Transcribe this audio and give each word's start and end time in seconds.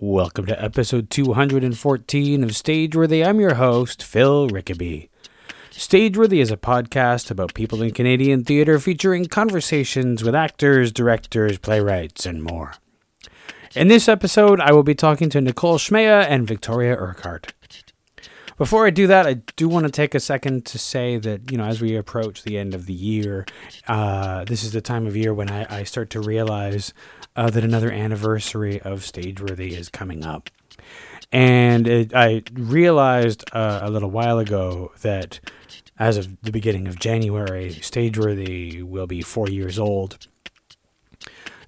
Welcome 0.00 0.46
to 0.46 0.62
episode 0.62 1.10
214 1.10 2.44
of 2.44 2.50
Stageworthy. 2.50 3.26
I'm 3.26 3.40
your 3.40 3.54
host, 3.54 4.00
Phil 4.00 4.48
Rickaby. 4.48 5.08
Stageworthy 5.72 6.40
is 6.40 6.52
a 6.52 6.56
podcast 6.56 7.32
about 7.32 7.52
people 7.52 7.82
in 7.82 7.90
Canadian 7.90 8.44
theatre 8.44 8.78
featuring 8.78 9.24
conversations 9.24 10.22
with 10.22 10.36
actors, 10.36 10.92
directors, 10.92 11.58
playwrights, 11.58 12.26
and 12.26 12.44
more. 12.44 12.74
In 13.74 13.88
this 13.88 14.08
episode, 14.08 14.60
I 14.60 14.70
will 14.70 14.84
be 14.84 14.94
talking 14.94 15.30
to 15.30 15.40
Nicole 15.40 15.78
Schmea 15.78 16.26
and 16.28 16.46
Victoria 16.46 16.94
Urquhart. 16.94 17.52
Before 18.56 18.86
I 18.86 18.90
do 18.90 19.08
that, 19.08 19.26
I 19.26 19.34
do 19.56 19.68
want 19.68 19.86
to 19.86 19.92
take 19.92 20.14
a 20.14 20.20
second 20.20 20.64
to 20.66 20.78
say 20.78 21.16
that, 21.16 21.50
you 21.50 21.58
know, 21.58 21.64
as 21.64 21.80
we 21.80 21.96
approach 21.96 22.42
the 22.42 22.58
end 22.58 22.74
of 22.74 22.86
the 22.86 22.92
year, 22.92 23.46
uh, 23.88 24.44
this 24.44 24.62
is 24.62 24.72
the 24.72 24.80
time 24.80 25.08
of 25.08 25.16
year 25.16 25.34
when 25.34 25.50
I, 25.50 25.80
I 25.80 25.82
start 25.84 26.10
to 26.10 26.20
realize 26.20 26.92
uh, 27.36 27.50
that 27.50 27.64
another 27.64 27.90
anniversary 27.90 28.80
of 28.80 29.00
Stageworthy 29.00 29.72
is 29.72 29.88
coming 29.88 30.24
up. 30.24 30.50
And 31.30 31.86
it, 31.86 32.14
I 32.14 32.42
realized 32.52 33.44
uh, 33.52 33.80
a 33.82 33.90
little 33.90 34.10
while 34.10 34.38
ago 34.38 34.92
that 35.02 35.40
as 35.98 36.16
of 36.16 36.40
the 36.42 36.52
beginning 36.52 36.86
of 36.86 36.98
January, 36.98 37.70
Stageworthy 37.80 38.82
will 38.82 39.06
be 39.06 39.20
four 39.22 39.48
years 39.48 39.78
old 39.78 40.26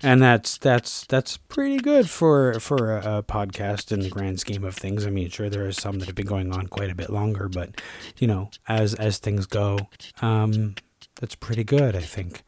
and 0.03 0.23
that's 0.23 0.59
that's 0.59 1.05
that's 1.07 1.37
pretty 1.37 1.79
good 1.79 2.09
for 2.09 2.59
for 2.61 2.97
a, 2.97 3.19
a, 3.19 3.23
podcast 3.23 3.93
in 3.93 4.01
the 4.01 4.09
grand 4.09 4.41
scheme 4.41 4.65
of 4.65 4.75
things. 4.75 5.07
I 5.07 5.11
mean, 5.11 5.29
sure 5.29 5.51
there 5.51 5.67
are 5.67 5.73
some 5.73 5.99
that 5.99 6.07
have 6.07 6.15
been 6.15 6.27
going 6.27 6.53
on 6.53 6.69
quite 6.69 6.91
a 6.91 6.95
bit 6.95 7.11
longer, 7.11 7.49
but 7.49 7.81
you 8.19 8.27
know, 8.27 8.51
as 8.69 8.95
as 8.95 9.19
things 9.19 9.47
go, 9.47 9.79
um, 10.23 10.75
that's 11.21 11.35
pretty 11.35 11.65
good, 11.65 11.95
I 11.95 12.01
think. 12.01 12.43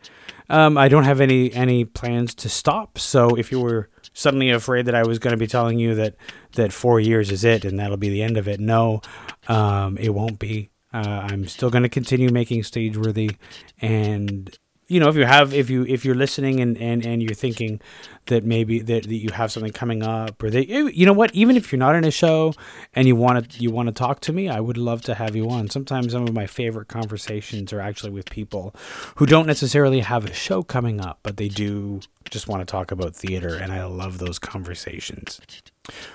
Um, 0.48 0.76
I 0.76 0.88
don't 0.88 1.04
have 1.04 1.20
any 1.20 1.52
any 1.52 1.84
plans 1.84 2.34
to 2.36 2.48
stop, 2.48 2.98
so 2.98 3.36
if 3.36 3.50
you 3.50 3.60
were 3.60 3.88
suddenly 4.12 4.50
afraid 4.50 4.86
that 4.86 4.94
I 4.94 5.04
was 5.04 5.18
going 5.18 5.32
to 5.32 5.38
be 5.38 5.46
telling 5.46 5.78
you 5.78 5.94
that 5.94 6.16
that 6.52 6.72
four 6.72 7.00
years 7.00 7.30
is 7.30 7.44
it 7.44 7.64
and 7.64 7.78
that'll 7.78 7.96
be 7.96 8.10
the 8.10 8.22
end 8.22 8.36
of 8.36 8.48
it, 8.48 8.60
no, 8.60 9.00
um, 9.48 9.96
it 9.98 10.10
won't 10.10 10.38
be. 10.38 10.70
Uh, 10.92 11.26
I'm 11.30 11.46
still 11.46 11.70
going 11.70 11.84
to 11.84 11.88
continue 11.88 12.30
making 12.30 12.62
Stageworthy, 12.62 13.36
and 13.80 14.56
you 14.88 15.00
know 15.00 15.08
if 15.08 15.16
you 15.16 15.24
have 15.24 15.54
if 15.54 15.70
you 15.70 15.86
if 15.86 16.04
you're 16.04 16.14
listening 16.14 16.60
and 16.60 16.76
and, 16.76 17.06
and 17.06 17.22
you're 17.22 17.34
thinking 17.34 17.80
that 18.26 18.44
maybe 18.44 18.78
that, 18.78 19.04
that 19.04 19.14
you 19.14 19.30
have 19.30 19.50
something 19.50 19.72
coming 19.72 20.02
up 20.02 20.42
or 20.42 20.50
that 20.50 20.68
you 20.68 21.04
know 21.04 21.12
what 21.12 21.34
even 21.34 21.56
if 21.56 21.72
you're 21.72 21.78
not 21.78 21.94
in 21.94 22.04
a 22.04 22.10
show 22.10 22.54
and 22.94 23.08
you 23.08 23.16
want 23.16 23.50
to 23.50 23.62
you 23.62 23.70
want 23.70 23.88
to 23.88 23.92
talk 23.92 24.20
to 24.20 24.32
me 24.32 24.48
i 24.48 24.60
would 24.60 24.76
love 24.76 25.02
to 25.02 25.14
have 25.14 25.34
you 25.34 25.48
on 25.50 25.68
sometimes 25.68 26.12
some 26.12 26.22
of 26.22 26.32
my 26.32 26.46
favorite 26.46 26.88
conversations 26.88 27.72
are 27.72 27.80
actually 27.80 28.10
with 28.10 28.30
people 28.30 28.74
who 29.16 29.26
don't 29.26 29.46
necessarily 29.46 30.00
have 30.00 30.24
a 30.24 30.32
show 30.32 30.62
coming 30.62 31.00
up 31.00 31.18
but 31.22 31.36
they 31.36 31.48
do 31.48 32.00
just 32.30 32.46
want 32.46 32.60
to 32.60 32.70
talk 32.70 32.92
about 32.92 33.14
theater 33.14 33.56
and 33.56 33.72
i 33.72 33.84
love 33.84 34.18
those 34.18 34.38
conversations 34.38 35.40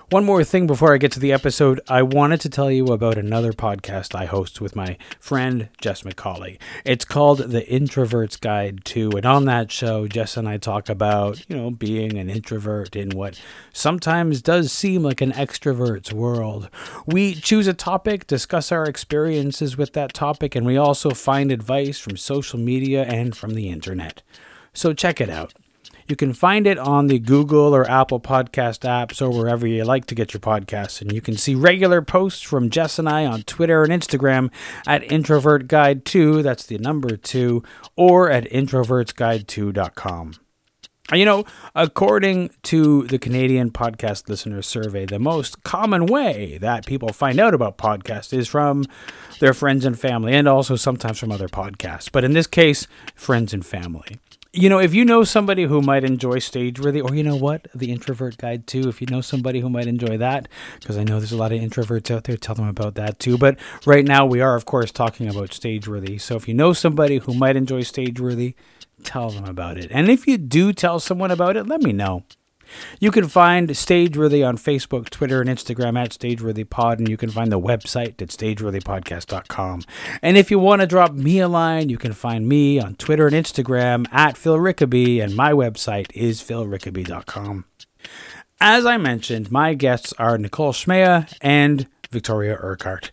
one 0.09 0.23
more 0.23 0.45
thing 0.45 0.65
before 0.65 0.93
I 0.93 0.97
get 0.97 1.11
to 1.13 1.19
the 1.19 1.33
episode, 1.33 1.81
I 1.89 2.01
wanted 2.01 2.39
to 2.41 2.49
tell 2.49 2.71
you 2.71 2.85
about 2.85 3.17
another 3.17 3.51
podcast 3.51 4.15
I 4.15 4.23
host 4.23 4.61
with 4.61 4.77
my 4.77 4.97
friend 5.19 5.67
Jess 5.81 6.03
McCauley. 6.03 6.57
It's 6.85 7.03
called 7.03 7.39
The 7.39 7.69
Introvert's 7.69 8.37
Guide 8.37 8.85
to, 8.85 9.11
and 9.11 9.25
on 9.25 9.43
that 9.45 9.69
show, 9.69 10.07
Jess 10.07 10.37
and 10.37 10.47
I 10.47 10.55
talk 10.55 10.87
about, 10.87 11.43
you 11.49 11.57
know, 11.57 11.69
being 11.69 11.96
an 11.97 12.29
introvert 12.29 12.95
in 12.95 13.09
what 13.09 13.41
sometimes 13.73 14.41
does 14.41 14.71
seem 14.71 15.03
like 15.03 15.21
an 15.21 15.31
extrovert's 15.31 16.13
world. 16.13 16.69
We 17.05 17.33
choose 17.33 17.67
a 17.67 17.73
topic, 17.73 18.27
discuss 18.27 18.71
our 18.71 18.85
experiences 18.85 19.77
with 19.77 19.93
that 19.93 20.13
topic, 20.13 20.55
and 20.55 20.65
we 20.65 20.77
also 20.77 21.11
find 21.11 21.51
advice 21.51 21.99
from 21.99 22.17
social 22.17 22.59
media 22.59 23.03
and 23.03 23.35
from 23.35 23.53
the 23.55 23.69
internet. 23.69 24.21
So 24.73 24.93
check 24.93 25.19
it 25.19 25.29
out. 25.29 25.53
You 26.07 26.15
can 26.15 26.31
find 26.31 26.65
it 26.65 26.77
on 26.77 27.07
the 27.07 27.19
Google 27.19 27.75
or 27.75 27.89
Apple 27.89 28.21
podcast 28.21 28.87
apps 28.87 29.21
or 29.21 29.29
wherever 29.29 29.67
you 29.67 29.83
like 29.83 30.05
to 30.05 30.15
get 30.15 30.33
your 30.33 30.39
podcasts. 30.39 31.01
And 31.01 31.11
you 31.11 31.19
can 31.19 31.35
see 31.35 31.53
regular 31.53 32.01
posts 32.01 32.41
from 32.41 32.69
Jess 32.69 32.97
and 32.97 33.09
I 33.09 33.25
on 33.25 33.43
Twitter 33.43 33.83
and 33.83 33.91
Instagram 33.91 34.49
at 34.87 35.03
Introvert 35.11 35.67
Guide 35.67 36.05
2, 36.05 36.43
that's 36.43 36.65
the 36.65 36.77
number 36.77 37.17
2, 37.17 37.61
or 37.97 38.31
at 38.31 38.45
introvertsguide2.com. 38.45 40.35
You 41.13 41.23
know, 41.23 41.45
according 41.73 42.49
to 42.63 43.03
the 43.03 43.17
Canadian 43.17 43.71
Podcast 43.71 44.27
Listener 44.27 44.61
Survey, 44.61 45.05
the 45.05 45.19
most 45.19 45.63
common 45.63 46.05
way 46.05 46.57
that 46.59 46.85
people 46.85 47.13
find 47.13 47.39
out 47.39 47.53
about 47.53 47.77
podcasts 47.77 48.33
is 48.33 48.49
from 48.49 48.83
their 49.39 49.53
friends 49.53 49.85
and 49.85 49.97
family, 49.97 50.33
and 50.33 50.49
also 50.49 50.75
sometimes 50.75 51.17
from 51.17 51.31
other 51.31 51.47
podcasts. 51.47 52.11
But 52.11 52.25
in 52.25 52.33
this 52.33 52.45
case, 52.45 52.87
friends 53.15 53.53
and 53.53 53.65
family 53.65 54.19
you 54.57 54.69
know, 54.69 54.79
if 54.79 54.93
you 54.93 55.05
know 55.05 55.23
somebody 55.23 55.63
who 55.63 55.81
might 55.81 56.03
enjoy 56.03 56.37
Stageworthy, 56.37 57.03
or 57.03 57.13
you 57.13 57.23
know 57.23 57.35
what, 57.35 57.67
the 57.75 57.91
Introvert 57.91 58.37
Guide 58.37 58.65
too, 58.65 58.89
if 58.89 58.99
you 59.01 59.07
know 59.07 59.21
somebody 59.21 59.59
who 59.59 59.69
might 59.69 59.85
enjoy 59.85 60.17
that, 60.17 60.47
because 60.79 60.97
I 60.97 61.03
know 61.03 61.19
there's 61.19 61.31
a 61.31 61.37
lot 61.37 61.51
of 61.51 61.61
introverts 61.61 62.09
out 62.09 62.23
there, 62.23 62.37
tell 62.37 62.55
them 62.55 62.67
about 62.67 62.95
that 62.95 63.19
too. 63.19 63.37
But 63.37 63.57
right 63.85 64.03
now, 64.03 64.25
we 64.25 64.41
are, 64.41 64.55
of 64.55 64.65
course, 64.65 64.91
talking 64.91 65.27
about 65.27 65.51
Stageworthy. 65.51 66.19
So 66.19 66.35
if 66.35 66.47
you 66.47 66.55
know 66.55 66.73
somebody 66.73 67.17
who 67.19 67.35
might 67.35 67.55
enjoy 67.55 67.81
Stageworthy, 67.81 68.55
tell 69.03 69.29
them 69.29 69.45
about 69.45 69.77
it. 69.77 69.89
And 69.91 70.09
if 70.09 70.27
you 70.27 70.37
do 70.37 70.73
tell 70.73 70.99
someone 70.99 71.31
about 71.31 71.57
it, 71.57 71.67
let 71.67 71.81
me 71.81 71.93
know. 71.93 72.23
You 72.99 73.11
can 73.11 73.27
find 73.27 73.69
Stageworthy 73.69 74.47
on 74.47 74.57
Facebook, 74.57 75.09
Twitter, 75.09 75.41
and 75.41 75.49
Instagram 75.49 75.97
at 75.97 76.11
StageworthyPod, 76.11 76.97
and 76.97 77.07
you 77.07 77.17
can 77.17 77.29
find 77.29 77.51
the 77.51 77.59
website 77.59 78.21
at 78.21 78.29
StageworthyPodcast.com. 78.29 79.83
And 80.21 80.37
if 80.37 80.51
you 80.51 80.59
want 80.59 80.81
to 80.81 80.87
drop 80.87 81.13
me 81.13 81.39
a 81.39 81.47
line, 81.47 81.89
you 81.89 81.97
can 81.97 82.13
find 82.13 82.47
me 82.47 82.79
on 82.79 82.95
Twitter 82.95 83.27
and 83.27 83.35
Instagram 83.35 84.05
at 84.11 84.37
Phil 84.37 84.57
Rickaby, 84.57 85.23
and 85.23 85.35
my 85.35 85.51
website 85.53 86.07
is 86.13 86.41
philrickaby.com. 86.41 87.65
As 88.59 88.85
I 88.85 88.97
mentioned, 88.97 89.51
my 89.51 89.73
guests 89.73 90.13
are 90.17 90.37
Nicole 90.37 90.73
Schmea 90.73 91.31
and 91.41 91.87
Victoria 92.09 92.57
Urquhart. 92.59 93.11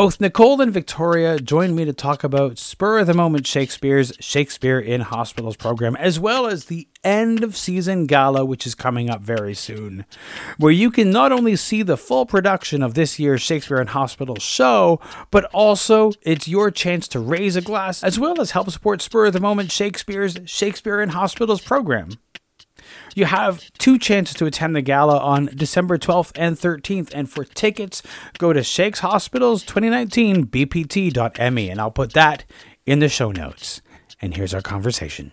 Both 0.00 0.18
Nicole 0.18 0.62
and 0.62 0.72
Victoria 0.72 1.38
joined 1.38 1.76
me 1.76 1.84
to 1.84 1.92
talk 1.92 2.24
about 2.24 2.56
Spur 2.56 3.00
of 3.00 3.06
the 3.06 3.12
Moment 3.12 3.46
Shakespeare's 3.46 4.14
Shakespeare 4.18 4.78
in 4.80 5.02
Hospitals 5.02 5.58
program, 5.58 5.94
as 5.96 6.18
well 6.18 6.46
as 6.46 6.64
the 6.64 6.88
end 7.04 7.44
of 7.44 7.54
season 7.54 8.06
gala, 8.06 8.46
which 8.46 8.66
is 8.66 8.74
coming 8.74 9.10
up 9.10 9.20
very 9.20 9.52
soon, 9.52 10.06
where 10.56 10.72
you 10.72 10.90
can 10.90 11.10
not 11.10 11.32
only 11.32 11.54
see 11.54 11.82
the 11.82 11.98
full 11.98 12.24
production 12.24 12.82
of 12.82 12.94
this 12.94 13.18
year's 13.18 13.42
Shakespeare 13.42 13.78
in 13.78 13.88
Hospitals 13.88 14.42
show, 14.42 15.00
but 15.30 15.44
also 15.52 16.12
it's 16.22 16.48
your 16.48 16.70
chance 16.70 17.06
to 17.08 17.20
raise 17.20 17.54
a 17.54 17.60
glass 17.60 18.02
as 18.02 18.18
well 18.18 18.40
as 18.40 18.52
help 18.52 18.70
support 18.70 19.02
Spur 19.02 19.26
of 19.26 19.34
the 19.34 19.38
Moment 19.38 19.70
Shakespeare's 19.70 20.38
Shakespeare 20.46 21.02
in 21.02 21.10
Hospitals 21.10 21.60
program. 21.60 22.12
You 23.14 23.24
have 23.24 23.70
two 23.78 23.98
chances 23.98 24.36
to 24.36 24.46
attend 24.46 24.76
the 24.76 24.82
gala 24.82 25.18
on 25.18 25.46
December 25.54 25.98
12th 25.98 26.32
and 26.34 26.56
13th. 26.56 27.10
And 27.14 27.30
for 27.30 27.44
tickets, 27.44 28.02
go 28.38 28.52
to 28.52 28.62
Shakes 28.62 29.00
Hospitals 29.00 29.62
2019 29.64 30.46
BPT.me. 30.46 31.70
And 31.70 31.80
I'll 31.80 31.90
put 31.90 32.12
that 32.12 32.44
in 32.86 33.00
the 33.00 33.08
show 33.08 33.32
notes. 33.32 33.82
And 34.20 34.34
here's 34.34 34.54
our 34.54 34.62
conversation. 34.62 35.32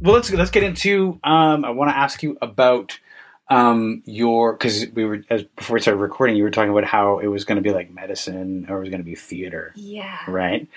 Well, 0.00 0.14
let's 0.14 0.30
let's 0.32 0.50
get 0.50 0.62
into. 0.62 1.20
Um, 1.22 1.64
I 1.64 1.70
want 1.70 1.90
to 1.90 1.96
ask 1.96 2.22
you 2.22 2.38
about 2.40 2.98
um, 3.50 4.02
your 4.06 4.52
because 4.54 4.86
we 4.94 5.04
were 5.04 5.24
as 5.28 5.42
before 5.42 5.74
we 5.74 5.80
started 5.80 5.98
recording, 5.98 6.36
you 6.36 6.44
were 6.44 6.50
talking 6.50 6.70
about 6.70 6.84
how 6.84 7.18
it 7.18 7.26
was 7.26 7.44
going 7.44 7.56
to 7.56 7.62
be 7.62 7.72
like 7.72 7.90
medicine 7.90 8.66
or 8.68 8.78
it 8.78 8.80
was 8.80 8.88
going 8.90 9.00
to 9.00 9.04
be 9.04 9.16
theater. 9.16 9.72
Yeah. 9.76 10.18
Right. 10.26 10.68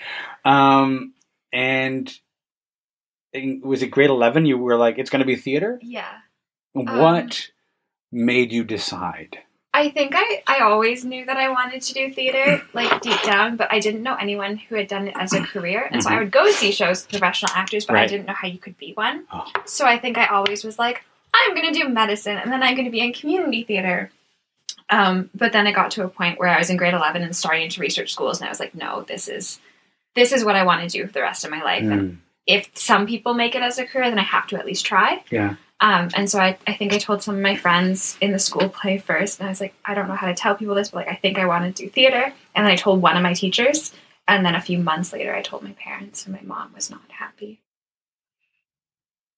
Um, 0.44 1.14
and 1.52 2.12
was 3.62 3.82
it 3.82 3.90
grade 3.90 4.10
eleven? 4.10 4.44
You 4.44 4.58
were 4.58 4.76
like, 4.76 4.98
it's 4.98 5.10
going 5.10 5.20
to 5.20 5.26
be 5.26 5.36
theater. 5.36 5.78
Yeah. 5.82 6.12
What 6.72 6.90
um, 6.92 7.30
made 8.10 8.52
you 8.52 8.64
decide? 8.64 9.38
I 9.76 9.90
think 9.90 10.12
I, 10.14 10.42
I 10.46 10.60
always 10.60 11.04
knew 11.04 11.26
that 11.26 11.36
I 11.36 11.48
wanted 11.48 11.82
to 11.82 11.94
do 11.94 12.12
theater, 12.12 12.62
like 12.74 13.02
deep 13.02 13.20
down, 13.22 13.56
but 13.56 13.72
I 13.72 13.80
didn't 13.80 14.04
know 14.04 14.14
anyone 14.14 14.56
who 14.56 14.76
had 14.76 14.86
done 14.86 15.08
it 15.08 15.14
as 15.18 15.32
a 15.32 15.40
career. 15.42 15.88
And 15.90 16.00
so 16.00 16.08
I 16.08 16.12
mm-hmm. 16.12 16.20
would 16.22 16.30
go 16.30 16.48
see 16.52 16.70
shows 16.70 17.02
with 17.02 17.10
professional 17.10 17.50
actors, 17.56 17.84
but 17.84 17.94
right. 17.94 18.04
I 18.04 18.06
didn't 18.06 18.26
know 18.26 18.34
how 18.34 18.46
you 18.46 18.58
could 18.58 18.78
be 18.78 18.92
one. 18.92 19.24
Oh. 19.32 19.44
So 19.64 19.84
I 19.84 19.98
think 19.98 20.16
I 20.16 20.26
always 20.26 20.62
was 20.62 20.78
like, 20.78 21.02
I'm 21.34 21.56
going 21.56 21.72
to 21.72 21.76
do 21.76 21.88
medicine 21.88 22.36
and 22.36 22.52
then 22.52 22.62
I'm 22.62 22.76
going 22.76 22.84
to 22.84 22.92
be 22.92 23.00
in 23.00 23.12
community 23.12 23.64
theater. 23.64 24.12
Um, 24.90 25.28
but 25.34 25.52
then 25.52 25.66
it 25.66 25.72
got 25.72 25.90
to 25.92 26.04
a 26.04 26.08
point 26.08 26.38
where 26.38 26.50
I 26.50 26.58
was 26.58 26.70
in 26.70 26.76
grade 26.76 26.94
11 26.94 27.22
and 27.22 27.34
starting 27.34 27.68
to 27.70 27.80
research 27.80 28.12
schools, 28.12 28.38
and 28.38 28.46
I 28.46 28.50
was 28.50 28.60
like, 28.60 28.74
no, 28.74 29.02
this 29.02 29.28
is 29.28 29.58
this 30.14 30.30
is 30.30 30.44
what 30.44 30.54
I 30.54 30.64
want 30.64 30.82
to 30.82 30.88
do 30.88 31.06
for 31.06 31.12
the 31.12 31.22
rest 31.22 31.44
of 31.44 31.50
my 31.50 31.62
life. 31.62 31.82
Mm. 31.82 31.92
And 31.92 32.18
if 32.46 32.70
some 32.74 33.06
people 33.06 33.34
make 33.34 33.54
it 33.56 33.62
as 33.62 33.78
a 33.78 33.86
career, 33.86 34.08
then 34.10 34.18
I 34.18 34.24
have 34.24 34.46
to 34.48 34.56
at 34.56 34.66
least 34.66 34.86
try. 34.86 35.24
Yeah. 35.30 35.56
Um, 35.84 36.08
and 36.16 36.30
so 36.30 36.38
I, 36.40 36.56
I 36.66 36.72
think 36.72 36.94
I 36.94 36.98
told 36.98 37.22
some 37.22 37.34
of 37.34 37.42
my 37.42 37.56
friends 37.56 38.16
in 38.22 38.32
the 38.32 38.38
school 38.38 38.70
play 38.70 38.96
first, 38.96 39.38
and 39.38 39.46
I 39.46 39.50
was 39.50 39.60
like, 39.60 39.74
I 39.84 39.92
don't 39.92 40.08
know 40.08 40.14
how 40.14 40.28
to 40.28 40.34
tell 40.34 40.54
people 40.54 40.74
this, 40.74 40.88
but 40.90 41.04
like 41.04 41.14
I 41.14 41.16
think 41.16 41.38
I 41.38 41.44
want 41.44 41.76
to 41.76 41.82
do 41.84 41.90
theater. 41.90 42.32
And 42.54 42.64
then 42.64 42.72
I 42.72 42.76
told 42.76 43.02
one 43.02 43.18
of 43.18 43.22
my 43.22 43.34
teachers, 43.34 43.92
and 44.26 44.46
then 44.46 44.54
a 44.54 44.62
few 44.62 44.78
months 44.78 45.12
later, 45.12 45.34
I 45.34 45.42
told 45.42 45.62
my 45.62 45.72
parents, 45.72 46.24
and 46.24 46.34
my 46.34 46.40
mom 46.40 46.72
was 46.74 46.90
not 46.90 47.02
happy. 47.10 47.60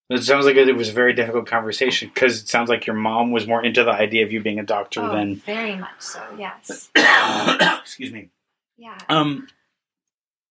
It 0.09 0.23
sounds 0.23 0.45
like 0.45 0.55
it 0.55 0.73
was 0.73 0.87
a 0.87 0.93
very 0.93 1.11
difficult 1.11 1.47
conversation 1.47 2.09
because 2.13 2.41
it 2.41 2.47
sounds 2.47 2.69
like 2.69 2.87
your 2.87 2.95
mom 2.95 3.31
was 3.31 3.45
more 3.45 3.61
into 3.61 3.83
the 3.83 3.91
idea 3.91 4.23
of 4.23 4.31
you 4.31 4.41
being 4.41 4.57
a 4.57 4.63
doctor 4.63 5.01
Oh, 5.03 5.11
than. 5.11 5.35
very 5.35 5.75
much 5.75 5.99
so. 5.99 6.21
Yes. 6.39 6.89
Excuse 7.81 8.13
me. 8.13 8.29
Yeah. 8.77 8.97
Um, 9.09 9.49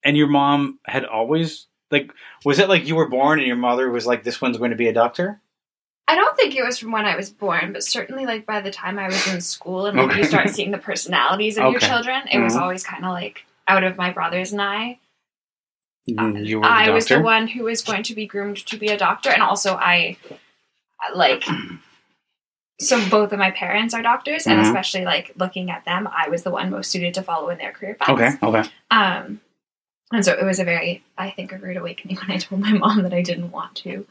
and 0.05 0.15
your 0.15 0.27
mom 0.27 0.79
had 0.85 1.07
always 1.07 1.69
like, 1.91 2.13
was 2.45 2.59
it 2.59 2.69
like 2.69 2.87
you 2.87 2.97
were 2.97 3.09
born 3.09 3.39
and 3.39 3.49
your 3.49 3.57
mother 3.57 3.89
was 3.89 4.05
like, 4.07 4.25
"This 4.25 4.43
one's 4.43 4.59
going 4.59 4.73
to 4.73 4.77
be 4.77 4.89
a 4.89 4.93
doctor"? 4.93 5.41
I 6.09 6.15
don't 6.15 6.37
think 6.37 6.55
it 6.55 6.65
was 6.65 6.79
from 6.79 6.93
when 6.93 7.05
I 7.05 7.17
was 7.17 7.31
born, 7.31 7.73
but 7.73 7.83
certainly 7.83 8.27
like 8.27 8.47
by 8.47 8.61
the 8.61 8.71
time 8.71 8.99
I 8.99 9.07
was 9.09 9.27
in 9.33 9.41
school 9.41 9.87
and 9.87 9.97
like 9.97 10.11
Okay. 10.11 10.19
you 10.19 10.25
start 10.25 10.49
seeing 10.51 10.71
the 10.71 10.79
personalities 10.79 11.59
of 11.59 11.71
your 11.73 11.81
children, 11.81 12.23
it 12.31 12.39
was 12.39 12.55
Mhm. 12.55 12.61
always 12.61 12.85
kind 12.85 13.05
of 13.05 13.11
like 13.13 13.45
out 13.67 13.83
of 13.83 13.97
my 13.97 14.11
brothers 14.13 14.53
and 14.53 14.63
I. 14.63 14.99
Mm, 16.09 16.47
you 16.47 16.61
were 16.61 16.67
the 16.69 16.73
I 16.73 16.91
was 16.91 17.07
the 17.07 17.21
one 17.21 17.49
who 17.49 17.65
was 17.65 17.83
going 17.83 18.05
to 18.05 18.15
be 18.15 18.27
groomed 18.27 18.65
to 18.67 18.77
be 18.77 18.87
a 18.89 18.97
doctor, 18.97 19.31
and 19.31 19.43
also 19.43 19.75
I 19.75 20.17
like. 21.15 21.43
So 22.79 23.01
both 23.09 23.33
of 23.33 23.39
my 23.39 23.51
parents 23.51 23.95
are 23.95 24.03
doctors, 24.03 24.47
and 24.47 24.61
Mhm. 24.61 24.67
especially 24.67 25.05
like 25.05 25.33
looking 25.37 25.71
at 25.71 25.85
them, 25.87 26.07
I 26.15 26.29
was 26.29 26.43
the 26.45 26.51
one 26.51 26.71
most 26.71 26.91
suited 26.91 27.15
to 27.15 27.23
follow 27.23 27.49
in 27.49 27.59
their 27.59 27.73
career 27.73 27.95
paths. 27.95 28.11
Okay. 28.13 28.31
Okay. 28.43 28.69
Um, 28.91 29.41
and 30.13 30.25
so 30.25 30.33
it 30.35 30.45
was 30.45 30.61
a 30.61 30.65
very, 30.65 31.03
I 31.19 31.31
think, 31.31 31.51
a 31.53 31.59
rude 31.59 31.79
awakening 31.79 32.19
when 32.19 32.31
I 32.31 32.37
told 32.37 32.61
my 32.61 32.73
mom 32.73 33.03
that 33.03 33.15
I 33.15 33.23
didn't 33.23 33.51
want 33.51 33.75
to. 33.79 34.07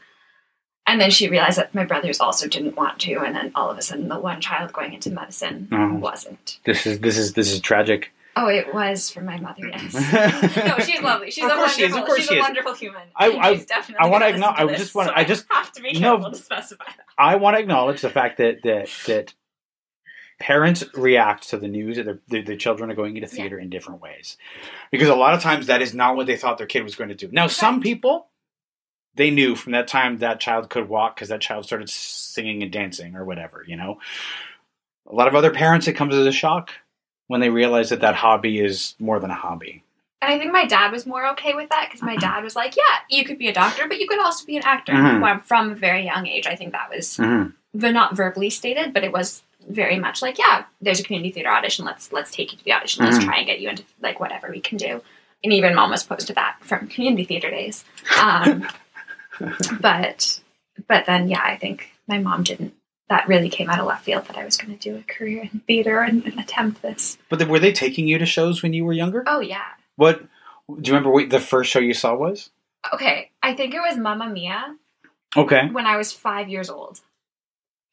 And 0.88 1.00
then 1.00 1.10
she 1.10 1.28
realized 1.28 1.58
that 1.58 1.74
my 1.74 1.84
brothers 1.84 2.20
also 2.20 2.46
didn't 2.46 2.76
want 2.76 3.00
to, 3.00 3.14
and 3.20 3.34
then 3.34 3.50
all 3.56 3.70
of 3.70 3.76
a 3.78 3.82
sudden, 3.82 4.08
the 4.08 4.18
one 4.20 4.40
child 4.40 4.72
going 4.72 4.92
into 4.92 5.10
medicine 5.10 5.68
Oh. 5.72 5.94
wasn't. 5.94 6.60
This 6.64 6.86
is 6.86 7.00
this 7.00 7.18
is 7.18 7.32
this 7.32 7.50
is 7.52 7.60
tragic. 7.60 8.12
Oh, 8.38 8.48
it 8.48 8.72
was 8.74 9.08
for 9.10 9.22
my 9.22 9.38
mother. 9.40 9.66
Yes. 9.66 9.94
no, 10.56 10.78
she's 10.84 11.00
lovely. 11.00 11.30
She's 11.30 11.44
Of 11.44 11.50
a 11.52 11.54
course 11.54 11.74
she 11.74 11.84
is, 11.84 11.96
of 11.96 12.04
course 12.04 12.18
she's 12.20 12.28
she 12.28 12.36
a 12.36 12.40
wonderful 12.40 12.74
human. 12.74 13.00
I- 13.16 13.28
I- 13.30 13.66
I 13.98 14.06
wanna 14.08 14.30
gonna 14.30 14.36
listen 14.36 14.42
acknow- 14.42 14.54
I 14.58 14.74
just 14.76 14.94
wanna- 14.94 15.08
so 15.08 15.14
I 15.16 15.24
just- 15.24 15.46
have 15.50 15.72
to 15.72 15.82
be 15.82 15.92
No. 15.98 16.12
careful 16.16 16.30
to 16.32 16.36
specify 16.36 16.84
that. 16.84 17.06
I 17.18 17.36
want 17.36 17.56
to 17.56 17.60
acknowledge 17.60 18.02
the 18.02 18.10
fact 18.10 18.36
that 18.38 18.62
that 18.62 18.88
that 19.06 19.32
parents 20.38 20.84
react 20.94 21.48
to 21.48 21.56
the 21.56 21.66
news 21.68 21.96
that 21.96 22.04
their, 22.04 22.18
their, 22.28 22.42
their 22.42 22.56
children 22.56 22.90
are 22.90 22.94
going 22.94 23.16
into 23.16 23.26
theater 23.26 23.58
in 23.58 23.70
different 23.70 24.02
ways, 24.02 24.36
because 24.90 25.08
a 25.08 25.14
lot 25.14 25.32
of 25.34 25.40
times 25.40 25.66
that 25.66 25.80
is 25.80 25.94
not 25.94 26.14
what 26.14 26.26
they 26.26 26.36
thought 26.36 26.58
their 26.58 26.66
kid 26.66 26.82
was 26.84 26.94
going 26.94 27.08
to 27.08 27.14
do. 27.14 27.28
Now, 27.32 27.46
some 27.46 27.80
people 27.80 28.28
they 29.16 29.30
knew 29.30 29.54
from 29.56 29.72
that 29.72 29.88
time 29.88 30.18
that 30.18 30.40
child 30.40 30.70
could 30.70 30.88
walk 30.88 31.16
because 31.16 31.28
that 31.30 31.40
child 31.40 31.64
started 31.64 31.88
singing 31.90 32.62
and 32.62 32.70
dancing 32.72 33.16
or 33.16 33.24
whatever. 33.24 33.64
You 33.66 33.76
know, 33.76 33.98
a 35.10 35.14
lot 35.14 35.28
of 35.28 35.34
other 35.34 35.50
parents 35.50 35.88
it 35.88 35.94
comes 35.94 36.14
as 36.14 36.26
a 36.26 36.32
shock 36.32 36.70
when 37.28 37.40
they 37.40 37.50
realize 37.50 37.90
that 37.90 38.00
that 38.02 38.14
hobby 38.14 38.60
is 38.60 38.94
more 38.98 39.18
than 39.18 39.30
a 39.30 39.34
hobby. 39.34 39.82
And 40.22 40.32
I 40.32 40.38
think 40.38 40.52
my 40.52 40.64
dad 40.64 40.92
was 40.92 41.06
more 41.06 41.26
okay 41.28 41.54
with 41.54 41.68
that 41.70 41.88
because 41.88 42.02
my 42.02 42.16
dad 42.16 42.42
was 42.42 42.56
like, 42.56 42.76
"Yeah, 42.76 42.82
you 43.10 43.24
could 43.24 43.38
be 43.38 43.48
a 43.48 43.52
doctor, 43.52 43.86
but 43.86 44.00
you 44.00 44.08
could 44.08 44.18
also 44.18 44.46
be 44.46 44.56
an 44.56 44.62
actor." 44.64 44.92
Mhm. 44.92 45.42
From, 45.42 45.72
a 45.72 45.74
very 45.74 46.04
young 46.04 46.26
age, 46.26 46.46
I 46.46 46.56
think 46.56 46.72
that 46.72 46.88
was 46.90 47.16
Mm-hmm. 47.18 47.92
not 47.92 48.16
verbally 48.16 48.48
stated, 48.50 48.94
but 48.94 49.04
it 49.04 49.12
was 49.12 49.42
very 49.68 49.98
much 49.98 50.22
like, 50.22 50.38
yeah, 50.38 50.64
there's 50.80 51.00
a 51.00 51.02
community 51.02 51.32
theater 51.32 51.50
audition. 51.50 51.84
Let's 51.84 52.12
let's 52.12 52.30
take 52.30 52.52
you 52.52 52.58
to 52.58 52.64
the 52.64 52.72
audition. 52.72 53.04
Let's 53.04 53.18
Mhm. 53.18 53.24
try 53.24 53.36
and 53.38 53.46
get 53.46 53.60
you 53.60 53.68
into 53.68 53.84
like 54.00 54.18
whatever 54.20 54.48
we 54.50 54.60
can 54.60 54.78
do. 54.78 55.02
And 55.44 55.52
even 55.52 55.74
mom 55.74 55.90
was 55.90 56.04
opposed 56.04 56.28
to 56.28 56.32
that 56.34 56.56
from 56.60 56.88
community 56.88 57.24
theater 57.24 57.50
days. 57.50 57.84
Um, 58.20 58.66
but 59.80 60.40
but 60.88 61.06
then 61.06 61.28
yeah, 61.28 61.42
I 61.42 61.56
think 61.56 61.90
my 62.06 62.18
mom 62.18 62.42
didn't. 62.42 62.74
That 63.08 63.28
really 63.28 63.48
came 63.48 63.70
out 63.70 63.78
of 63.78 63.86
left 63.86 64.04
field 64.04 64.26
that 64.26 64.36
I 64.36 64.44
was 64.44 64.56
going 64.56 64.76
to 64.76 64.90
do 64.90 64.96
a 64.98 65.02
career 65.02 65.48
in 65.52 65.60
theater 65.60 66.00
and, 66.00 66.24
and 66.24 66.40
attempt 66.40 66.82
this. 66.82 67.18
But 67.28 67.38
then, 67.38 67.48
were 67.48 67.60
they 67.60 67.72
taking 67.72 68.08
you 68.08 68.18
to 68.18 68.26
shows 68.26 68.62
when 68.62 68.72
you 68.72 68.84
were 68.84 68.92
younger? 68.92 69.22
Oh 69.26 69.40
yeah. 69.40 69.64
What 69.94 70.20
do 70.20 70.74
you 70.82 70.92
remember? 70.92 71.10
What 71.10 71.30
the 71.30 71.38
first 71.40 71.70
show 71.70 71.78
you 71.78 71.94
saw 71.94 72.14
was? 72.16 72.50
Okay, 72.92 73.30
I 73.42 73.54
think 73.54 73.74
it 73.74 73.80
was 73.80 73.96
Mamma 73.96 74.28
Mia 74.28 74.76
Okay. 75.36 75.68
when 75.70 75.86
I 75.86 75.96
was 75.96 76.12
five 76.12 76.48
years 76.48 76.68
old, 76.70 77.00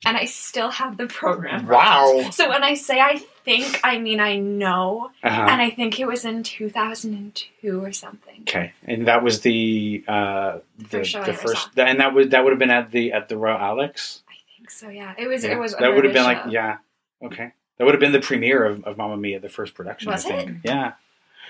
and 0.06 0.18
I 0.18 0.25
still 0.25 0.69
have 0.72 0.98
the 0.98 1.07
program. 1.07 1.68
Wow. 1.68 2.30
So 2.31 2.50
when 2.50 2.63
I 2.63 2.74
say 2.74 3.00
I 3.00 3.24
think, 3.45 3.80
I 3.84 3.98
mean 4.00 4.19
I 4.19 4.38
know. 4.38 5.12
Uh-huh. 5.24 5.48
And 5.50 5.62
I 5.62 5.69
think 5.69 6.00
it 6.00 6.07
was 6.07 6.25
in 6.25 6.44
2002 6.44 7.84
or 7.84 7.92
something. 7.92 8.42
Okay, 8.42 8.74
and 8.86 9.07
that 9.07 9.24
was 9.24 9.42
the 9.42 10.04
uh, 10.07 10.60
the, 10.78 10.86
first 10.86 11.12
show 11.12 11.22
I 11.22 11.25
the 11.25 11.34
first, 11.34 11.69
and 11.78 12.00
that 12.00 12.13
would 12.13 12.31
that 12.31 12.44
would 12.44 12.51
have 12.51 12.60
been 12.60 12.69
at 12.72 12.92
the 12.92 13.13
at 13.13 13.30
the 13.30 13.38
Royal 13.38 13.57
Alex. 13.57 14.24
I 14.30 14.34
think 14.57 14.69
so, 14.72 14.90
yeah. 14.90 15.13
It 15.18 15.28
was, 15.28 15.44
Yeah. 15.44 15.54
it 15.54 15.60
was, 15.60 15.75
that 15.75 15.94
would 15.94 16.04
have 16.06 16.13
been 16.13 16.24
British 16.24 16.44
like 16.45 16.54
yeah, 16.54 16.78
okay. 17.24 17.51
That 17.78 17.86
would 17.86 17.94
have 17.94 18.00
been 18.01 18.12
the 18.12 18.22
premiere 18.22 18.66
of, 18.66 18.84
of 18.86 18.98
Mamma 18.98 19.18
Mia, 19.18 19.40
the 19.40 19.50
first 19.50 19.74
production. 19.74 20.12
Was 20.12 20.25
I 20.25 20.30
think. 20.30 20.50
it? 20.50 20.56
Yeah, 20.63 20.94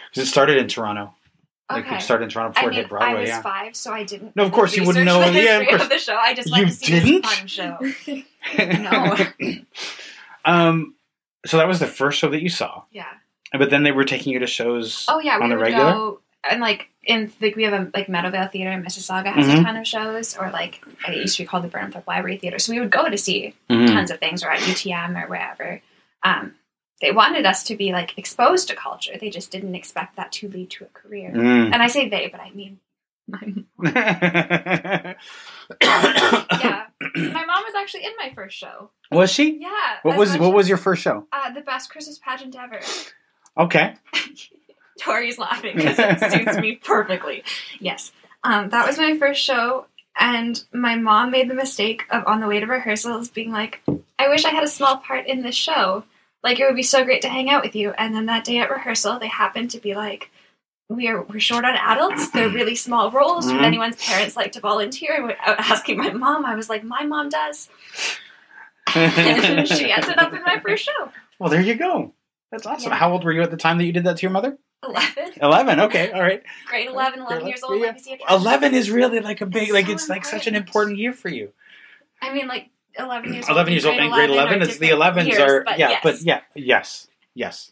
because 0.09 0.27
it 0.27 0.31
started 0.31 0.57
in 0.57 0.67
Toronto. 0.67 1.13
Like 1.69 1.85
Okay. 1.85 1.95
it 1.97 2.01
started 2.01 2.25
in 2.25 2.29
Toronto 2.29 2.51
I 2.51 2.53
before 2.53 2.69
mean, 2.69 2.79
it 2.79 2.81
hit 2.83 2.89
Broadway. 2.89 3.17
I 3.17 3.21
was 3.21 3.29
yeah. 3.29 3.41
five, 3.41 3.75
so 3.75 3.93
I 3.93 4.03
didn't. 4.03 4.35
No, 4.35 4.43
of 4.43 4.51
course 4.51 4.75
you 4.75 4.85
wouldn't 4.85 5.05
know. 5.05 5.19
The 5.31 5.41
Yeah, 5.43 5.59
of 5.59 5.67
course. 5.67 5.87
the 5.87 5.97
show. 5.97 6.15
I 6.15 6.33
just 6.33 6.49
You 6.49 6.63
went 6.63 6.67
to 6.69 6.73
see 6.75 6.99
didn't? 6.99 7.21
this 7.23 7.33
fun 7.33 7.47
show. 7.47 8.23
No. 8.79 9.17
um. 10.45 10.95
So 11.45 11.57
that 11.57 11.67
was 11.67 11.79
the 11.79 11.87
first 11.87 12.19
show 12.19 12.29
that 12.29 12.41
you 12.41 12.49
saw, 12.49 12.83
yeah. 12.91 13.05
but 13.51 13.69
then 13.69 13.83
they 13.83 13.91
were 13.91 14.05
taking 14.05 14.31
you 14.33 14.39
to 14.39 14.47
shows. 14.47 15.05
Oh 15.09 15.19
yeah, 15.19 15.37
we 15.37 15.43
On 15.43 15.49
the 15.49 15.55
would 15.57 15.61
regular? 15.61 15.91
go 15.91 16.19
and 16.49 16.59
like 16.61 16.89
in 17.03 17.31
like 17.41 17.55
we 17.55 17.63
have 17.63 17.73
a 17.73 17.89
like 17.93 18.07
Meadowvale 18.07 18.51
Theater 18.51 18.71
in 18.71 18.83
Mississauga 18.83 19.33
has 19.33 19.47
Mhm. 19.47 19.59
a 19.59 19.63
ton 19.63 19.75
of 19.77 19.87
shows, 19.87 20.37
or 20.37 20.49
like 20.51 20.81
it 21.07 21.15
used 21.17 21.35
to 21.37 21.43
be 21.43 21.47
called 21.47 21.63
the 21.63 21.69
Burnthorpe 21.69 22.07
Library 22.07 22.37
Theater. 22.37 22.59
So 22.59 22.71
we 22.73 22.79
would 22.79 22.91
go 22.91 23.09
to 23.09 23.17
see 23.17 23.55
Mhm. 23.69 23.87
tons 23.87 24.11
of 24.11 24.19
things, 24.19 24.43
or 24.43 24.49
at 24.49 24.59
UTM 24.67 25.15
or 25.21 25.27
wherever. 25.27 25.81
Um, 26.23 26.55
they 27.01 27.11
wanted 27.11 27.45
us 27.45 27.63
to 27.65 27.75
be 27.75 27.91
like 27.91 28.17
exposed 28.17 28.69
to 28.69 28.75
culture. 28.75 29.17
They 29.19 29.29
just 29.29 29.51
didn't 29.51 29.75
expect 29.75 30.15
that 30.15 30.31
to 30.33 30.47
lead 30.47 30.69
to 30.71 30.85
a 30.85 30.87
career. 30.87 31.31
Mm. 31.31 31.73
And 31.73 31.83
I 31.83 31.87
say 31.87 32.07
they, 32.07 32.29
but 32.29 32.39
I 32.39 32.51
mean 32.51 32.79
yeah. 33.31 35.13
my 35.81 37.45
mom 37.45 37.63
was 37.63 37.73
actually 37.77 38.05
in 38.05 38.11
my 38.17 38.31
first 38.35 38.57
show. 38.57 38.91
Was 39.11 39.31
she? 39.31 39.59
Yeah. 39.59 39.69
What 40.03 40.17
was 40.17 40.37
what 40.37 40.53
was 40.53 40.67
your 40.67 40.77
first 40.77 41.01
show? 41.01 41.27
uh, 41.31 41.51
the 41.51 41.61
best 41.61 41.89
Christmas 41.89 42.19
pageant 42.19 42.55
ever? 42.55 42.79
Okay. 43.57 43.95
Tori's 44.99 45.37
laughing 45.39 45.75
because 45.75 45.97
it 45.99 46.31
suits 46.31 46.57
me 46.57 46.75
perfectly. 46.75 47.43
Yes. 47.79 48.11
Um, 48.43 48.69
that 48.69 48.85
was 48.85 48.97
my 48.97 49.17
first 49.17 49.41
show, 49.41 49.85
and 50.19 50.61
my 50.73 50.95
mom 50.95 51.31
made 51.31 51.49
the 51.49 51.55
mistake 51.55 52.03
of 52.11 52.23
on 52.27 52.41
the 52.41 52.47
way 52.47 52.59
to 52.59 52.65
rehearsals 52.65 53.29
being 53.29 53.51
like, 53.51 53.81
I 54.19 54.27
wish 54.29 54.45
I 54.45 54.49
had 54.49 54.63
a 54.63 54.67
small 54.67 54.97
part 54.97 55.27
in 55.27 55.41
this 55.41 55.55
show. 55.55 56.03
Like, 56.43 56.59
it 56.59 56.65
would 56.65 56.75
be 56.75 56.83
so 56.83 57.05
great 57.05 57.21
to 57.21 57.29
hang 57.29 57.49
out 57.49 57.63
with 57.63 57.73
you. 57.75 57.91
And 57.91 58.13
then 58.13 58.25
that 58.25 58.43
day 58.43 58.57
at 58.57 58.69
rehearsal, 58.69 59.17
they 59.17 59.27
happened 59.27 59.71
to 59.71 59.79
be 59.79 59.95
like, 59.95 60.29
we 60.95 61.07
are, 61.07 61.21
we're 61.23 61.39
short 61.39 61.65
on 61.65 61.75
adults. 61.75 62.29
They're 62.31 62.49
really 62.49 62.75
small 62.75 63.11
roles. 63.11 63.45
Would 63.47 63.55
Mhm. 63.57 63.63
anyone's 63.63 63.95
parents 64.03 64.35
like 64.35 64.51
to 64.53 64.59
volunteer? 64.59 65.35
Asking 65.45 65.97
my 65.97 66.11
mom, 66.11 66.45
I 66.45 66.55
was 66.55 66.69
like, 66.69 66.83
my 66.83 67.03
mom 67.05 67.29
does. 67.29 67.69
And 68.95 69.67
she 69.67 69.91
ended 69.91 70.17
up 70.17 70.33
in 70.33 70.43
my 70.43 70.59
first 70.59 70.85
show. 70.85 71.09
well, 71.39 71.49
there 71.49 71.61
you 71.61 71.75
go. 71.75 72.13
That's 72.51 72.65
awesome. 72.65 72.91
Yeah. 72.91 72.97
How 72.97 73.11
old 73.11 73.23
were 73.23 73.31
you 73.31 73.41
at 73.41 73.51
the 73.51 73.57
time 73.57 73.77
that 73.79 73.85
you 73.85 73.91
did 73.93 74.03
that 74.03 74.17
to 74.17 74.21
your 74.21 74.31
mother? 74.31 74.57
11. 74.83 75.33
Eleven. 75.41 75.79
Okay. 75.79 76.11
All 76.11 76.21
right. 76.21 76.43
Grade 76.67 76.89
11, 76.89 77.19
11 77.21 77.37
Grade 77.39 77.47
years 77.47 77.63
old. 77.63 77.79
yeah. 77.79 77.85
Let 77.87 77.95
me 77.95 78.01
see 78.01 78.13
a 78.13 78.17
count. 78.17 78.41
Eleven 78.41 78.73
is 78.73 78.91
really 78.91 79.19
like 79.21 79.41
a 79.41 79.45
big, 79.45 79.63
It's 79.63 79.71
like 79.71 79.85
so 79.87 79.91
it's 79.93 80.09
like 80.09 80.25
such 80.25 80.45
an 80.47 80.55
important. 80.55 80.67
important 80.67 80.97
year 80.99 81.13
for 81.13 81.29
you. 81.29 81.53
I 82.21 82.33
mean, 82.33 82.47
like 82.47 82.69
eleven 82.99 83.33
years. 83.33 83.45
old 83.49 83.55
11 83.55 83.73
years 83.73 83.85
old 83.85 83.97
and 83.97 84.11
grade 84.11 84.29
11 84.29 84.59
are 84.59 84.63
it's 84.65 84.77
the 84.77 84.87
different 84.89 85.15
11s 85.17 85.27
years, 85.27 85.39
are 85.41 85.63
yeah 85.77 85.89
yes. 85.89 85.99
but 86.03 86.21
yeah 86.21 86.41
yes 86.53 87.07
yes 87.33 87.71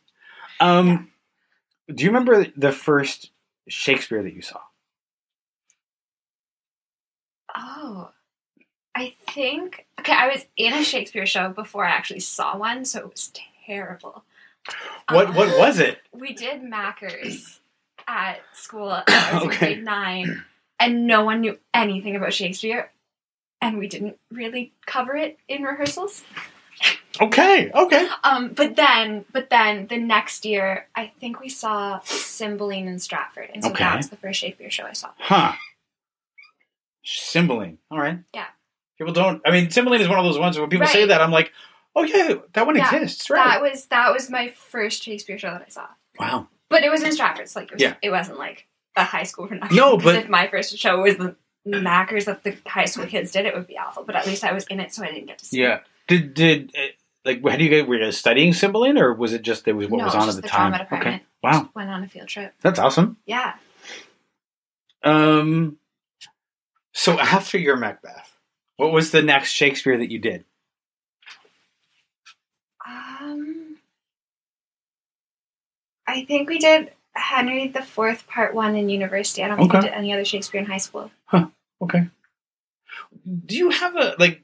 um 0.60 1.12
do 1.91 2.03
you 2.03 2.10
remember 2.10 2.45
the 2.55 2.71
first 2.71 3.31
shakespeare 3.67 4.24
that 4.24 4.33
you 4.33 4.41
saw 4.41 4.60
Oh, 7.55 8.10
I 8.95 9.13
think 9.33 9.86
okay. 10.00 10.13
I 10.13 10.27
was 10.27 10.45
in 10.57 10.74
a 10.74 10.83
Shakespeare 10.83 11.25
show 11.25 11.50
before 11.50 11.86
I 11.86 11.89
actually 11.91 12.21
saw 12.21 12.57
one, 12.57 12.86
so 12.86 13.00
it 13.00 13.10
was 13.10 13.31
terrible. 13.65 14.24
what 15.10 15.27
Um, 15.29 15.36
what 15.36 15.60
was 15.60 15.79
it 15.79 16.00
We 16.13 16.33
did 16.33 16.63
Mackers 16.63 17.60
at 18.07 18.39
school. 18.53 18.88
when 18.89 19.03
I 19.07 19.33
was 19.33 19.43
in 19.43 19.50
Okay. 19.50 19.57
grade 19.60 19.83
nine, 19.83 20.43
and 20.79 21.07
no 21.07 21.24
one 21.25 21.41
knew 21.41 21.57
anything 21.74 22.15
about 22.15 22.33
Shakespeare, 22.33 22.91
and 23.62 23.77
we 23.77 23.88
didn't 23.88 24.17
really 24.31 24.74
cover 24.86 25.15
it 25.15 25.38
in 25.48 25.63
rehearsals. 25.63 26.24
Okay 27.19 27.71
okay 27.73 28.07
Um, 28.23 28.50
but 28.53 28.75
then, 28.75 29.25
but 29.31 29.50
then 29.50 29.88
the 29.88 29.97
next 29.97 30.45
year, 30.45 30.88
I 30.95 31.11
think 31.19 31.39
we 31.39 31.50
saw 31.50 32.00
Cymbeline 32.03 32.88
in 32.88 33.00
Stratford, 33.00 33.50
and 33.53 33.63
so 33.63 33.69
Okay. 33.71 33.83
that 33.83 33.97
was 33.97 34.09
the 34.09 34.17
first 34.17 34.39
Shakespeare 34.39 34.69
show 34.71 34.85
I 34.85 34.93
saw. 34.93 35.09
huh 35.17 35.53
Cymbeline. 37.03 37.77
all 37.89 37.97
right 38.00 38.19
Yeah. 38.33 38.45
people 38.97 39.13
don't 39.13 39.41
i 39.45 39.51
mean 39.51 39.69
Cymbeline 39.71 40.01
is 40.01 40.07
one 40.07 40.19
of 40.19 40.25
those 40.25 40.38
ones 40.38 40.57
where 40.57 40.67
people 40.67 40.88
say 40.88 41.05
that 41.07 41.19
i'm 41.19 41.31
like 41.31 41.51
oh 41.95 42.03
yeah 42.03 42.35
that 42.53 42.65
one 42.67 42.75
Yeah, 42.75 42.93
exists 42.95 43.29
right 43.29 43.43
That 43.43 43.61
was 43.61 43.85
that 43.88 44.13
was 44.13 44.29
my 44.29 44.50
first 44.50 45.01
Shakespeare 45.03 45.38
show 45.39 45.50
that 45.50 45.63
I 45.65 45.69
saw, 45.69 45.88
wow 46.19 46.47
but 46.69 46.83
it 46.83 46.89
was 46.91 47.03
in 47.03 47.11
Stratford, 47.11 47.50
so 47.50 47.59
like 47.59 47.69
it, 47.69 47.73
was, 47.75 47.81
Yeah. 47.81 47.95
it 48.01 48.11
wasn't 48.11 48.38
like 48.38 48.65
a 48.95 49.03
high 49.03 49.23
school 49.23 49.47
production. 49.47 49.75
No, 49.75 49.97
but- 49.97 50.15
if 50.15 50.29
my 50.29 50.47
first 50.47 50.77
show 50.77 51.01
was 51.01 51.17
the 51.17 51.35
Mackers 51.65 52.25
that 52.25 52.43
the 52.43 52.55
high 52.65 52.85
school 52.85 53.05
kids 53.05 53.31
did, 53.31 53.45
it 53.45 53.53
would 53.53 53.67
be 53.67 53.77
awful. 53.77 54.03
But 54.03 54.15
at 54.15 54.25
least 54.25 54.43
I 54.43 54.51
was 54.53 54.65
in 54.67 54.79
it, 54.79 54.93
so 54.93 55.03
I 55.03 55.07
didn't 55.11 55.25
get 55.27 55.38
to 55.39 55.45
see. 55.45 55.59
yeah 55.61 55.79
did 56.12 56.34
did 56.34 56.72
uh, 56.77 56.82
like 57.25 57.41
how 57.48 57.56
do 57.58 57.63
you 57.63 57.70
get 57.70 57.88
were 57.88 57.96
you 57.98 58.12
studying 58.12 58.53
Cymbeline 58.53 58.98
or 58.98 59.13
was 59.13 59.34
it 59.34 59.41
just 59.41 59.68
it 59.68 59.74
was 59.74 59.88
what 59.88 60.00
No, 60.00 60.06
was 60.06 60.15
on 60.15 60.30
at 60.30 60.36
the, 60.36 60.41
the 60.41 60.48
time 60.48 60.88
okay 60.91 61.22
wow 61.44 61.70
Went 61.75 61.89
on 61.89 62.03
a 62.03 62.08
field 62.08 62.27
trip. 62.27 62.53
that's 62.62 62.80
awesome 62.80 63.18
Yeah. 63.25 63.53
Um, 65.03 65.77
So 66.94 67.18
after 67.20 67.58
your 67.58 67.77
Macbeth, 67.77 68.38
what 68.77 68.91
was 68.91 69.12
the 69.12 69.22
next 69.24 69.51
Shakespeare 69.51 69.98
that 69.98 70.12
you 70.12 70.20
did? 70.20 70.46
Um, 72.88 73.77
I 76.08 76.25
think 76.25 76.50
we 76.50 76.60
did 76.60 76.91
Henry 77.13 77.68
the 77.70 77.82
Fourth 77.82 78.27
Part 78.27 78.53
One 78.53 78.75
in 78.75 78.89
university. 78.89 79.44
I 79.44 79.48
don't 79.48 79.58
think 79.58 79.74
Okay. 79.74 79.80
we 79.80 79.89
did 79.89 79.94
any 79.98 80.13
other 80.13 80.25
Shakespeare 80.25 80.62
in 80.62 80.68
high 80.68 80.77
school. 80.77 81.10
Okay. 81.82 82.08
Do 83.46 83.56
you 83.58 83.70
have 83.72 83.96
a 83.96 84.15
like? 84.20 84.41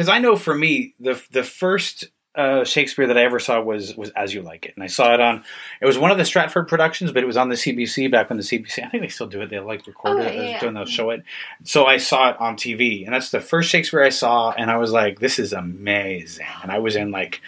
Because 0.00 0.08
I 0.08 0.18
know 0.18 0.34
for 0.34 0.54
me, 0.54 0.94
the 0.98 1.22
the 1.30 1.42
first 1.44 2.08
uh, 2.34 2.64
Shakespeare 2.64 3.08
that 3.08 3.18
I 3.18 3.24
ever 3.24 3.38
saw 3.38 3.60
was 3.60 3.94
was 3.94 4.08
As 4.16 4.32
You 4.32 4.40
Like 4.40 4.64
It, 4.64 4.72
and 4.74 4.82
I 4.82 4.86
saw 4.86 5.12
it 5.12 5.20
on. 5.20 5.44
It 5.78 5.84
was 5.84 5.98
one 5.98 6.10
of 6.10 6.16
the 6.16 6.24
Stratford 6.24 6.68
productions, 6.68 7.12
but 7.12 7.22
it 7.22 7.26
was 7.26 7.36
on 7.36 7.50
the 7.50 7.54
CBC 7.54 8.10
back 8.10 8.30
when 8.30 8.38
the 8.38 8.42
CBC. 8.42 8.82
I 8.82 8.88
think 8.88 9.02
they 9.02 9.10
still 9.10 9.26
do 9.26 9.42
it. 9.42 9.50
They 9.50 9.58
like 9.58 9.86
record 9.86 10.16
Oh, 10.18 10.22
it, 10.22 10.34
yeah, 10.34 10.58
doing 10.58 10.72
they'll 10.72 10.86
show 10.86 11.10
it. 11.10 11.22
So 11.64 11.84
I 11.84 11.98
saw 11.98 12.30
it 12.30 12.40
on 12.40 12.56
TV, 12.56 13.04
and 13.04 13.12
that's 13.14 13.30
the 13.30 13.42
first 13.42 13.68
Shakespeare 13.68 14.02
I 14.02 14.08
saw, 14.08 14.52
and 14.52 14.70
I 14.70 14.78
was 14.78 14.90
like, 14.90 15.20
"This 15.20 15.38
is 15.38 15.52
amazing!" 15.52 16.46
And 16.62 16.72
I 16.72 16.78
was 16.78 16.96
in 16.96 17.10
like 17.10 17.42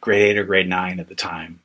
grade 0.00 0.32
eight 0.32 0.36
or 0.36 0.42
grade 0.42 0.68
nine 0.68 0.98
at 0.98 1.06
the 1.06 1.14
time, 1.14 1.60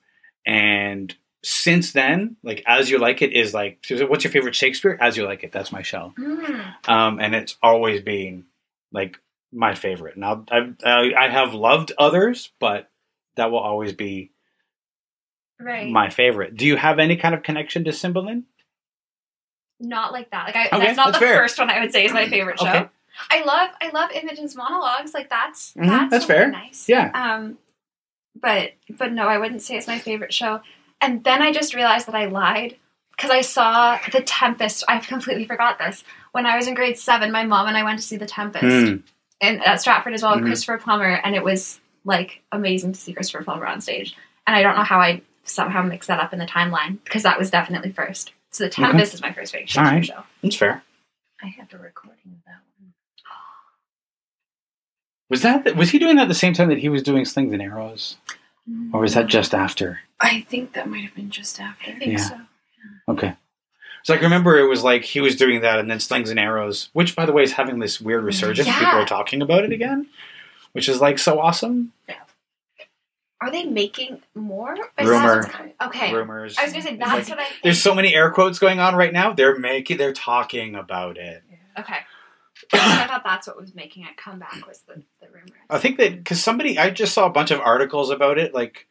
and 0.45 1.15
since 1.41 1.91
then, 1.91 2.35
like 2.43 2.61
As 2.67 2.91
You 2.91 2.99
Like 2.99 3.23
It 3.23 3.33
is 3.33 3.51
like, 3.51 3.83
what's 3.89 4.23
your 4.23 4.31
favorite 4.31 4.53
Shakespeare? 4.53 4.95
As 5.01 5.17
You 5.17 5.25
Like 5.25 5.43
It. 5.43 5.51
That's 5.51 5.71
my 5.71 5.81
show 5.81 6.13
Mm. 6.19 6.87
um, 6.87 7.19
and 7.19 7.33
it's 7.33 7.57
always 7.63 8.03
been 8.03 8.45
like 8.91 9.19
my 9.51 9.75
favorite. 9.75 10.17
Now 10.17 10.43
I've, 10.51 10.75
I 10.83 11.11
I 11.17 11.29
have 11.29 11.53
loved 11.53 11.91
others, 11.97 12.51
but 12.59 12.89
that 13.35 13.51
will 13.51 13.59
always 13.59 13.93
be 13.93 14.31
Right. 15.59 15.89
my 15.89 16.09
favorite. 16.09 16.55
Do 16.57 16.65
you 16.65 16.75
have 16.75 16.99
any 16.99 17.15
kind 17.15 17.33
of 17.33 17.43
connection 17.43 17.83
to 17.85 17.93
Cymbeline? 17.93 18.43
not 19.79 20.13
like 20.13 20.31
that. 20.31 20.45
Like 20.47 20.55
I, 20.55 20.67
Okay, 20.67 20.79
that's 20.79 20.97
not 20.97 21.07
that's 21.07 21.19
the 21.19 21.25
fair. 21.25 21.37
first 21.37 21.59
one 21.59 21.69
I 21.69 21.81
would 21.81 21.91
say 21.91 22.05
is 22.05 22.13
my 22.13 22.27
favorite 22.29 22.59
show. 22.59 22.67
Okay. 22.67 22.87
I 23.29 23.43
love 23.43 23.69
I 23.81 23.89
love 23.89 24.09
Imogen's 24.11 24.55
monologues. 24.55 25.13
Like 25.13 25.29
that's 25.29 25.73
Mhm, 25.73 25.87
that's, 25.87 26.11
that's 26.11 26.25
fair. 26.25 26.49
Nice. 26.49 26.87
Yeah. 26.87 27.11
Um, 27.13 27.57
but 28.41 28.71
but 28.97 29.11
no, 29.11 29.27
I 29.27 29.37
wouldn't 29.37 29.61
say 29.61 29.75
it's 29.75 29.87
my 29.87 29.99
favorite 29.99 30.33
show. 30.33 30.61
And 31.01 31.23
then 31.25 31.41
I 31.41 31.51
just 31.51 31.73
realized 31.75 32.07
that 32.07 32.15
I 32.15 32.25
lied 32.25 32.77
because 33.11 33.31
I 33.31 33.41
saw 33.41 33.99
The 34.11 34.21
Tempest. 34.21 34.85
I 34.87 34.99
completely 34.99 35.45
forgot 35.45 35.77
this. 35.77 36.03
When 36.31 36.45
I 36.45 36.55
was 36.55 36.67
in 36.67 36.73
grade 36.73 36.97
seven, 36.97 37.31
my 37.33 37.43
mom 37.43 37.67
and 37.67 37.75
I 37.77 37.83
went 37.83 37.99
to 37.99 38.05
see 38.05 38.15
The 38.17 38.25
Tempest 38.25 38.63
Hmm. 38.91 38.95
And 39.41 39.63
at 39.63 39.81
Stratford 39.81 40.13
as 40.13 40.23
well 40.23 40.35
with 40.35 40.43
Mhm. 40.43 40.47
Christopher 40.47 40.77
Plummer, 40.77 41.19
and 41.23 41.35
it 41.35 41.43
was 41.43 41.79
like 42.03 42.41
amazing 42.51 42.93
to 42.93 42.99
see 42.99 43.13
Christopher 43.13 43.43
Plummer 43.43 43.65
on 43.65 43.81
stage. 43.81 44.15
And 44.47 44.55
I 44.55 44.61
don't 44.61 44.75
know 44.75 44.83
how 44.83 44.99
I 44.99 45.21
somehow 45.43 45.81
mixed 45.83 46.07
that 46.07 46.19
up 46.19 46.33
in 46.33 46.39
the 46.39 46.45
timeline 46.45 47.03
because 47.03 47.23
that 47.23 47.37
was 47.37 47.49
definitely 47.49 47.91
first. 47.91 48.31
So 48.51 48.63
The 48.65 48.69
Tempest 48.69 49.13
is 49.13 49.21
my 49.21 49.33
first 49.33 49.51
favorite 49.51 49.69
Shakespeare 49.69 49.85
Alright. 49.85 50.05
show. 50.05 50.23
That's 50.41 50.55
fair. 50.55 50.83
I 51.43 51.47
have 51.47 51.73
a 51.73 51.77
recording 51.77 52.19
of 52.25 52.45
that 52.45 52.61
one. 52.79 52.93
Was 55.29 55.41
that 55.41 55.75
was 55.75 55.89
he 55.89 55.99
doing 55.99 56.15
that 56.17 56.27
the 56.27 56.35
same 56.35 56.53
time 56.53 56.69
that 56.69 56.77
he 56.77 56.89
was 56.89 57.01
doing 57.03 57.25
Slings 57.25 57.51
and 57.51 57.61
Arrows, 57.61 58.17
or 58.93 59.01
was 59.01 59.15
that 59.15 59.25
just 59.27 59.53
after? 59.55 59.99
I 60.19 60.41
think 60.41 60.73
that 60.73 60.87
might 60.87 61.03
have 61.03 61.15
been 61.15 61.31
just 61.31 61.59
after. 61.59 61.91
I 61.91 61.99
think 61.99 62.11
Yeah. 62.13 62.17
so. 62.17 62.39
Okay. 63.09 63.35
So 64.05 64.13
I 64.13 64.17
can 64.17 64.25
remember 64.25 64.55
it 64.55 64.69
was 64.69 64.83
like 64.83 65.03
he 65.03 65.19
was 65.19 65.35
doing 65.35 65.61
that, 65.61 65.79
and 65.79 65.89
then 65.89 65.99
Slings 65.99 66.29
and 66.29 66.39
Arrows, 66.39 66.89
which 66.93 67.15
by 67.15 67.25
the 67.25 67.31
way 67.33 67.41
is 67.41 67.53
having 67.53 67.79
this 67.79 67.99
weird 67.99 68.23
resurgence. 68.23 68.67
Yeah. 68.67 68.77
People 68.77 68.99
are 68.99 69.05
talking 69.05 69.41
about 69.41 69.63
it 69.63 69.71
again, 69.71 70.05
which 70.73 70.87
is 70.87 71.01
like 71.01 71.17
so 71.17 71.39
awesome. 71.39 71.91
Yeah. 72.07 72.17
Are 73.41 73.49
they 73.49 73.63
making 73.63 74.21
more? 74.35 74.77
That 74.95 75.07
Rumor. 75.07 75.51
Okay. 75.81 76.13
Rumors. 76.13 76.55
I 76.55 76.65
was 76.65 76.73
gonna 76.73 76.83
say 76.83 76.97
that's 76.97 77.11
like- 77.11 77.29
what 77.29 77.39
I. 77.39 77.49
Think. 77.49 77.63
There's 77.63 77.81
so 77.81 77.95
many 77.95 78.13
air 78.13 78.29
quotes 78.29 78.59
going 78.59 78.79
on 78.79 78.95
right 78.95 79.11
now. 79.11 79.33
They're 79.33 79.57
making, 79.57 79.97
they're 79.97 80.13
talking 80.13 80.75
about 80.75 81.17
it. 81.17 81.41
Okay. 81.79 81.97
I 82.73 83.07
thought 83.07 83.23
that's 83.25 83.47
what 83.47 83.59
was 83.59 83.73
making 83.73 84.03
it 84.03 84.17
come 84.17 84.37
back 84.37 84.67
was 84.67 84.81
the, 84.87 85.01
the 85.19 85.29
rumors. 85.33 85.49
I 85.67 85.79
think 85.79 85.97
that 85.97 86.15
because 86.15 86.43
somebody, 86.43 86.77
I 86.77 86.91
just 86.91 87.15
saw 87.15 87.25
a 87.25 87.31
bunch 87.31 87.49
of 87.49 87.59
articles 87.59 88.11
about 88.11 88.37
it, 88.37 88.53
like 88.53 88.85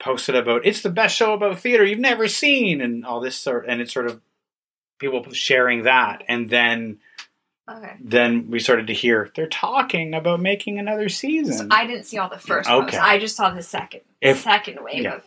posted 0.00 0.34
about 0.34 0.66
it's 0.66 0.80
the 0.82 0.90
best 0.90 1.14
show 1.16 1.34
about 1.34 1.58
theater 1.58 1.84
you've 1.84 1.98
never 1.98 2.26
seen, 2.26 2.80
and 2.80 3.04
all 3.04 3.20
this 3.20 3.36
sort, 3.36 3.66
and 3.68 3.80
it's 3.80 3.92
sort 3.92 4.06
of 4.06 4.20
people 4.98 5.24
sharing 5.32 5.84
that, 5.84 6.22
and 6.28 6.50
then 6.50 6.98
Okay. 7.68 7.92
then 8.00 8.50
we 8.50 8.58
started 8.58 8.88
to 8.88 8.92
hear 8.92 9.30
they're 9.36 9.46
talking 9.46 10.12
about 10.14 10.40
making 10.40 10.78
another 10.80 11.08
season. 11.08 11.54
So 11.54 11.66
I 11.70 11.86
didn't 11.86 12.04
see 12.04 12.18
all 12.18 12.28
the 12.28 12.38
first 12.38 12.68
Okay. 12.68 12.82
posts. 12.82 12.98
I 12.98 13.18
just 13.20 13.36
saw 13.36 13.50
the 13.50 13.62
second 13.62 14.00
If- 14.20 14.40
second 14.40 14.82
wave 14.82 15.02
yeah. 15.04 15.14
of 15.14 15.24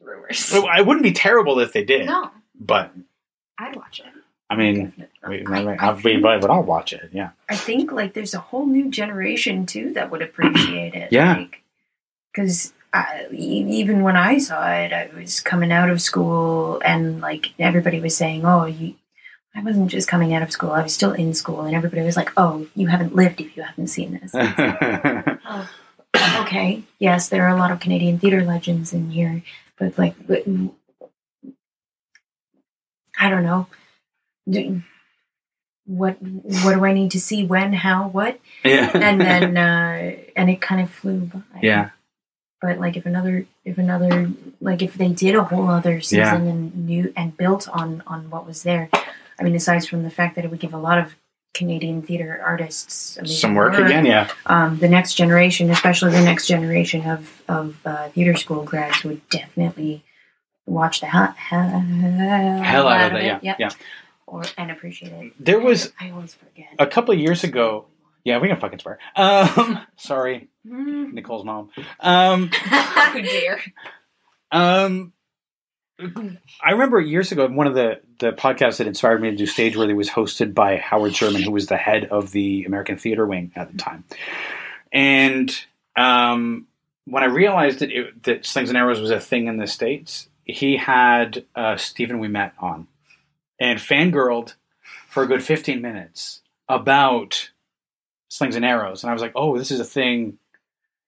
rumors. 0.00 0.50
Well, 0.52 0.66
it 0.78 0.84
wouldn't 0.86 1.04
be 1.04 1.12
terrible 1.12 1.58
if 1.60 1.72
they 1.72 1.84
did, 1.84 2.06
No, 2.06 2.30
but 2.54 2.92
I'd 3.58 3.76
watch 3.76 4.00
it. 4.00 4.06
I 4.50 4.56
mean, 4.56 4.92
we, 5.26 5.38
Definitely. 5.38 5.78
I- 5.78 5.88
I 5.90 5.92
we, 5.94 6.02
think- 6.02 6.22
but 6.22 6.50
I'll 6.50 6.62
watch 6.64 6.92
it. 6.92 7.08
Yeah, 7.12 7.30
I 7.48 7.56
think 7.56 7.92
like 7.92 8.12
there's 8.14 8.34
a 8.34 8.40
whole 8.40 8.66
new 8.66 8.90
generation 8.90 9.64
too 9.64 9.92
that 9.94 10.10
would 10.10 10.20
appreciate 10.22 10.94
it. 10.94 11.12
Yeah. 11.12 11.44
Because 12.32 12.74
even 13.32 14.02
when 14.02 14.16
I 14.16 14.38
saw 14.38 14.68
it, 14.72 14.92
I 14.92 15.10
was 15.14 15.40
coming 15.40 15.70
out 15.72 15.90
of 15.90 16.00
school 16.02 16.80
and 16.84 17.20
like 17.20 17.52
everybody 17.58 18.00
was 18.00 18.16
saying, 18.16 18.44
"Oh, 18.44 18.66
you." 18.66 18.94
I 19.54 19.62
wasn't 19.64 19.90
just 19.90 20.06
coming 20.08 20.32
out 20.32 20.42
of 20.42 20.52
school; 20.52 20.70
I 20.70 20.82
was 20.82 20.94
still 20.94 21.12
in 21.12 21.34
school, 21.34 21.62
and 21.62 21.74
everybody 21.74 22.02
was 22.02 22.16
like, 22.16 22.30
"Oh, 22.36 22.66
you 22.76 22.86
haven't 22.86 23.16
lived 23.16 23.40
if 23.40 23.56
you 23.56 23.64
haven't 23.64 23.88
seen 23.88 24.12
this." 24.20 24.30
oh, 24.34 25.68
okay. 26.42 26.84
Yes, 27.00 27.28
there 27.28 27.44
are 27.46 27.54
a 27.54 27.58
lot 27.58 27.72
of 27.72 27.80
Canadian 27.80 28.18
theater 28.20 28.44
legends 28.44 28.92
in 28.92 29.10
here, 29.10 29.42
but 29.76 29.98
like, 29.98 30.14
I 33.18 33.28
don't 33.28 33.42
know. 33.42 33.66
Do, 34.48 34.82
what 35.84 36.16
what 36.22 36.74
do 36.74 36.84
I 36.84 36.92
need 36.92 37.10
to 37.12 37.20
see? 37.20 37.44
When? 37.44 37.72
How? 37.72 38.08
What? 38.08 38.38
yeah, 38.64 38.90
And 38.94 39.20
then 39.20 39.56
uh, 39.68 40.16
and 40.36 40.48
it 40.48 40.60
kind 40.60 40.80
of 40.80 40.90
flew 40.90 41.20
by. 41.20 41.40
yeah, 41.60 41.90
But 42.62 42.78
like, 42.78 42.96
if 42.96 43.06
another, 43.06 43.46
if 43.64 43.78
another, 43.78 44.30
like, 44.60 44.82
if 44.82 44.94
they 44.94 45.08
did 45.08 45.34
a 45.34 45.42
whole 45.44 45.68
other 45.68 46.00
season 46.00 46.18
Yeah. 46.44 46.50
and 46.52 46.86
new 46.86 47.12
and 47.16 47.34
built 47.36 47.68
on 47.68 48.02
on 48.06 48.28
what 48.30 48.46
was 48.46 48.62
there, 48.64 48.90
I 49.38 49.42
mean, 49.42 49.54
aside 49.54 49.86
from 49.86 50.02
the 50.02 50.10
fact 50.10 50.36
that 50.36 50.44
it 50.44 50.50
would 50.50 50.60
give 50.60 50.74
a 50.74 50.78
lot 50.78 50.98
of 50.98 51.14
Canadian 51.54 52.02
theater 52.02 52.40
artists 52.44 53.18
some 53.40 53.54
work 53.54 53.74
again. 53.74 54.04
Yeah, 54.06 54.28
um, 54.46 54.78
the 54.78 54.88
next 54.88 55.14
generation, 55.14 55.70
especially 55.70 56.12
the 56.12 56.20
next 56.22 56.46
generation 56.46 57.08
of 57.08 57.42
of 57.48 57.76
uh, 57.86 58.08
theater 58.10 58.36
school 58.36 58.62
grads, 58.64 59.02
would 59.04 59.26
definitely 59.30 60.04
watch 60.66 61.00
the 61.00 61.06
hell, 61.06 61.32
hell, 61.36 61.80
hell 62.62 62.86
out 62.88 63.10
of 63.12 63.18
it, 63.18 63.24
Yeah, 63.24 63.38
Yep. 63.42 63.56
yeah. 63.58 63.70
or 64.26 64.44
and 64.56 64.70
appreciate 64.70 65.12
it. 65.12 65.32
There 65.44 65.58
was 65.58 65.92
I 65.98 66.10
always 66.10 66.34
forget. 66.34 66.68
a 66.78 66.86
couple 66.86 67.12
of 67.14 67.20
years 67.20 67.42
ago. 67.42 67.86
Yeah, 68.24 68.38
we 68.38 68.48
can 68.48 68.58
fucking 68.58 68.78
swear. 68.80 68.98
Um, 69.16 69.80
sorry, 69.96 70.48
Mm. 70.66 71.14
Nicole's 71.14 71.44
mom. 71.44 71.70
Um, 72.00 72.50
oh 72.70 73.20
dear. 73.22 73.60
um, 74.52 75.12
I 76.62 76.72
remember 76.72 77.00
years 77.00 77.32
ago, 77.32 77.46
one 77.48 77.66
of 77.66 77.74
the 77.74 78.00
the 78.18 78.32
podcasts 78.32 78.78
that 78.78 78.86
inspired 78.86 79.20
me 79.22 79.30
to 79.30 79.36
do 79.36 79.44
Stageworthy 79.44 79.94
was 79.94 80.08
hosted 80.10 80.54
by 80.54 80.76
Howard 80.76 81.14
Sherman, 81.14 81.42
who 81.42 81.50
was 81.50 81.66
the 81.66 81.76
head 81.76 82.06
of 82.06 82.30
the 82.32 82.64
American 82.64 82.96
Theater 82.98 83.26
Wing 83.26 83.52
at 83.56 83.70
the 83.72 83.78
time. 83.78 84.04
And 84.92 85.54
um, 85.96 86.66
when 87.06 87.22
I 87.22 87.26
realized 87.26 87.78
that 87.80 87.90
it, 87.90 88.22
that 88.24 88.46
Slings 88.46 88.68
and 88.70 88.78
Arrows 88.78 89.00
was 89.00 89.10
a 89.10 89.20
thing 89.20 89.46
in 89.46 89.56
the 89.58 89.66
states, 89.66 90.28
he 90.44 90.76
had 90.76 91.44
uh, 91.54 91.76
Stephen 91.76 92.20
Ouimette 92.20 92.52
on 92.58 92.86
and 93.58 93.78
fangirled 93.78 94.54
for 95.08 95.22
a 95.22 95.26
good 95.26 95.42
fifteen 95.42 95.80
minutes 95.82 96.40
about 96.68 97.50
Slings 98.30 98.56
and 98.56 98.64
Arrows, 98.64 99.02
and 99.02 99.10
I 99.10 99.12
was 99.12 99.20
like, 99.20 99.32
"Oh, 99.34 99.58
this 99.58 99.70
is 99.70 99.80
a 99.80 99.84
thing 99.84 100.38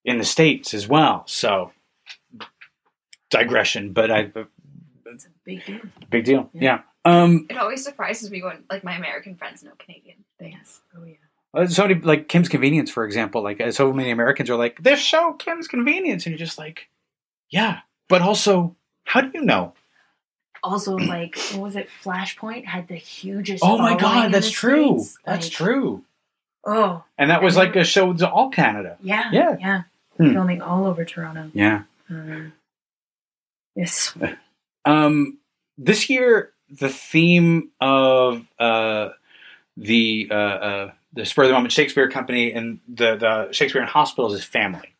in 0.05 0.19
the 0.19 0.25
states 0.25 0.75
as 0.75 0.87
well." 0.88 1.23
So 1.26 1.73
digression, 3.31 3.93
but 3.93 4.11
I 4.11 4.31
It's 5.07 5.26
a 5.26 5.29
big 5.45 5.64
deal. 5.64 5.81
big 6.11 6.25
deal. 6.25 6.50
Yeah. 6.52 6.81
Yeah. 7.07 7.23
Um. 7.23 7.47
It 7.50 7.57
always 7.57 7.83
surprises 7.85 8.31
me 8.31 8.43
when 8.43 8.64
like 8.71 8.85
my 8.85 8.95
American 8.97 9.37
friends 9.37 9.62
know 9.62 9.73
Canadian 9.79 10.25
things. 10.38 10.81
Oh 10.97 11.05
yeah. 11.05 11.14
uh, 11.55 11.67
So 11.67 11.87
many, 11.87 12.00
like 12.00 12.29
Kim's 12.29 12.49
Convenience, 12.49 12.91
for 12.91 13.05
example. 13.05 13.43
Like 13.43 13.61
uh, 13.61 13.71
so 13.73 13.93
many 13.93 14.11
Americans 14.11 14.50
are 14.50 14.57
like, 14.57 14.83
"This 14.83 15.00
show, 15.00 15.33
Kim's 15.35 15.69
Convenience," 15.69 16.26
and 16.26 16.33
you're 16.33 16.45
just 16.45 16.59
like, 16.59 16.88
"Yeah," 17.50 17.81
but 18.09 18.23
also, 18.23 18.76
how 19.05 19.21
do 19.21 19.31
you 19.35 19.45
know? 19.45 19.75
Also, 20.64 20.95
like, 20.97 21.37
what 21.52 21.61
was 21.61 21.76
it? 21.76 21.88
Flashpoint 22.05 22.67
had 22.67 22.87
the 22.87 22.95
hugest. 22.95 23.64
Oh 23.67 23.79
my 23.79 23.97
god, 23.97 24.31
that's 24.33 24.50
true. 24.50 25.00
States. 25.00 25.19
That's 25.25 25.47
Like, 25.47 25.52
true. 25.52 26.05
Oh 26.64 27.02
And 27.19 27.31
that 27.31 27.42
was 27.42 27.57
like 27.57 27.75
a 27.76 27.85
show 27.85 28.12
to 28.12 28.31
all 28.31 28.50
Canada. 28.50 28.97
yeah, 29.00 29.31
Yeah. 29.33 29.57
yeah. 29.59 29.83
Hmm. 30.19 30.33
Filming 30.33 30.62
all 30.62 30.87
over 30.87 31.04
Toronto. 31.04 31.50
Yeah. 31.54 31.83
Um, 32.11 32.52
yes. 33.75 34.14
Um, 34.85 35.38
this 35.78 36.11
year, 36.11 36.52
the 36.71 36.88
theme 36.90 37.71
of 37.81 38.47
uh, 38.59 39.11
the 39.76 40.28
uh, 40.31 40.35
uh, 40.35 40.90
the 41.14 41.25
Spur 41.25 41.42
of 41.42 41.49
the 41.49 41.54
Moment 41.54 41.73
Shakespeare 41.73 42.09
Company 42.11 42.52
and 42.52 42.81
the 42.88 43.16
the 43.16 43.52
Shakespeare 43.52 43.83
in 43.83 43.88
hospitals 43.88 44.35
is 44.35 44.45
family. 44.45 44.95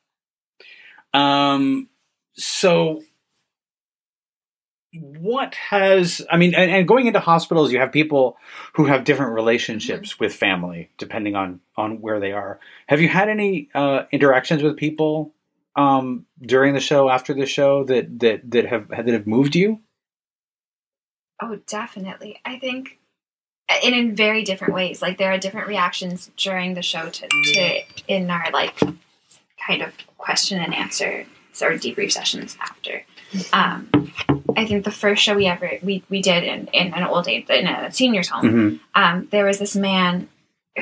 Um, 1.15 1.89
so 2.35 3.03
what 4.95 5.55
has 5.55 6.21
I 6.31 6.37
mean, 6.37 6.55
and, 6.55 6.71
and 6.71 6.87
going 6.87 7.07
into 7.07 7.21
hospitals, 7.21 7.73
you 7.73 7.79
have 7.79 7.93
people 7.93 8.37
who 8.75 8.87
have 8.87 9.05
different 9.05 9.33
relationships 9.33 10.21
with 10.21 10.35
family 10.35 10.91
depending 10.99 11.35
on 11.35 11.61
on 11.77 12.01
where 12.01 12.21
they 12.21 12.33
are. 12.33 12.61
Have 12.89 13.01
you 13.01 13.09
had 13.09 13.29
any 13.29 13.71
uh, 13.75 14.05
interactions 14.13 14.63
with 14.63 14.77
people 14.77 15.33
um, 15.77 16.27
during 16.41 16.75
the 16.75 16.81
show, 16.81 17.09
after 17.09 17.33
the 17.33 17.47
show, 17.47 17.85
that 17.85 18.21
that 18.21 18.51
that 18.51 18.67
have 18.67 18.89
that 18.89 19.09
have 19.09 19.27
moved 19.27 19.57
you? 19.57 19.81
Oh, 21.41 21.59
definitely. 21.67 22.41
I 22.45 22.59
think 22.59 22.99
in, 23.83 23.95
in 23.95 24.15
very 24.15 24.43
different 24.45 24.75
ways. 24.75 25.01
Like 25.01 25.17
there 25.17 25.33
are 25.33 25.39
different 25.39 25.69
reactions 25.69 26.31
during 26.37 26.75
the 26.75 26.83
show 26.83 27.09
to, 27.09 27.29
to 27.29 27.83
in 28.09 28.31
our 28.31 28.51
like 28.53 28.79
kind 29.67 29.83
of 29.83 29.95
question 30.19 30.61
and 30.61 30.75
answer 30.75 31.25
sort 31.53 31.73
of 31.73 31.81
debrief 31.81 32.13
sessions 32.13 32.57
after. 32.61 33.05
Um, 33.53 33.89
I 34.57 34.67
think 34.67 34.85
the 34.85 34.91
first 34.91 35.23
show 35.23 35.35
we 35.35 35.47
ever 35.47 35.79
we, 35.83 36.03
we 36.11 36.21
did 36.21 36.45
in, 36.45 36.67
in 36.73 36.93
an 36.93 37.05
old 37.05 37.29
age 37.29 37.49
in 37.49 37.67
a 37.67 37.91
seniors 37.93 38.29
home, 38.29 38.45
Mhm. 38.45 38.81
um, 38.95 39.29
there 39.31 39.45
was 39.47 39.59
this 39.59 39.75
man 39.75 40.29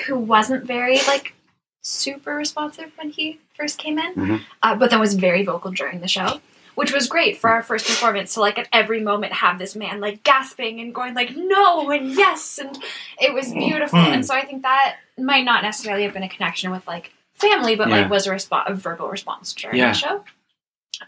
who 0.07 0.17
wasn't 0.19 0.65
very 0.67 0.99
like 1.07 1.35
super 1.83 2.35
responsive 2.35 2.91
when 2.97 3.11
he 3.11 3.39
first 3.57 3.79
came 3.79 3.99
in, 3.99 4.15
Mhm. 4.15 4.41
uh, 4.63 4.75
but 4.75 4.91
then 4.91 5.01
was 5.01 5.15
very 5.15 5.45
vocal 5.45 5.71
during 5.71 6.01
the 6.01 6.09
show. 6.09 6.41
Which 6.77 6.93
was 6.95 7.09
great 7.09 7.37
for 7.39 7.51
our 7.51 7.63
first 7.63 7.87
performance 7.87 8.35
to 8.35 8.41
like 8.41 8.59
at 8.59 8.69
every 8.73 9.01
moment 9.01 9.33
have 9.35 9.59
this 9.59 9.77
man 9.77 10.01
like 10.01 10.23
gasping 10.23 10.81
and 10.81 10.95
going 10.95 11.15
like 11.15 11.37
no 11.37 11.91
and 11.91 12.13
yes 12.13 12.59
and 12.59 12.79
it 13.21 13.35
was 13.35 13.53
beautiful 13.53 13.99
Mhm. 13.99 14.15
and 14.15 14.27
so 14.27 14.35
I 14.35 14.45
think 14.47 14.63
that 14.63 14.97
might 15.19 15.45
not 15.45 15.63
necessarily 15.63 16.05
have 16.05 16.15
been 16.15 16.23
a 16.23 16.29
connection 16.29 16.71
with 16.71 16.87
like 16.87 17.13
family 17.35 17.75
but 17.77 17.89
Yeah. 17.89 17.97
like 18.03 18.11
was 18.11 18.27
a, 18.27 18.31
respo- 18.31 18.67
a 18.67 18.73
verbal 18.75 19.09
response 19.09 19.53
during 19.53 19.77
Yeah. 19.77 19.89
the 19.93 19.99
show. 19.99 20.25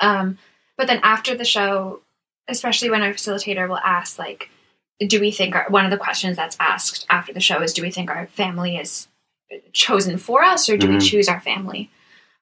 Um, 0.01 0.37
but 0.77 0.87
then 0.87 1.01
after 1.03 1.35
the 1.37 1.45
show, 1.45 2.01
especially 2.49 2.91
when 2.91 3.03
our 3.03 3.13
facilitator 3.13 3.69
will 3.69 3.79
ask, 3.79 4.19
like, 4.19 4.51
do 5.07 5.21
we 5.21 5.31
think 5.31 5.55
our, 5.55 5.67
one 5.69 5.85
of 5.85 5.91
the 5.91 5.97
questions 5.99 6.37
that's 6.37 6.57
asked 6.61 7.07
after 7.11 7.33
the 7.33 7.41
show 7.41 7.61
is, 7.63 7.73
do 7.73 7.83
we 7.83 7.91
think 7.91 8.11
our 8.11 8.27
family 8.29 8.77
is 8.77 9.09
chosen 9.73 10.17
for 10.19 10.43
us 10.43 10.69
or 10.69 10.77
do 10.77 10.89
we 10.89 10.97
Mhm. 10.97 11.11
choose 11.11 11.29
our 11.29 11.41
family? 11.41 11.91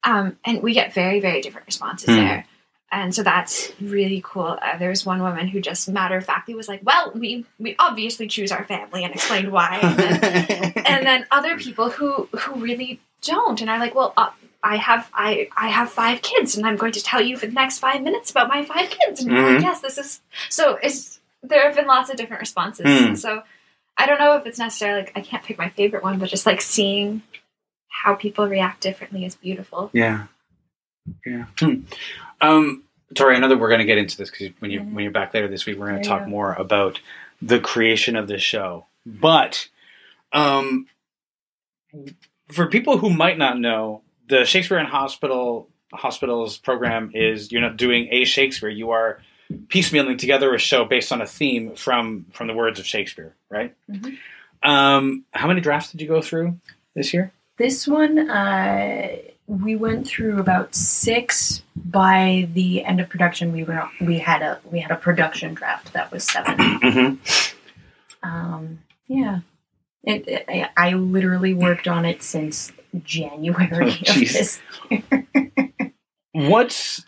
Um, 0.05 0.39
and 0.45 0.63
we 0.63 0.73
get 0.75 0.93
very, 0.95 1.21
very 1.21 1.41
different 1.41 1.67
responses 1.67 2.09
Hmm. 2.11 2.17
there. 2.17 2.47
And 2.93 3.15
so 3.15 3.23
that's 3.23 3.71
really 3.81 4.21
cool. 4.25 4.59
Uh, 4.61 4.77
there 4.79 4.89
was 4.91 5.07
one 5.07 5.23
woman 5.23 5.47
who 5.47 5.61
just 5.61 5.89
matter 5.89 6.17
of 6.17 6.25
factly 6.25 6.55
was 6.55 6.67
like, 6.69 6.81
well, 6.83 7.13
we, 7.15 7.45
we 7.59 7.77
obviously 7.79 8.27
choose 8.27 8.51
our 8.51 8.65
family 8.65 9.05
and 9.05 9.15
explained 9.15 9.53
why. 9.53 9.79
And 9.81 9.97
then, 9.97 10.73
and 10.87 11.07
then 11.07 11.27
other 11.31 11.57
people 11.57 11.91
who 11.91 12.29
who 12.37 12.57
really 12.57 13.01
don't 13.23 13.61
and 13.61 13.71
are 13.71 13.79
like 13.79 13.95
well 13.95 14.13
uh, 14.17 14.31
i 14.63 14.77
have 14.77 15.11
i 15.15 15.49
i 15.57 15.69
have 15.69 15.91
five 15.91 16.21
kids 16.23 16.57
and 16.57 16.67
i'm 16.67 16.77
going 16.77 16.93
to 16.93 17.03
tell 17.03 17.21
you 17.21 17.37
for 17.37 17.47
the 17.47 17.53
next 17.53 17.79
five 17.79 18.03
minutes 18.03 18.31
about 18.31 18.49
my 18.49 18.65
five 18.65 18.91
kids 18.91 19.21
and 19.23 19.31
you're 19.31 19.41
Mhm. 19.41 19.55
like 19.55 19.63
yes 19.63 19.81
this 19.81 19.99
is 19.99 20.21
so 20.49 20.79
it's 20.83 21.21
there 21.43 21.63
have 21.63 21.75
been 21.77 21.87
lots 21.87 22.11
of 22.11 22.17
different 22.17 22.41
responses 22.41 22.87
Mm. 22.87 23.17
so 23.17 23.43
i 23.97 24.07
don't 24.07 24.19
know 24.19 24.37
if 24.37 24.47
it's 24.47 24.59
necessarily 24.59 25.01
like 25.03 25.13
i 25.17 25.21
can't 25.21 25.43
pick 25.45 25.57
my 25.59 25.69
favorite 25.71 26.03
one 26.03 26.19
but 26.19 26.29
just 26.29 26.47
like 26.47 26.61
seeing 26.61 27.23
how 27.89 28.15
people 28.15 28.47
react 28.49 28.81
differently 28.83 29.25
is 29.25 29.35
beautiful 29.35 29.91
Yeah, 29.93 30.27
yeah. 31.27 31.47
Hmm. 31.59 31.75
Um, 32.41 32.85
Tori, 33.15 33.35
I 33.35 33.41
know 33.41 33.49
that 33.49 33.59
we're 33.59 33.69
going 33.69 33.81
to 33.81 33.85
get 33.85 33.99
into 33.99 34.17
this 34.17 34.31
because 34.31 34.51
when 34.61 34.71
you 34.71 34.81
Mhm. 34.81 34.93
when 34.93 35.03
you're 35.05 35.13
back 35.13 35.35
later 35.35 35.49
this 35.49 35.67
week, 35.67 35.77
we're 35.79 35.89
going 35.91 36.01
to 36.03 36.09
talk 36.09 36.29
more 36.29 36.53
about 36.55 37.01
the 37.43 37.59
creation 37.59 38.15
of 38.17 38.29
this 38.29 38.41
show. 38.43 38.87
But 39.05 39.69
um, 40.33 40.87
for 42.49 42.67
people 42.69 42.99
who 42.99 43.11
might 43.11 43.37
not 43.39 43.59
know, 43.59 44.03
the 44.31 44.45
Shakespeare 44.47 44.79
in 44.79 44.87
Hospital 44.87 45.69
Hospitals 45.93 46.57
program 46.57 47.11
is 47.15 47.51
you're 47.53 47.61
not 47.61 47.77
doing 47.77 48.09
a 48.13 48.25
Shakespeare. 48.25 48.69
You 48.71 48.91
are 48.91 49.21
piecemealing 49.67 50.17
together 50.19 50.55
a 50.55 50.59
show 50.59 50.85
based 50.85 51.11
on 51.13 51.21
a 51.21 51.27
theme 51.27 51.75
from 51.75 52.27
from 52.33 52.47
the 52.47 52.55
words 52.55 52.79
of 52.79 52.87
Shakespeare, 52.87 53.35
right? 53.51 53.75
Mhm. 53.91 54.17
Um, 54.63 55.25
how 55.33 55.49
many 55.49 55.61
drafts 55.61 55.91
did 55.91 56.01
you 56.01 56.07
go 56.09 56.23
through 56.23 56.59
this 56.95 57.13
year? 57.13 57.33
This 57.57 57.89
one, 57.89 58.31
uh, 58.31 59.09
we 59.47 59.75
went 59.77 60.07
through 60.07 60.39
about 60.39 60.75
six. 60.75 61.63
By 61.77 62.49
the 62.55 62.85
end 62.85 63.01
of 63.01 63.09
production, 63.09 63.53
we 63.53 63.65
were 63.65 63.89
we 64.01 64.19
had 64.19 64.43
a 64.43 64.61
we 64.71 64.79
had 64.81 64.93
a 64.93 64.97
production 64.97 65.55
draft 65.55 65.93
that 65.93 66.11
was 66.13 66.25
seven. 66.25 66.57
Mm-hmm. 66.81 67.17
Um, 68.23 68.81
yeah, 69.09 69.41
it, 70.05 70.29
it, 70.29 70.45
I- 70.49 70.69
I 70.77 70.93
literally 70.95 71.55
worked 71.55 71.89
on 71.89 72.05
it 72.05 72.23
since 72.23 72.71
January 73.05 73.69
Oh, 73.73 73.87
of 73.87 74.01
this. 74.05 74.61
what's 76.33 77.05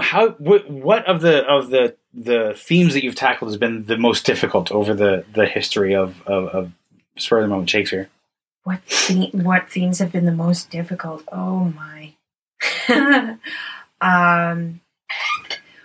how 0.00 0.30
what, 0.38 0.70
what 0.70 1.04
of 1.06 1.20
the 1.20 1.44
of 1.46 1.68
the 1.70 1.96
the 2.14 2.54
themes 2.56 2.94
that 2.94 3.04
you've 3.04 3.14
tackled 3.14 3.50
has 3.50 3.58
been 3.58 3.84
the 3.84 3.98
most 3.98 4.24
difficult 4.24 4.72
over 4.72 4.94
the 4.94 5.24
the 5.34 5.46
history 5.46 5.94
of 5.94 6.22
of, 6.22 6.48
of 6.48 6.72
spur 7.18 7.38
of 7.38 7.44
the 7.44 7.48
moment 7.48 7.68
Shakespeare? 7.70 8.08
What 8.64 8.80
the, 9.08 9.30
what 9.32 9.70
themes 9.70 9.98
have 10.00 10.12
been 10.12 10.24
the 10.24 10.32
most 10.32 10.70
difficult? 10.70 11.22
Oh 11.30 11.72
my. 11.76 12.14
um, 14.00 14.80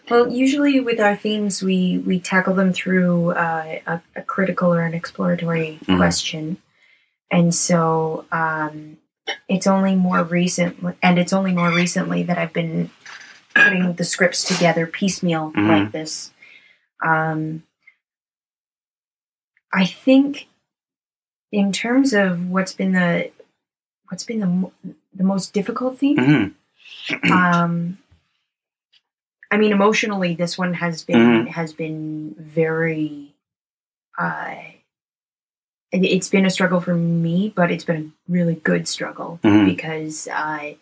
well, 0.10 0.32
usually 0.32 0.80
with 0.80 1.00
our 1.00 1.16
themes, 1.16 1.62
we 1.62 2.00
we 2.00 2.20
tackle 2.20 2.54
them 2.56 2.74
through 2.74 3.32
uh, 3.32 3.80
a, 3.86 4.02
a 4.16 4.22
critical 4.24 4.74
or 4.74 4.82
an 4.82 4.94
exploratory 4.94 5.80
Mhm. 5.86 5.98
question, 5.98 6.58
and 7.32 7.56
so 7.56 8.26
um, 8.32 8.98
it's 9.48 9.66
only 9.68 9.96
more 9.96 10.24
recent, 10.24 10.78
and 11.02 11.18
it's 11.18 11.34
only 11.34 11.54
more 11.54 11.72
recently 11.72 12.24
that 12.24 12.38
I've 12.38 12.54
been 12.54 12.90
putting 13.56 13.94
the 13.94 14.04
scripts 14.04 14.44
together 14.44 14.86
piecemeal 14.86 15.52
Mhm. 15.52 15.68
like 15.84 15.92
this. 15.92 16.32
Um, 17.04 17.64
I 19.74 19.86
think 19.86 20.48
in 21.52 21.72
terms 21.72 22.14
of 22.14 22.50
what's 22.50 22.74
been 22.74 22.92
the 22.94 23.32
what's 24.10 24.24
been 24.26 24.40
the 24.40 24.94
the 25.14 25.24
most 25.24 25.54
difficult 25.54 25.98
theme 26.00 26.18
Mm-hmm. 26.18 27.32
um 27.34 27.98
i 29.50 29.58
mean 29.58 29.72
emotionally 29.74 30.34
this 30.36 30.58
one 30.58 30.74
has 30.76 31.04
been 31.04 31.48
has 31.48 31.74
been 31.74 32.36
very 32.38 33.34
uh 34.18 34.56
it's 35.92 36.30
been 36.30 36.46
a 36.46 36.50
struggle 36.50 36.80
for 36.82 36.94
me 36.96 37.52
but 37.56 37.70
it's 37.72 37.84
been 37.84 38.14
a 38.30 38.32
really 38.32 38.56
good 38.56 38.88
struggle 38.88 39.40
Mhm. 39.44 39.66
because 39.66 40.28
uh 40.28 40.74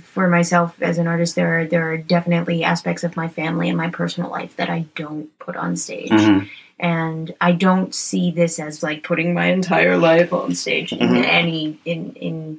for 0.00 0.28
myself 0.28 0.80
as 0.80 0.98
an 0.98 1.06
artist 1.06 1.34
there 1.34 1.60
are 1.60 1.66
there 1.66 1.90
are 1.92 1.96
definitely 1.98 2.64
aspects 2.64 3.04
of 3.04 3.16
my 3.16 3.28
family 3.28 3.68
and 3.68 3.76
my 3.76 3.90
personal 3.90 4.30
life 4.30 4.56
that 4.56 4.70
i 4.70 4.86
don't 4.94 5.36
put 5.38 5.56
on 5.56 5.76
stage 5.76 6.10
Mm-hmm. 6.10 6.46
and 6.78 7.34
I 7.40 7.52
don't 7.52 7.94
see 7.94 8.30
this 8.32 8.58
as 8.58 8.82
like 8.82 9.04
putting 9.04 9.34
my 9.34 9.46
entire 9.46 9.96
life 9.98 10.32
on 10.32 10.54
stage 10.54 10.92
in 10.92 11.08
Mhm. 11.10 11.24
any 11.24 11.78
in 11.84 12.12
in 12.14 12.58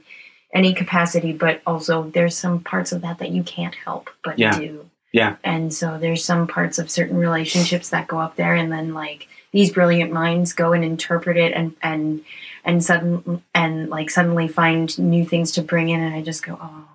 any 0.54 0.74
capacity. 0.76 1.34
But 1.34 1.62
also, 1.66 2.04
there's 2.14 2.38
some 2.38 2.60
parts 2.60 2.92
of 2.94 3.02
that 3.02 3.18
that 3.18 3.32
you 3.32 3.42
can't 3.44 3.74
help 3.74 4.10
but 4.24 4.38
Yeah. 4.40 4.58
do. 4.58 4.86
Yeah. 5.12 5.36
And 5.44 5.74
so 5.74 5.98
there's 5.98 6.24
some 6.24 6.46
parts 6.48 6.78
of 6.80 6.92
certain 6.92 7.18
relationships 7.18 7.90
that 7.90 8.08
go 8.08 8.20
up 8.20 8.36
there, 8.36 8.54
and 8.56 8.72
then 8.72 8.94
like 8.94 9.28
these 9.54 9.72
brilliant 9.72 10.12
minds 10.12 10.52
go 10.54 10.74
and 10.74 10.84
interpret 10.84 11.38
it, 11.38 11.54
and 11.54 11.76
and 11.82 12.26
and 12.66 12.84
sudden 12.84 13.42
and 13.56 13.90
like 13.90 14.10
suddenly 14.10 14.50
find 14.50 14.98
new 15.00 15.24
things 15.26 15.54
to 15.54 15.62
bring 15.62 15.88
in, 15.90 16.02
and 16.02 16.14
I 16.14 16.22
just 16.22 16.44
go, 16.46 16.58
oh 16.62 16.86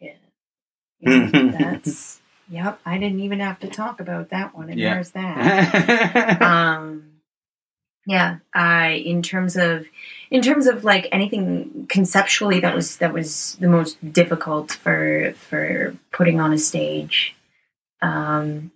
shit, 0.00 0.18
Yeah, 1.00 1.28
that's. 1.32 2.20
Yep, 2.50 2.80
I 2.84 2.98
didn't 2.98 3.20
even 3.20 3.40
have 3.40 3.58
to 3.60 3.68
talk 3.68 4.00
about 4.00 4.30
that 4.30 4.54
one, 4.56 4.70
and 4.70 4.78
Yeah. 4.78 4.94
there's 4.94 5.10
that 5.12 6.40
um 6.42 7.10
yeah 8.06 8.36
uh 8.54 8.90
in 8.94 9.22
terms 9.22 9.56
of 9.56 9.86
in 10.30 10.42
terms 10.42 10.66
of 10.66 10.84
like 10.84 11.08
anything 11.10 11.86
conceptually 11.88 12.60
that 12.60 12.74
was 12.74 12.98
that 12.98 13.14
was 13.14 13.56
the 13.60 13.66
most 13.66 13.96
difficult 14.12 14.72
for 14.72 15.32
for 15.38 15.96
putting 16.12 16.38
on 16.38 16.52
a 16.52 16.58
stage 16.58 17.34
um 18.02 18.70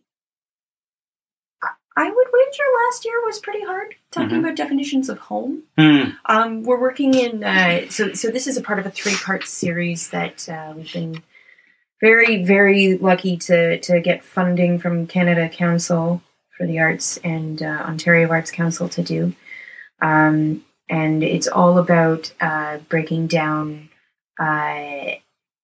I- 2.00 2.10
would 2.10 2.26
wager 2.32 2.62
last 2.86 3.04
year 3.04 3.14
was 3.26 3.38
pretty 3.40 3.64
hard 3.64 3.94
talking 4.10 4.36
Mhm. 4.36 4.40
about 4.40 4.56
definitions 4.56 5.08
of 5.08 5.18
home. 5.18 5.62
Hmm. 5.78 6.02
Um, 6.26 6.62
we're 6.62 6.80
working 6.80 7.14
in 7.14 7.42
uh, 7.44 7.88
so 7.90 8.12
so 8.12 8.30
this 8.30 8.46
is 8.46 8.56
a 8.56 8.62
part 8.62 8.78
of 8.78 8.86
a 8.86 8.90
three 8.90 9.16
part 9.16 9.44
series 9.44 10.10
that 10.10 10.48
uh, 10.48 10.72
we've 10.76 10.92
been 10.92 11.22
very 12.00 12.44
very 12.44 12.96
lucky 12.98 13.36
to 13.48 13.78
to 13.80 14.00
get 14.00 14.24
funding 14.24 14.78
from 14.78 15.06
Canada 15.06 15.48
Council 15.48 16.22
for 16.56 16.66
the 16.66 16.78
Arts 16.78 17.18
and 17.24 17.62
uh, 17.62 17.82
Ontario 17.90 18.28
Arts 18.30 18.50
Council 18.50 18.88
to 18.88 19.02
do, 19.02 19.32
um, 20.00 20.64
and 20.88 21.22
it's 21.22 21.48
all 21.48 21.78
about 21.78 22.32
uh, 22.40 22.78
breaking 22.88 23.26
down. 23.26 23.88
Uh, 24.40 25.16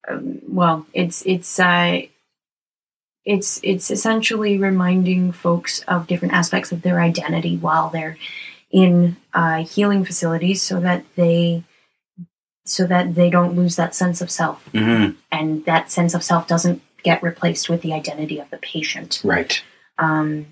um, 0.08 0.40
well, 0.48 0.86
it's 0.92 1.22
it's 1.26 1.58
uh, 1.60 2.02
it's 3.24 3.60
it's 3.62 3.90
essentially 3.90 4.58
reminding 4.58 5.32
folks 5.32 5.80
of 5.88 6.06
different 6.06 6.34
aspects 6.34 6.72
of 6.72 6.82
their 6.82 7.00
identity 7.00 7.56
while 7.56 7.88
they're 7.90 8.16
in 8.70 9.16
uh, 9.32 9.64
healing 9.64 10.04
facilities, 10.04 10.60
so 10.62 10.80
that 10.80 11.04
they 11.16 11.62
so 12.66 12.86
that 12.86 13.14
they 13.14 13.28
don't 13.30 13.54
lose 13.56 13.76
that 13.76 13.94
sense 13.94 14.20
of 14.20 14.30
self, 14.30 14.68
Mhm. 14.72 15.16
and 15.30 15.64
that 15.66 15.90
sense 15.90 16.14
of 16.14 16.22
self 16.22 16.46
doesn't 16.46 16.82
get 17.02 17.22
replaced 17.22 17.68
with 17.68 17.82
the 17.82 17.92
identity 17.92 18.38
of 18.38 18.48
the 18.50 18.56
patient. 18.56 19.20
Right. 19.22 19.62
Um, 19.98 20.46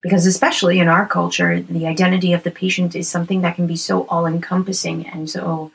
because 0.00 0.26
especially 0.26 0.78
in 0.78 0.86
our 0.88 1.06
culture, 1.06 1.60
the 1.60 1.86
identity 1.88 2.32
of 2.32 2.44
the 2.44 2.52
patient 2.52 2.94
is 2.94 3.08
something 3.08 3.40
that 3.42 3.56
can 3.56 3.66
be 3.66 3.74
so 3.74 4.06
all 4.06 4.26
encompassing 4.26 5.06
and 5.06 5.28
so 5.28 5.72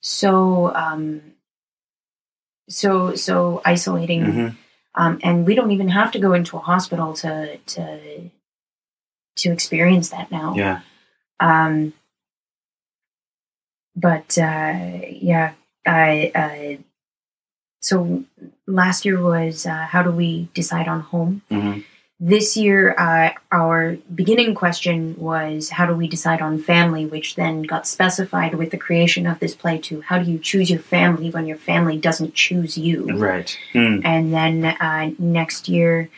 so 0.00 0.72
um, 0.76 1.20
so 2.68 3.14
so 3.14 3.60
isolating. 3.64 4.22
Mhm. 4.24 4.56
Um, 4.94 5.18
and 5.22 5.46
we 5.46 5.54
don't 5.54 5.72
even 5.72 5.88
have 5.88 6.12
to 6.12 6.18
go 6.18 6.32
into 6.34 6.56
a 6.56 6.60
hospital 6.60 7.14
to 7.14 7.56
to 7.58 8.30
to 9.36 9.52
experience 9.52 10.10
that 10.10 10.30
now. 10.30 10.54
Yeah. 10.54 10.80
Um, 11.40 11.92
but 13.96 14.38
uh, 14.38 15.00
yeah, 15.08 15.52
I 15.86 16.32
uh, 16.34 16.82
so 17.80 18.24
last 18.66 19.04
year 19.04 19.20
was 19.20 19.66
uh, 19.66 19.86
how 19.90 20.02
do 20.02 20.10
we 20.10 20.48
decide 20.54 20.88
on 20.88 21.00
home? 21.00 21.42
hmm 21.50 21.80
This 22.20 22.56
year, 22.56 22.94
uh, 22.96 23.30
our 23.50 23.96
beginning 24.14 24.54
question 24.54 25.16
was 25.18 25.68
how 25.70 25.84
do 25.84 25.94
we 25.94 26.06
decide 26.06 26.40
on 26.40 26.58
family, 26.60 27.06
which 27.06 27.34
then 27.34 27.62
got 27.62 27.88
specified 27.88 28.54
with 28.54 28.70
the 28.70 28.78
creation 28.78 29.26
of 29.26 29.40
this 29.40 29.54
play 29.54 29.78
to 29.78 30.00
how 30.00 30.18
do 30.20 30.30
you 30.30 30.38
choose 30.38 30.70
your 30.70 30.78
family 30.78 31.30
when 31.30 31.46
your 31.46 31.56
family 31.56 31.98
doesn't 31.98 32.34
choose 32.34 32.78
you? 32.78 33.18
Right. 33.18 33.58
Mm. 33.72 34.04
And 34.04 34.32
then 34.32 34.64
uh, 34.64 35.10
next 35.18 35.68
year, 35.68 36.08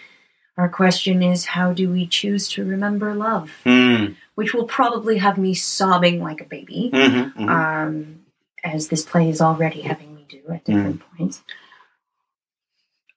our 0.58 0.68
question 0.68 1.22
is 1.22 1.46
how 1.46 1.72
do 1.72 1.90
we 1.90 2.06
choose 2.06 2.48
to 2.50 2.64
remember 2.64 3.14
love? 3.14 3.50
Mm. 3.64 4.16
Which 4.34 4.52
will 4.52 4.64
probably 4.64 5.16
have 5.16 5.38
me 5.38 5.54
sobbing 5.54 6.22
like 6.22 6.42
a 6.42 6.44
baby, 6.44 6.90
Mhm, 6.92 7.34
mhm. 7.34 7.48
um, 7.48 8.20
as 8.62 8.88
this 8.88 9.02
play 9.02 9.30
is 9.30 9.40
already 9.40 9.80
having 9.80 10.14
me 10.14 10.26
do 10.28 10.42
at 10.52 10.62
different 10.64 11.02
points. 11.16 11.42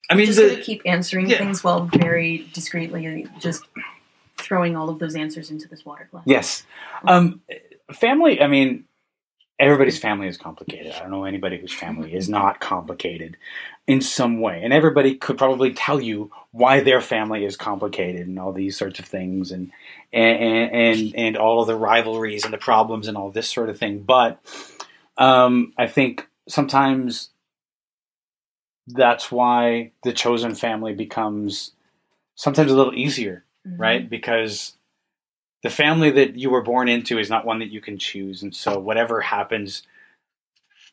I 0.10 0.16
mean, 0.16 0.26
just 0.26 0.40
the, 0.40 0.50
gonna 0.50 0.62
keep 0.62 0.82
answering 0.86 1.30
yeah. 1.30 1.38
things 1.38 1.64
while 1.64 1.86
very 1.86 2.50
discreetly 2.54 3.28
just 3.40 3.64
throwing 4.38 4.76
all 4.76 4.90
of 4.90 5.00
those 5.00 5.16
answers 5.16 5.52
into 5.52 5.68
this 5.68 5.86
water 5.86 6.08
glass. 6.10 6.24
Yes. 6.26 6.64
Um, 7.06 7.42
family, 7.92 8.42
I 8.42 8.48
mean, 8.48 8.86
everybody's 9.60 10.00
family 10.00 10.28
is 10.28 10.38
complicated. 10.38 10.94
I 10.94 11.00
don't 11.00 11.12
know 11.12 11.26
anybody 11.26 11.60
whose 11.60 11.74
family 11.74 12.14
is 12.14 12.30
not 12.30 12.60
complicated 12.60 13.38
in 13.86 14.02
some 14.02 14.40
way. 14.40 14.62
And 14.64 14.72
everybody 14.72 15.16
could 15.16 15.38
probably 15.38 15.74
tell 15.74 16.00
you 16.00 16.32
why 16.52 16.80
their 16.80 17.02
family 17.02 17.44
is 17.44 17.58
complicated 17.58 18.28
and 18.28 18.40
all 18.40 18.54
these 18.54 18.78
sorts 18.78 19.00
of 19.00 19.06
things 19.06 19.52
and 19.52 19.72
and 20.14 20.72
and, 20.72 21.16
and 21.16 21.38
all 21.38 21.62
of 21.62 21.68
the 21.68 21.76
rivalries 21.76 22.46
and 22.46 22.54
the 22.54 22.58
problems 22.58 23.08
and 23.08 23.18
all 23.18 23.32
this 23.32 23.50
sort 23.50 23.70
of 23.70 23.78
thing. 23.78 24.00
But 24.00 24.40
um, 25.18 25.74
I 25.78 25.88
think 25.88 26.28
sometimes 26.48 27.30
that's 28.90 29.32
why 29.32 29.92
the 30.04 30.14
chosen 30.14 30.56
family 30.56 30.94
becomes 30.94 31.72
sometimes 32.36 32.72
a 32.72 32.76
little 32.76 32.96
easier 32.96 33.44
Mhm. 33.68 33.80
right? 33.80 34.10
Because 34.10 34.76
the 35.64 35.70
family 35.70 36.12
that 36.12 36.38
you 36.38 36.50
were 36.50 36.62
born 36.62 36.88
into 36.90 37.20
is 37.20 37.30
not 37.30 37.46
one 37.46 37.60
that 37.60 37.72
you 37.72 37.82
can 37.82 37.98
choose, 38.00 38.44
and 38.44 38.56
so 38.56 38.80
whatever 38.80 39.20
happens, 39.22 39.84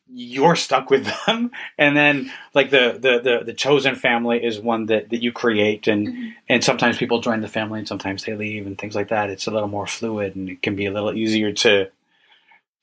you're 0.09 0.57
stuck 0.57 0.91
with 0.91 1.07
them. 1.27 1.51
And 1.79 1.97
then, 1.97 2.33
like 2.55 2.71
the 2.71 2.99
the 3.01 3.21
the, 3.21 3.45
the 3.45 3.55
chosen 3.55 3.95
family 3.95 4.45
is 4.45 4.59
one 4.61 4.87
that 4.87 5.11
that 5.11 5.23
you 5.23 5.33
create, 5.33 5.87
and 5.89 6.09
Mhm. 6.09 6.35
and 6.49 6.65
sometimes 6.65 6.99
people 6.99 7.21
join 7.21 7.41
the 7.41 7.49
family, 7.49 7.79
and 7.79 7.89
sometimes 7.89 8.25
they 8.25 8.35
leave, 8.35 8.67
and 8.67 8.77
things 8.79 8.95
like 8.95 9.09
that. 9.09 9.31
It's 9.31 9.47
a 9.47 9.51
little 9.51 9.69
more 9.69 9.87
fluid, 9.87 10.37
and 10.37 10.49
it 10.51 10.63
can 10.63 10.75
be 10.77 10.87
a 10.87 10.93
little 10.93 11.15
easier 11.15 11.53
to 11.53 11.91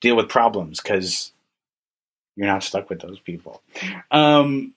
deal 0.00 0.16
with 0.16 0.28
problems 0.28 0.80
because 0.80 1.32
you're 2.36 2.46
not 2.46 2.62
stuck 2.64 2.88
with 2.90 3.00
those 3.00 3.18
people. 3.20 3.62
Um, 4.10 4.74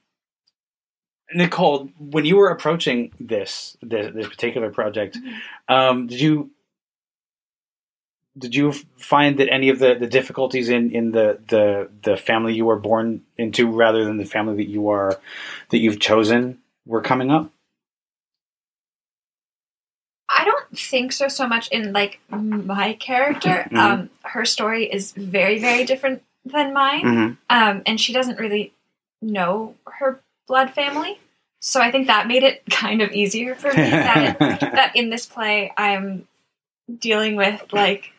Nicole, 1.34 1.90
when 2.00 2.26
you 2.26 2.38
were 2.38 2.50
approaching 2.50 3.12
this 3.20 3.76
this, 3.82 4.14
this 4.14 4.28
particular 4.28 4.72
project, 4.72 5.18
um, 5.68 6.08
did 6.08 6.22
you 6.22 6.52
did 8.38 8.54
you 8.56 8.72
find 8.98 9.38
that 9.40 9.52
any 9.52 9.70
of 9.70 9.80
the, 9.80 9.96
the 9.96 10.08
difficulties 10.08 10.70
in, 10.70 10.92
in 10.92 11.12
the, 11.12 11.40
the 11.48 11.90
the 12.04 12.18
family 12.18 12.54
you 12.54 12.66
were 12.66 12.80
born 12.80 13.24
into, 13.38 13.70
rather 13.70 14.06
than 14.06 14.18
the 14.18 14.26
family 14.26 14.56
that 14.58 14.70
you 14.70 14.90
are 14.90 15.20
that 15.70 15.80
you've 15.80 16.00
chosen, 16.00 16.60
were 16.86 17.02
coming 17.02 17.30
up? 17.32 17.52
I 20.30 20.46
don't 20.46 20.78
think 20.78 21.12
so 21.12 21.28
so 21.28 21.48
much 21.48 21.68
in 21.70 21.94
like 21.94 22.20
my 22.30 22.94
character. 22.94 23.68
Mhm. 23.72 23.78
Um, 23.78 24.10
her 24.24 24.46
story 24.46 24.86
is 24.86 25.12
very 25.14 25.60
very 25.60 25.84
different 25.84 26.24
than 26.46 26.74
mine, 26.74 27.04
Mm-hmm. 27.04 27.34
um, 27.50 27.82
and 27.86 28.00
she 28.00 28.14
doesn't 28.14 28.40
really 28.40 28.74
know 29.22 29.76
her 29.86 30.22
blood 30.48 30.72
family. 30.72 31.20
So 31.60 31.82
I 31.82 31.92
think 31.92 32.08
that 32.08 32.28
made 32.28 32.44
it 32.44 32.64
kind 32.70 33.02
of 33.02 33.12
easier 33.12 33.56
for 33.56 33.70
me 33.70 33.76
that 33.76 34.38
that 34.62 34.96
in 34.96 35.10
this 35.10 35.26
play 35.26 35.72
I'm 35.78 36.28
dealing 37.00 37.36
with 37.36 37.62
like 37.74 38.12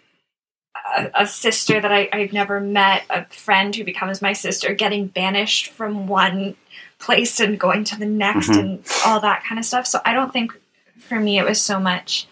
a, 0.97 1.11
a 1.23 1.27
sister 1.27 1.81
that 1.81 1.91
I, 1.93 2.09
I've 2.13 2.33
never 2.33 2.61
met, 2.61 3.05
a 3.11 3.25
friend 3.27 3.75
who 3.75 3.85
becomes 3.85 4.21
my 4.23 4.33
sister, 4.33 4.75
getting 4.75 5.07
banished 5.07 5.69
from 5.69 6.07
one 6.07 6.57
place 6.99 7.41
and 7.41 7.59
going 7.59 7.85
to 7.85 7.99
the 7.99 8.07
next, 8.07 8.49
Mhm. 8.51 8.59
and 8.59 8.85
all 9.07 9.21
that 9.21 9.45
kind 9.45 9.59
of 9.59 9.65
stuff. 9.65 9.87
So 9.87 10.01
I 10.05 10.13
don't 10.13 10.33
think 10.33 10.53
for 10.99 11.19
me 11.19 11.39
it 11.39 11.45
was 11.45 11.61
so 11.61 11.79
much 11.81 12.27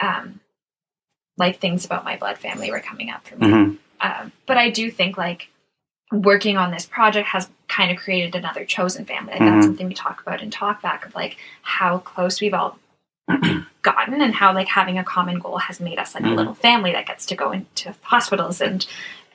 um, 0.00 0.40
like 1.36 1.60
things 1.60 1.84
about 1.84 2.04
my 2.04 2.16
blood 2.16 2.38
family 2.38 2.70
were 2.70 2.80
coming 2.80 3.10
up 3.10 3.26
for 3.26 3.36
me. 3.36 3.46
Mm-hmm. 3.46 3.74
Um, 4.00 4.32
but 4.46 4.56
I 4.56 4.70
do 4.70 4.90
think 4.90 5.16
like 5.16 5.48
working 6.12 6.56
on 6.56 6.70
this 6.70 6.86
project 6.86 7.28
has 7.28 7.48
kind 7.68 7.90
of 7.90 7.96
created 7.96 8.34
another 8.34 8.64
chosen 8.64 9.04
family. 9.04 9.32
Like 9.32 9.42
Mhm. 9.42 9.46
that's 9.46 9.66
something 9.66 9.88
we 9.88 9.94
talk 9.94 10.20
about 10.20 10.42
in 10.42 10.50
Talkback 10.50 11.06
of 11.06 11.14
like 11.14 11.38
how 11.62 11.98
close 11.98 12.40
we've 12.40 12.54
all 12.54 12.78
gotten 13.82 14.20
and 14.20 14.34
how 14.34 14.52
like 14.54 14.68
having 14.68 14.98
a 14.98 15.04
common 15.04 15.38
goal 15.38 15.58
has 15.58 15.80
made 15.80 15.98
us 15.98 16.14
like 16.14 16.24
Mhm. 16.24 16.32
a 16.32 16.34
little 16.34 16.54
family 16.54 16.92
that 16.92 17.06
gets 17.06 17.24
to 17.26 17.34
go 17.34 17.50
into 17.52 17.94
hospitals 18.02 18.60
and 18.60 18.86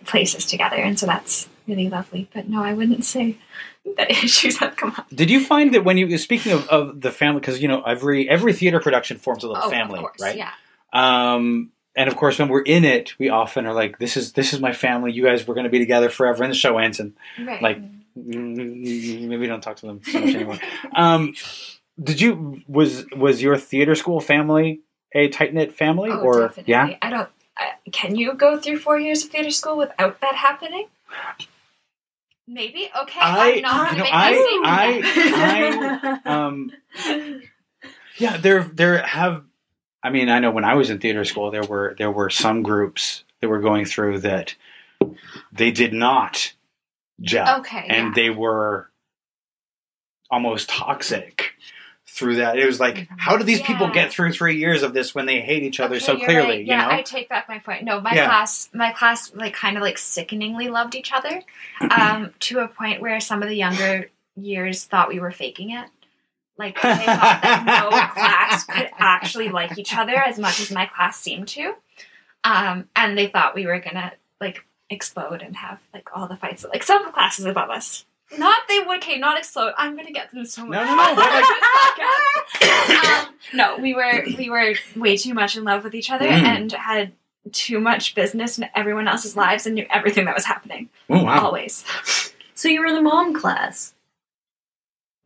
places 0.06 0.46
together. 0.46 0.76
And 0.78 1.00
so 1.00 1.06
that's 1.06 1.50
really 1.68 1.90
lovely. 1.90 2.30
But 2.34 2.48
no, 2.48 2.64
I 2.64 2.74
wouldn't 2.74 3.04
say 3.04 3.38
that 3.98 4.12
issues 4.24 4.58
have 4.58 4.76
come 4.76 4.94
up. 4.98 5.08
Did 5.14 5.30
you 5.30 5.44
find 5.44 5.74
that 5.74 5.84
when 5.84 5.98
you 5.98 6.18
speaking 6.18 6.52
of, 6.52 6.68
of 6.70 7.02
the 7.02 7.12
family, 7.12 7.40
because 7.42 7.60
you 7.62 7.68
know 7.68 7.82
every 7.82 8.30
every 8.30 8.54
theater 8.54 8.80
production 8.80 9.18
forms 9.18 9.44
a 9.44 9.48
little 9.48 9.64
Oh, 9.66 9.70
family, 9.70 10.00
course, 10.00 10.22
right? 10.22 10.38
Yeah. 10.38 10.52
Um, 10.94 11.72
and 11.98 12.08
of 12.08 12.16
course, 12.16 12.40
when 12.40 12.48
we're 12.48 12.62
in 12.62 12.86
it, 12.86 13.14
we 13.20 13.30
often 13.30 13.66
are 13.66 13.74
like, 13.74 14.00
"This 14.00 14.16
is 14.16 14.32
this 14.34 14.54
is 14.54 14.62
my 14.62 14.72
family. 14.72 15.12
You 15.12 15.24
guys, 15.24 15.46
we're 15.48 15.56
going 15.56 15.66
to 15.66 15.70
be 15.70 15.80
together 15.80 16.10
forever." 16.10 16.44
And 16.44 16.52
the 16.54 16.56
show 16.58 16.78
ends, 16.78 17.00
and 17.02 17.14
Right. 17.38 17.62
Like, 17.62 17.80
maybe 18.16 19.48
don't 19.48 19.62
talk 19.62 19.78
to 19.78 19.88
them 19.88 20.02
so 20.04 20.20
much 20.22 20.36
anymore. 20.36 20.60
Um, 20.96 21.34
did 22.02 22.22
you 22.22 22.62
was 22.68 23.06
was 23.16 23.42
your 23.42 23.58
theater 23.58 23.96
school 23.96 24.20
family 24.22 24.82
a 25.14 25.30
tight 25.30 25.54
knit 25.54 25.74
family, 25.74 26.10
oh, 26.12 26.20
or 26.20 26.48
definitely. 26.48 26.72
yeah? 26.72 26.98
I 27.02 27.10
don't. 27.10 27.30
Uh, 27.60 27.64
can 27.92 28.16
you 28.16 28.34
go 28.36 28.60
through 28.60 28.78
four 28.80 29.00
years 29.00 29.24
of 29.24 29.32
theater 29.32 29.50
school 29.52 29.78
without 29.78 30.22
that 30.22 30.36
happening? 30.36 30.88
Maybe. 32.48 32.90
Okay. 33.02 33.20
I- 33.20 33.54
I'm 33.56 33.62
not 33.62 33.92
you 33.92 33.98
know, 33.98 34.04
make 34.04 34.14
I- 34.14 35.02
that 35.02 36.22
statement. 36.22 36.28
Um, 36.28 36.72
yeah, 38.18 38.38
there 38.38 38.64
there 38.64 39.02
have. 39.02 39.44
I 40.04 40.10
mean, 40.10 40.30
I 40.30 40.40
know 40.40 40.52
when 40.52 40.64
I 40.66 40.76
was 40.76 40.90
in 40.90 41.00
theater 41.00 41.26
school, 41.26 41.52
there 41.52 41.64
were 41.64 41.96
there 41.98 42.12
were 42.12 42.30
some 42.30 42.64
groups 42.64 43.24
that 43.42 43.50
were 43.50 43.60
going 43.60 43.86
through 43.86 44.20
that 44.20 44.56
they 45.52 45.72
did 45.72 45.94
not 45.94 46.54
gel, 47.22 47.60
Okay, 47.60 47.86
and 47.90 48.08
yeah. 48.08 48.12
they 48.16 48.30
were 48.30 48.90
almost 50.30 50.70
toxic 50.70 51.54
through 52.06 52.38
that. 52.38 52.58
It 52.58 52.66
was 52.66 52.80
like, 52.80 53.08
how 53.18 53.38
do 53.38 53.44
these 53.44 53.62
people 53.62 53.90
get 53.90 54.12
through 54.12 54.32
three 54.34 54.58
years 54.58 54.82
of 54.82 54.94
this 54.94 55.14
when 55.14 55.26
they 55.26 55.40
hate 55.40 55.64
each 55.64 55.80
other 55.80 55.96
Okay, 55.96 56.06
so 56.06 56.16
clearly? 56.18 56.48
right. 56.50 56.60
You 56.62 56.66
yeah, 56.68 56.82
know, 56.88 56.90
I 56.92 57.02
take 57.02 57.30
back 57.30 57.48
my 57.48 57.60
point. 57.60 57.84
No, 57.84 58.02
my 58.02 58.14
Yeah. 58.14 58.26
class, 58.26 58.70
my 58.74 58.92
class, 58.92 59.34
like 59.36 59.54
kind 59.54 59.78
of 59.78 59.84
like 59.84 59.98
sickeningly 59.98 60.68
loved 60.70 60.96
each 60.96 61.12
other, 61.14 61.42
um, 61.92 62.34
to 62.42 62.60
a 62.60 62.68
point 62.68 63.02
where 63.02 63.20
some 63.20 63.44
of 63.44 63.50
the 63.50 63.56
younger 63.56 64.10
years 64.36 64.84
thought 64.86 65.10
we 65.10 65.20
were 65.20 65.32
faking 65.32 65.72
it. 65.72 65.88
Like 66.58 66.76
they 66.76 66.82
thought 66.82 67.40
that 67.44 67.64
no 67.66 67.90
class 68.14 68.64
could 68.66 68.90
actually 68.98 69.50
like 69.50 69.78
each 69.78 69.96
other 69.96 70.16
as 70.16 70.40
much 70.40 70.60
as 70.60 70.72
my 70.72 70.86
class 70.88 71.20
seemed 71.20 71.48
to, 71.50 71.74
um, 72.44 72.88
and 72.96 73.18
they 73.18 73.28
thought 73.28 73.56
we 73.56 73.66
were 73.68 73.80
gonna 73.80 74.14
like 74.42 74.64
explode 74.90 75.42
and 75.42 75.56
have 75.56 75.80
like 75.94 76.08
all 76.16 76.28
the 76.28 76.36
fights 76.38 76.66
like 76.72 76.84
some 76.84 77.12
classes 77.12 77.46
above 77.46 77.70
us. 77.70 78.06
Not 78.38 78.62
they 78.68 78.80
would, 78.80 78.98
okay, 78.98 79.18
not 79.20 79.38
explode. 79.38 79.74
I'm 79.78 79.96
gonna 79.96 80.12
get 80.12 80.32
them 80.32 80.44
so 80.46 80.66
much. 80.66 80.72
No, 80.72 80.84
no, 80.84 80.96
no, 80.96 81.14
like- 81.14 81.44
um, 83.28 83.34
no, 83.54 83.78
we 83.78 83.94
were 83.94 84.24
we 84.38 84.50
were 84.50 84.74
way 84.96 85.16
too 85.18 85.34
much 85.34 85.56
in 85.58 85.64
love 85.64 85.84
with 85.84 85.96
each 85.96 86.10
other 86.12 86.26
Mm. 86.28 86.44
and 86.44 86.72
had 86.74 87.12
too 87.54 87.80
much 87.80 88.16
business 88.16 88.58
in 88.58 88.68
everyone 88.76 89.08
else's 89.08 89.38
lives 89.38 89.66
and 89.66 89.76
knew 89.76 89.86
everything 89.90 90.26
that 90.26 90.36
was 90.36 90.44
happening. 90.46 90.90
oh 91.10 91.24
wow, 91.24 91.46
Always. 91.46 91.86
so 92.56 92.68
you 92.68 92.82
were 92.82 92.88
in 92.88 92.96
the 92.96 93.02
mom 93.02 93.34
class. 93.34 93.94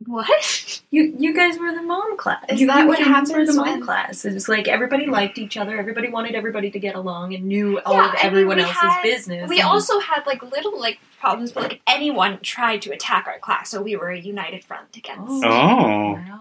What? 0.06 0.80
You 0.94 1.14
you 1.18 1.34
guys 1.34 1.58
were 1.58 1.72
the 1.72 1.80
mom 1.80 2.18
class. 2.18 2.44
Is 2.50 2.60
you, 2.60 2.66
that 2.66 2.80
you 2.82 2.88
what 2.88 2.98
kids 2.98 3.32
were 3.32 3.46
the 3.46 3.54
mom 3.54 3.66
when- 3.66 3.80
class? 3.82 4.26
It 4.26 4.34
was 4.34 4.46
like 4.46 4.68
everybody 4.68 5.06
liked 5.06 5.38
each 5.38 5.56
other. 5.56 5.78
Everybody 5.78 6.10
wanted 6.10 6.34
everybody 6.34 6.70
to 6.70 6.78
get 6.78 6.94
along 6.96 7.32
and 7.34 7.44
knew 7.44 7.80
all 7.80 7.94
Yeah, 7.94 8.04
of 8.08 8.10
I 8.10 8.16
mean, 8.16 8.26
everyone 8.26 8.58
else's 8.58 8.76
had- 8.76 9.02
business. 9.02 9.48
We 9.48 9.60
and- 9.60 9.68
also 9.68 10.00
had 10.00 10.26
like 10.26 10.42
little 10.42 10.78
like 10.78 10.98
problems, 11.18 11.50
but 11.52 11.62
like 11.62 11.80
anyone 11.86 12.40
tried 12.42 12.82
to 12.82 12.90
attack 12.92 13.26
our 13.26 13.38
class, 13.38 13.70
so 13.70 13.80
we 13.80 13.96
were 13.96 14.10
a 14.10 14.18
united 14.20 14.64
front 14.64 14.94
against. 14.94 15.22
Oh. 15.30 15.40
oh, 15.44 16.12
wow. 16.12 16.40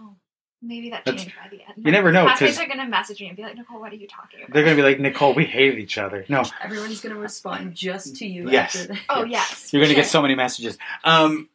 Maybe 0.61 0.89
that 0.89 1.05
That's- 1.05 1.23
changed 1.23 1.37
by 1.41 1.47
the 1.49 1.63
end. 1.63 1.85
you 1.85 1.91
never 1.93 2.11
know, 2.11 2.25
Classmates 2.25 2.57
'cause- 2.57 2.65
are 2.65 2.67
gonna 2.67 2.87
message 2.89 3.21
me 3.21 3.27
and 3.29 3.37
be 3.37 3.43
like, 3.43 3.55
Nicole, 3.55 3.79
what 3.79 3.93
are 3.93 3.95
you 3.95 4.07
talking 4.07 4.41
about? 4.43 4.53
They're 4.53 4.63
gonna 4.65 4.75
be 4.75 4.83
like 4.83 4.99
Nicole. 4.99 5.33
We 5.33 5.45
hated 5.45 5.79
each 5.79 5.97
other. 5.97 6.25
No, 6.27 6.43
Everyone's 6.61 6.99
gonna 6.99 7.15
respond 7.15 7.73
just 7.73 8.17
to 8.17 8.27
you. 8.27 8.49
Yes. 8.51 8.75
After 8.75 8.87
that. 8.95 8.99
oh 9.09 9.23
yes. 9.23 9.71
you're 9.71 9.81
gonna 9.81 9.95
get 9.95 10.07
so 10.07 10.21
many 10.21 10.35
messages. 10.35 10.77
Um, 11.05 11.47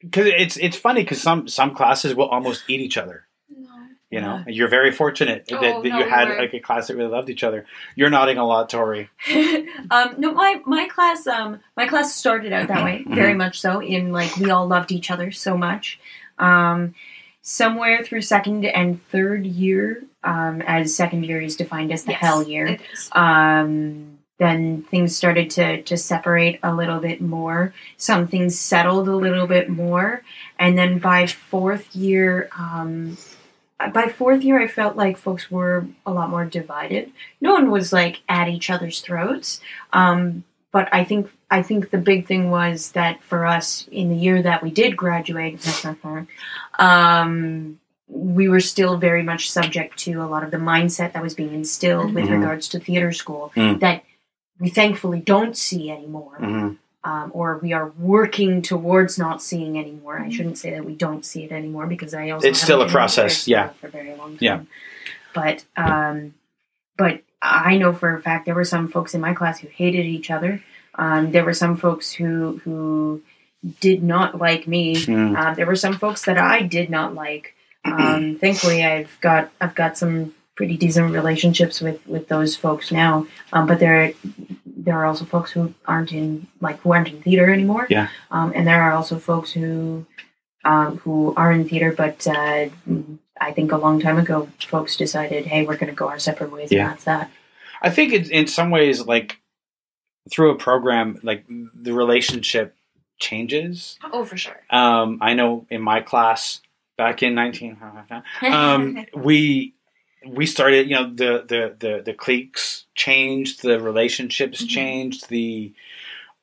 because 0.00 0.26
it's 0.26 0.56
it's 0.56 0.76
funny 0.76 1.02
because 1.02 1.20
some 1.20 1.48
some 1.48 1.74
classes 1.74 2.14
will 2.14 2.28
almost 2.28 2.64
eat 2.68 2.80
each 2.80 2.96
other. 2.96 3.24
No. 3.50 3.68
You 4.10 4.20
know, 4.22 4.42
you're 4.46 4.68
very 4.68 4.90
fortunate 4.90 5.44
that, 5.48 5.58
Oh, 5.58 5.60
that 5.82 5.88
no, 5.88 5.98
you 5.98 6.04
had 6.08 6.28
were. 6.28 6.36
like 6.38 6.54
a 6.54 6.60
class 6.60 6.86
that 6.88 6.96
really 6.96 7.10
loved 7.10 7.28
each 7.28 7.44
other. 7.44 7.66
You're 7.94 8.08
nodding 8.10 8.38
a 8.38 8.46
lot, 8.46 8.70
Tori. 8.70 9.10
um, 9.90 10.14
no, 10.18 10.32
my 10.32 10.60
my 10.64 10.88
class, 10.88 11.26
um, 11.26 11.60
my 11.76 11.86
class 11.86 12.14
started 12.14 12.52
out 12.52 12.68
that 12.68 12.84
way, 12.84 13.04
very 13.06 13.34
much 13.34 13.60
so. 13.60 13.80
In 13.82 14.12
like 14.12 14.36
we 14.36 14.50
all 14.50 14.66
loved 14.66 14.92
each 14.92 15.10
other 15.10 15.30
so 15.30 15.56
much. 15.58 16.00
Um, 16.38 16.94
somewhere 17.42 18.02
through 18.04 18.22
second 18.22 18.64
and 18.64 19.02
third 19.08 19.44
year, 19.46 20.02
um, 20.22 20.62
as 20.62 20.94
second 20.94 21.24
year 21.24 21.40
is 21.40 21.56
defined 21.56 21.92
as 21.92 22.04
the 22.04 22.12
Yes, 22.12 22.20
hell 22.20 22.42
year. 22.42 22.66
It 22.66 22.80
is. 22.92 23.08
um, 23.12 24.17
then 24.38 24.84
things 24.84 25.16
started 25.16 25.50
to, 25.50 25.82
to 25.82 25.96
separate 25.96 26.60
a 26.62 26.72
little 26.74 27.00
bit 27.00 27.20
more. 27.20 27.74
Some 27.96 28.28
things 28.28 28.58
settled 28.58 29.08
a 29.08 29.16
little 29.16 29.46
bit 29.46 29.68
more. 29.68 30.22
And 30.58 30.78
then 30.78 30.98
by 30.98 31.26
fourth 31.26 31.94
year, 31.94 32.48
um, 32.56 33.16
by 33.92 34.08
fourth 34.08 34.42
year, 34.42 34.60
I 34.60 34.66
felt 34.68 34.96
like 34.96 35.16
folks 35.16 35.50
were 35.50 35.86
a 36.06 36.12
lot 36.12 36.30
more 36.30 36.44
divided. 36.44 37.12
No 37.40 37.52
one 37.52 37.70
was 37.70 37.92
like 37.92 38.22
at 38.28 38.48
each 38.48 38.70
other's 38.70 39.00
throats. 39.00 39.60
Um, 39.92 40.44
but 40.72 40.88
I 40.92 41.04
think 41.04 41.30
I 41.50 41.62
think 41.62 41.90
the 41.90 41.98
big 41.98 42.26
thing 42.26 42.50
was 42.50 42.92
that 42.92 43.22
for 43.24 43.46
us 43.46 43.88
in 43.90 44.10
the 44.10 44.16
year 44.16 44.42
that 44.42 44.62
we 44.62 44.70
did 44.70 44.96
graduate, 44.98 45.58
um, 46.78 47.80
we 48.08 48.48
were 48.48 48.60
still 48.60 48.96
very 48.98 49.22
much 49.22 49.50
subject 49.50 49.98
to 50.00 50.14
a 50.22 50.26
lot 50.26 50.42
of 50.44 50.50
the 50.50 50.56
mindset 50.58 51.12
that 51.14 51.22
was 51.22 51.34
being 51.34 51.54
instilled 51.54 52.14
with 52.14 52.26
Mhm. 52.26 52.40
regards 52.40 52.68
to 52.68 52.80
theater 52.80 53.12
school 53.12 53.52
Mm. 53.56 53.80
that 53.80 54.04
we 54.60 54.68
thankfully 54.70 55.20
don't 55.20 55.56
see 55.56 55.90
anymore, 55.90 56.36
Mm-hmm. 56.40 56.74
um, 57.10 57.30
or 57.34 57.58
we 57.58 57.72
are 57.72 57.88
working 57.98 58.62
towards 58.62 59.18
not 59.18 59.40
seeing 59.42 59.78
anymore. 59.78 60.18
I 60.18 60.26
Mhm. 60.28 60.32
shouldn't 60.32 60.58
say 60.58 60.70
that 60.72 60.84
we 60.84 60.94
don't 60.94 61.24
see 61.24 61.44
it 61.44 61.52
anymore 61.52 61.86
because 61.86 62.12
I 62.14 62.30
also 62.30 62.48
It's 62.48 62.60
still 62.60 62.82
a 62.82 62.88
process, 62.88 63.46
yeah. 63.48 63.68
for 63.80 63.86
a 63.86 63.90
very 63.90 64.10
long 64.16 64.30
time. 64.30 64.38
Yeah. 64.40 64.60
but 65.34 65.64
um, 65.76 66.34
but 66.96 67.20
I 67.40 67.76
know 67.78 67.92
for 67.92 68.14
a 68.16 68.20
fact 68.20 68.46
there 68.46 68.54
were 68.54 68.64
some 68.64 68.88
folks 68.88 69.14
in 69.14 69.20
my 69.20 69.32
class 69.34 69.60
who 69.60 69.68
hated 69.68 70.06
each 70.06 70.30
other. 70.30 70.60
Um, 70.96 71.30
there 71.30 71.44
were 71.44 71.54
some 71.54 71.76
folks 71.76 72.10
who 72.12 72.60
who 72.64 73.22
did 73.80 74.02
not 74.02 74.38
like 74.38 74.66
me. 74.66 74.96
Mm. 74.96 75.36
Um, 75.38 75.54
there 75.54 75.66
were 75.66 75.76
some 75.76 75.94
folks 75.98 76.24
that 76.24 76.38
I 76.38 76.62
did 76.62 76.90
not 76.90 77.14
like. 77.14 77.54
Um, 77.84 78.36
thankfully, 78.40 78.84
I've 78.84 79.16
got 79.20 79.50
I've 79.60 79.74
got 79.76 79.96
some 79.96 80.34
pretty 80.58 80.76
decent 80.76 81.12
relationships 81.12 81.80
with 81.80 82.04
with 82.14 82.26
those 82.26 82.56
folks 82.56 82.90
now. 82.90 83.24
Um, 83.52 83.66
but 83.68 83.78
there 83.78 84.12
there 84.66 84.96
are 84.98 85.06
also 85.06 85.24
folks 85.24 85.52
who 85.52 85.72
aren't 85.86 86.12
in 86.12 86.48
like 86.60 86.80
who 86.80 86.92
aren't 86.92 87.08
in 87.08 87.22
theater 87.22 87.46
anymore. 87.52 87.86
Yeah. 87.88 88.08
Um, 88.32 88.52
and 88.56 88.66
there 88.66 88.82
are 88.82 88.92
also 88.92 89.18
folks 89.20 89.52
who 89.52 90.04
um, 90.64 90.98
who 90.98 91.32
are 91.36 91.52
in 91.52 91.68
theater, 91.68 91.92
but 91.92 92.26
uh, 92.26 92.68
I 93.40 93.52
think 93.52 93.70
a 93.70 93.76
long 93.78 94.00
time 94.00 94.18
ago, 94.18 94.48
folks 94.66 94.96
decided, 94.96 95.46
hey, 95.46 95.64
we're 95.64 95.76
going 95.76 95.92
to 95.94 96.00
go 96.02 96.08
our 96.08 96.18
separate 96.18 96.50
ways, 96.50 96.72
Yeah. 96.72 96.80
and 96.80 96.90
that's 96.90 97.04
that. 97.04 97.30
I 97.80 97.90
think 97.90 98.12
it's 98.12 98.28
in 98.28 98.48
some 98.48 98.70
ways 98.70 99.06
like 99.06 99.40
through 100.32 100.50
a 100.50 100.58
program, 100.58 101.20
like 101.22 101.44
the 101.48 101.92
relationship 101.92 102.74
changes. 103.20 103.96
Oh, 104.12 104.24
for 104.24 104.36
sure. 104.36 104.60
Um, 104.70 105.18
I 105.20 105.34
know 105.34 105.66
in 105.70 105.80
my 105.80 106.00
class 106.00 106.60
back 106.96 107.22
in 107.22 107.36
nineteen, 107.36 107.78
um, 108.42 109.06
we 109.14 109.74
we 110.26 110.46
started. 110.46 110.88
You 110.88 110.96
know, 110.96 111.10
the 111.14 111.44
the 111.46 111.76
the 111.78 112.02
the 112.04 112.14
cliques 112.14 112.84
changed, 112.94 113.62
the 113.62 113.80
relationships 113.80 114.62
Mhm. 114.64 114.68
changed, 114.68 115.28
the 115.28 115.72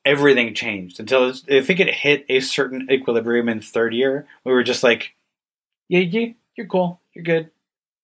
everything 0.04 0.54
changed 0.54 1.00
until 1.00 1.32
I 1.50 1.60
think 1.60 1.80
it 1.80 1.92
hit 1.92 2.24
a 2.28 2.40
certain 2.40 2.88
equilibrium 2.90 3.48
in 3.48 3.60
third 3.60 3.92
year. 3.92 4.26
We 4.44 4.52
were 4.52 4.62
just 4.62 4.82
like, 4.84 5.14
yeah, 5.88 6.00
yeah, 6.00 6.28
you're 6.56 6.66
cool, 6.68 7.00
you're 7.12 7.24
good, 7.24 7.50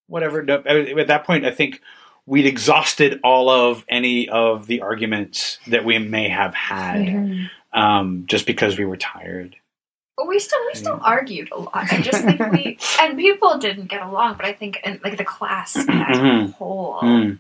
whatever. 0.09 0.43
No, 0.43 0.57
at 0.67 1.07
that 1.07 1.25
point, 1.25 1.45
I 1.45 1.53
think 1.53 1.81
we'd 2.27 2.47
exhausted 2.47 3.21
all 3.23 3.49
of 3.49 3.85
any 3.89 4.29
of 4.29 4.67
the 4.67 4.81
arguments 4.81 5.59
that 5.69 5.85
we 5.85 5.99
may 5.99 6.29
have 6.29 6.55
had, 6.55 7.07
Mhm. 7.07 7.51
um, 7.73 8.25
just 8.27 8.47
because 8.47 8.77
we 8.79 8.85
were 8.85 8.97
tired. 8.97 9.57
We 10.27 10.39
still 10.39 10.59
we 10.67 10.75
still 10.79 10.99
argued 11.03 11.51
a 11.53 11.59
lot. 11.59 11.93
I 11.93 12.01
just 12.01 12.23
think 12.25 12.41
we 12.53 12.79
and 13.01 13.17
people 13.19 13.59
didn't 13.59 13.87
get 13.87 14.03
along, 14.03 14.35
but 14.37 14.47
I 14.47 14.53
think 14.53 14.81
in 14.85 15.01
like 15.05 15.17
the 15.19 15.25
class 15.25 15.77
as 15.77 15.87
a 15.87 15.91
Mhm. 15.91 16.55
whole, 16.55 17.01
Mm. 17.03 17.39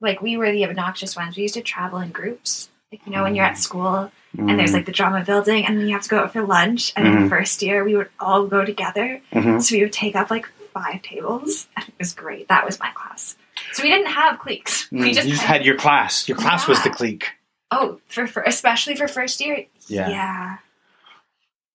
like 0.00 0.20
we 0.22 0.36
were 0.36 0.50
the 0.52 0.64
obnoxious 0.66 1.16
ones. 1.16 1.36
We 1.36 1.42
used 1.42 1.54
to 1.54 1.62
travel 1.62 1.98
in 1.98 2.10
groups. 2.10 2.70
Like 2.92 3.02
you 3.06 3.12
know, 3.12 3.22
when 3.22 3.34
you're 3.34 3.44
at 3.44 3.58
school 3.58 4.10
Mm. 4.36 4.48
and 4.50 4.58
there's 4.58 4.72
like 4.72 4.86
the 4.86 4.92
drama 4.92 5.24
building, 5.24 5.66
and 5.66 5.76
then 5.78 5.86
you 5.88 5.92
have 5.94 6.02
to 6.02 6.08
go 6.08 6.18
out 6.20 6.32
for 6.32 6.42
lunch. 6.42 6.92
And 6.96 7.06
in 7.06 7.12
Mhm. 7.14 7.22
the 7.24 7.28
first 7.30 7.62
year, 7.62 7.84
we 7.84 7.96
would 7.96 8.10
all 8.20 8.46
go 8.46 8.64
together, 8.64 9.20
Mhm. 9.32 9.60
so 9.62 9.74
we 9.76 9.82
would 9.82 9.92
take 9.92 10.14
up 10.16 10.30
like 10.30 10.48
five 10.72 11.02
tables, 11.02 11.66
and 11.76 11.86
it 11.88 11.94
was 11.98 12.12
great. 12.14 12.46
That 12.48 12.64
was 12.64 12.78
my 12.78 12.90
class. 12.94 13.36
So 13.72 13.82
we 13.82 13.90
didn't 13.90 14.06
have 14.12 14.38
cliques. 14.38 14.88
We 14.92 15.10
Mm. 15.10 15.14
just, 15.14 15.26
you 15.26 15.34
just 15.34 15.44
had 15.44 15.64
your 15.64 15.76
class. 15.76 16.28
Your 16.28 16.38
class 16.38 16.66
was 16.68 16.80
the 16.82 16.90
clique. 16.90 17.26
oh 17.72 18.00
for, 18.08 18.26
for 18.26 18.42
especially 18.42 18.96
for 18.96 19.06
first 19.08 19.40
year. 19.40 19.66
Yeah. 19.86 20.08
yeah. 20.08 20.56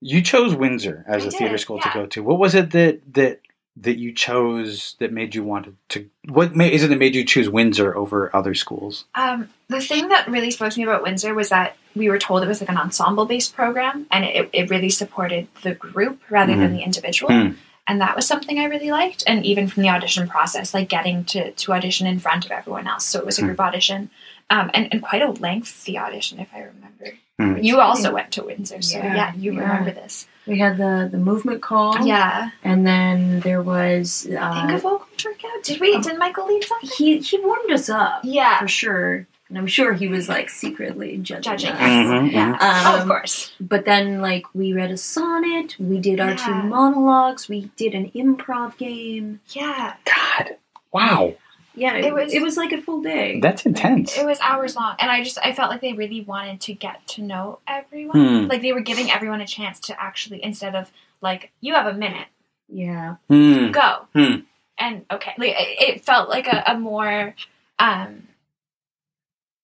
You 0.01 0.21
chose 0.21 0.53
Windsor 0.55 1.03
as 1.07 1.23
I 1.23 1.27
a 1.27 1.31
theater 1.31 1.53
did, 1.53 1.59
school 1.61 1.79
to 1.79 1.89
go 1.93 2.05
to. 2.05 2.23
What 2.23 2.39
was 2.39 2.53
it 2.55 2.71
that 2.71 3.01
that 3.13 3.39
that 3.77 3.97
you 3.97 4.13
chose 4.13 4.95
that 4.99 5.11
made 5.11 5.35
you 5.35 5.43
want 5.43 5.67
to? 5.89 6.09
What 6.29 6.55
ma- 6.55 6.63
is 6.65 6.83
it 6.83 6.87
that 6.87 6.99
made 6.99 7.15
you 7.15 7.25
choose 7.25 7.49
Windsor 7.49 7.95
over 7.95 8.33
other 8.35 8.53
schools? 8.53 9.05
Um, 9.15 9.49
the 9.67 9.81
thing 9.81 10.07
that 10.09 10.27
really 10.27 10.51
spoke 10.51 10.71
to 10.71 10.79
me 10.79 10.83
about 10.85 11.03
Windsor 11.03 11.33
was 11.33 11.49
that 11.49 11.75
we 11.95 12.09
were 12.09 12.19
told 12.19 12.43
it 12.43 12.47
was 12.47 12.61
like 12.61 12.69
an 12.69 12.77
ensemble 12.77 13.25
based 13.25 13.55
program 13.55 14.05
and 14.11 14.23
it, 14.25 14.49
it 14.53 14.69
really 14.69 14.89
supported 14.89 15.47
the 15.63 15.73
group 15.73 16.21
rather 16.29 16.55
than 16.55 16.73
the 16.73 16.83
individual. 16.83 17.31
Mm. 17.31 17.55
And 17.87 18.01
that 18.01 18.15
was 18.15 18.25
something 18.25 18.57
I 18.59 18.65
really 18.65 18.91
liked. 18.91 19.23
And 19.27 19.45
even 19.45 19.67
from 19.67 19.83
the 19.83 19.89
audition 19.89 20.27
process, 20.27 20.73
like 20.73 20.89
getting 20.89 21.23
to, 21.25 21.51
to 21.51 21.71
audition 21.73 22.07
in 22.07 22.19
front 22.19 22.45
of 22.45 22.51
everyone 22.51 22.87
else. 22.87 23.05
So 23.05 23.19
it 23.19 23.25
was 23.25 23.37
a 23.39 23.41
Mm. 23.43 23.45
group 23.47 23.59
audition 23.59 24.09
um, 24.49 24.69
and, 24.73 24.87
and 24.91 25.01
quite 25.01 25.21
a 25.21 25.31
lengthy 25.31 25.97
audition, 25.97 26.39
if 26.39 26.49
I 26.53 26.59
remember. 26.59 27.17
Mm. 27.39 27.63
You 27.63 27.81
also 27.81 28.13
went 28.13 28.31
to 28.33 28.43
Windsor, 28.43 28.81
so 28.81 28.97
yeah, 28.97 29.15
Yeah, 29.15 29.33
you 29.35 29.53
yeah. 29.53 29.59
remember 29.59 29.91
this. 29.91 30.27
We 30.47 30.59
had 30.59 30.77
the 30.77 31.09
the 31.11 31.17
movement 31.17 31.61
call, 31.61 32.05
Yeah. 32.05 32.51
and 32.63 32.85
then 32.87 33.39
there 33.41 33.61
was 33.61 34.25
i 34.27 34.29
Think 34.61 34.71
uh, 34.71 34.75
of 34.75 34.81
vocal 34.83 35.07
workout. 35.25 35.63
Did 35.63 35.81
we? 35.81 35.99
Did 35.99 36.17
Michael 36.17 36.47
lead 36.47 36.63
something? 36.63 36.89
he 36.97 37.17
he 37.19 37.39
warmed 37.39 37.71
us 37.71 37.89
up 37.89 38.21
Yeah. 38.23 38.59
for 38.59 38.67
sure, 38.69 39.27
and 39.49 39.57
I'm 39.57 39.67
sure 39.67 39.91
he 39.93 40.07
was 40.07 40.29
like 40.29 40.49
secretly 40.49 41.17
judging. 41.17 41.51
Judging 41.51 41.71
us. 41.71 41.79
us. 41.81 41.87
Mhm, 42.07 42.31
Yeah. 42.31 42.51
Um, 42.51 42.57
oh, 42.61 43.01
of 43.01 43.07
course. 43.07 43.51
But 43.59 43.83
then, 43.85 44.21
like, 44.21 44.45
we 44.53 44.71
read 44.71 44.91
a 44.91 44.97
sonnet, 44.97 45.75
we 45.79 45.99
did 45.99 46.19
our 46.21 46.35
two 46.35 46.53
monologues, 46.53 47.49
we 47.49 47.69
did 47.75 47.93
an 47.95 48.11
improv 48.15 48.77
game. 48.77 49.41
Yeah. 49.49 49.95
God, 50.05 50.55
wow, 50.93 51.33
Yeah, 51.75 51.95
it, 51.95 52.05
It 52.05 52.13
was 52.13 52.23
was- 52.25 52.33
it 52.33 52.41
was 52.41 52.57
like 52.57 52.71
a 52.71 52.81
full 52.81 53.01
day. 53.01 53.39
that's 53.39 53.65
intense. 53.65 54.17
It 54.17 54.25
was 54.25 54.39
hours 54.39 54.75
long, 54.75 54.95
and 54.99 55.11
I 55.11 55.23
just 55.23 55.37
I 55.43 55.53
felt 55.53 55.69
like 55.69 55.81
they 55.81 55.93
really 55.93 56.21
wanted 56.21 56.61
to 56.61 56.73
get 56.73 57.05
to 57.09 57.21
know 57.21 57.59
everyone. 57.67 58.43
Hmm. 58.43 58.47
Like 58.47 58.61
they 58.61 58.73
were 58.73 58.81
giving 58.81 59.11
everyone 59.11 59.41
a 59.41 59.47
chance 59.47 59.79
to 59.81 60.01
actually 60.01 60.43
instead 60.43 60.75
of 60.75 60.91
like 61.21 61.51
you 61.61 61.73
have 61.73 61.87
a 61.87 61.93
minute, 61.93 62.27
yeah, 62.69 63.15
Hmm. 63.29 63.71
go, 63.71 64.07
Hmm. 64.13 64.35
and 64.77 65.05
okay, 65.11 65.33
like 65.37 65.51
it, 65.57 65.81
it 65.95 66.05
felt 66.05 66.29
like 66.29 66.47
a, 66.47 66.63
a 66.67 66.77
more 66.79 67.35
um 67.79 68.27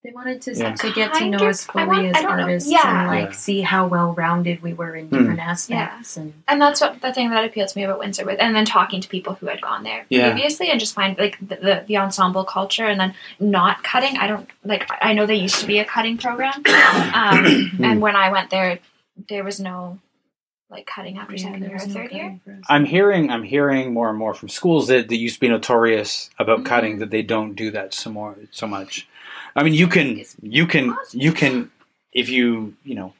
they 0.03 0.11
wanted 0.11 0.41
to 0.41 0.55
Yeah. 0.55 0.73
to 0.73 0.91
get 0.93 1.13
to 1.15 1.29
know 1.29 1.37
of- 1.37 1.43
us 1.43 1.65
fully 1.65 1.85
want- 1.85 2.05
as 2.07 2.15
I 2.15 2.21
don't 2.23 2.37
know. 2.37 2.43
artists 2.43 2.71
Yeah. 2.71 2.99
and 3.01 3.07
like 3.07 3.29
Yeah. 3.29 3.35
see 3.35 3.61
how 3.61 3.85
well 3.85 4.13
rounded 4.13 4.63
we 4.63 4.73
were 4.73 4.95
in 4.95 5.09
different 5.09 5.39
aspects. 5.39 6.17
And 6.17 6.33
and 6.47 6.59
that's 6.59 6.81
what 6.81 7.01
the 7.01 7.13
thing 7.13 7.29
that 7.29 7.45
appealed 7.45 7.69
to 7.69 7.77
me 7.77 7.83
about 7.83 7.99
Windsor 7.99 8.25
with, 8.25 8.39
and 8.39 8.55
then 8.55 8.65
talking 8.65 8.99
to 9.01 9.07
people 9.07 9.35
who 9.35 9.45
had 9.45 9.61
gone 9.61 9.83
there 9.83 10.05
Yeah. 10.09 10.31
previously, 10.31 10.71
and 10.71 10.79
just 10.79 10.95
find 10.95 11.17
like 11.19 11.37
the, 11.39 11.55
the 11.55 11.83
the 11.87 11.97
ensemble 11.97 12.43
culture, 12.45 12.87
and 12.87 12.99
then 12.99 13.13
not 13.39 13.83
cutting. 13.83 14.17
I 14.17 14.25
don't 14.27 14.49
like. 14.63 14.89
I 15.01 15.13
know 15.13 15.27
they 15.27 15.35
used 15.35 15.59
to 15.59 15.67
be 15.67 15.77
a 15.77 15.85
cutting 15.85 16.17
program, 16.17 16.53
um, 17.13 17.71
and 17.83 18.01
when 18.01 18.15
I 18.15 18.29
went 18.31 18.49
there, 18.49 18.79
there 19.29 19.43
was 19.43 19.59
no 19.59 19.99
like 20.71 20.85
cutting 20.87 21.17
after 21.19 21.35
yeah, 21.35 21.43
second 21.43 21.61
year 21.63 21.71
or 21.71 21.73
was 21.73 21.87
no 21.87 21.93
third 21.93 22.11
year. 22.11 22.23
cutting 22.23 22.41
for 22.45 22.51
us. 22.53 22.63
I'm 22.69 22.85
hearing 22.85 23.29
I'm 23.29 23.43
hearing 23.43 23.93
more 23.93 24.09
and 24.09 24.17
more 24.17 24.33
from 24.33 24.47
schools 24.49 24.87
that, 24.87 25.09
that 25.09 25.17
used 25.17 25.35
to 25.35 25.41
be 25.41 25.49
notorious 25.49 26.29
about 26.39 26.61
Mhm. 26.61 26.65
cutting 26.65 26.99
that 26.99 27.11
they 27.11 27.21
don't 27.21 27.53
do 27.55 27.69
that 27.71 27.93
so 27.93 28.09
more 28.09 28.35
so 28.51 28.67
much. 28.67 29.05
I 29.55 29.63
mean, 29.63 29.73
you 29.73 29.87
can 29.87 30.23
you 30.41 30.65
can 30.67 30.95
you 31.11 31.31
can 31.31 31.71
if 32.13 32.29
you 32.29 32.75
you 32.83 32.95
know 32.95 33.13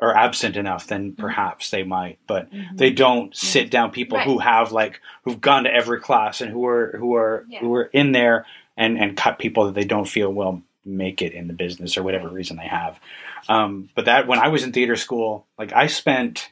are 0.00 0.16
absent 0.16 0.56
enough, 0.56 0.88
then 0.88 1.12
perhaps 1.14 1.70
they 1.70 1.84
might, 1.84 2.18
but 2.26 2.50
Mhm. 2.52 2.76
they 2.76 2.90
don't 2.90 3.36
sit 3.36 3.70
down 3.70 3.92
people 3.92 4.18
Right. 4.18 4.26
who 4.26 4.38
have 4.38 4.72
like 4.72 5.00
who've 5.24 5.40
gone 5.40 5.64
to 5.64 5.72
every 5.72 6.00
class 6.00 6.40
and 6.40 6.50
who 6.50 6.66
are 6.66 6.96
who 6.98 7.14
are 7.14 7.44
Yeah. 7.48 7.60
who 7.60 7.72
are 7.74 7.84
in 7.92 8.12
there 8.12 8.44
and 8.76 8.98
and 8.98 9.16
cut 9.16 9.38
people 9.38 9.66
that 9.66 9.74
they 9.74 9.84
don't 9.84 10.08
feel 10.08 10.32
will 10.32 10.62
make 10.84 11.22
it 11.22 11.32
in 11.32 11.46
the 11.46 11.52
business 11.54 11.96
or 11.96 12.02
whatever 12.02 12.28
reason 12.28 12.56
they 12.56 12.66
have. 12.66 12.98
Um, 13.48 13.90
but 13.94 14.06
that 14.06 14.26
when 14.26 14.40
I 14.40 14.48
was 14.48 14.64
in 14.64 14.72
theater 14.72 14.96
school, 14.96 15.46
like 15.56 15.72
I 15.72 15.86
spent 15.86 16.50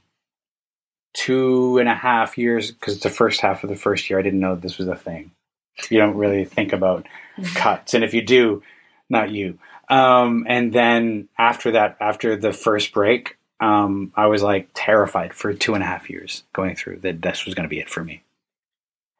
two 1.13 1.79
and 1.79 1.89
a 1.89 1.95
half 1.95 2.39
years 2.39 2.71
because 2.71 3.01
the 3.01 3.11
first 3.11 3.41
half 3.41 3.65
of 3.65 3.71
the 3.71 3.77
first 3.77 4.09
year 4.09 4.19
I 4.19 4.23
didn't 4.23 4.39
know 4.41 4.55
this 4.55 4.79
was 4.79 4.87
a 4.89 4.95
thing. 4.95 5.33
You 5.89 5.99
don't 5.99 6.17
really 6.17 6.45
think 6.45 6.73
about 6.73 7.07
cuts, 7.55 7.95
and 7.95 8.05
if 8.05 8.13
you 8.15 8.23
do, 8.23 8.63
not 9.11 9.31
you. 9.31 9.59
Um, 9.89 10.47
and 10.49 10.73
then 10.73 11.29
after 11.37 11.73
that, 11.73 11.97
after 12.01 12.37
the 12.37 12.53
first 12.53 12.93
break, 12.93 13.37
um, 13.61 14.13
I 14.17 14.27
was 14.27 14.43
like 14.43 14.69
terrified 14.73 15.35
for 15.35 15.53
two 15.53 15.75
and 15.75 15.83
a 15.83 15.87
half 15.87 16.09
years 16.09 16.45
going 16.53 16.77
through 16.77 17.01
that 17.01 17.21
this 17.21 17.45
was 17.45 17.55
going 17.55 17.65
to 17.65 17.69
be 17.69 17.81
it 17.81 17.91
for 17.91 18.03
me, 18.05 18.23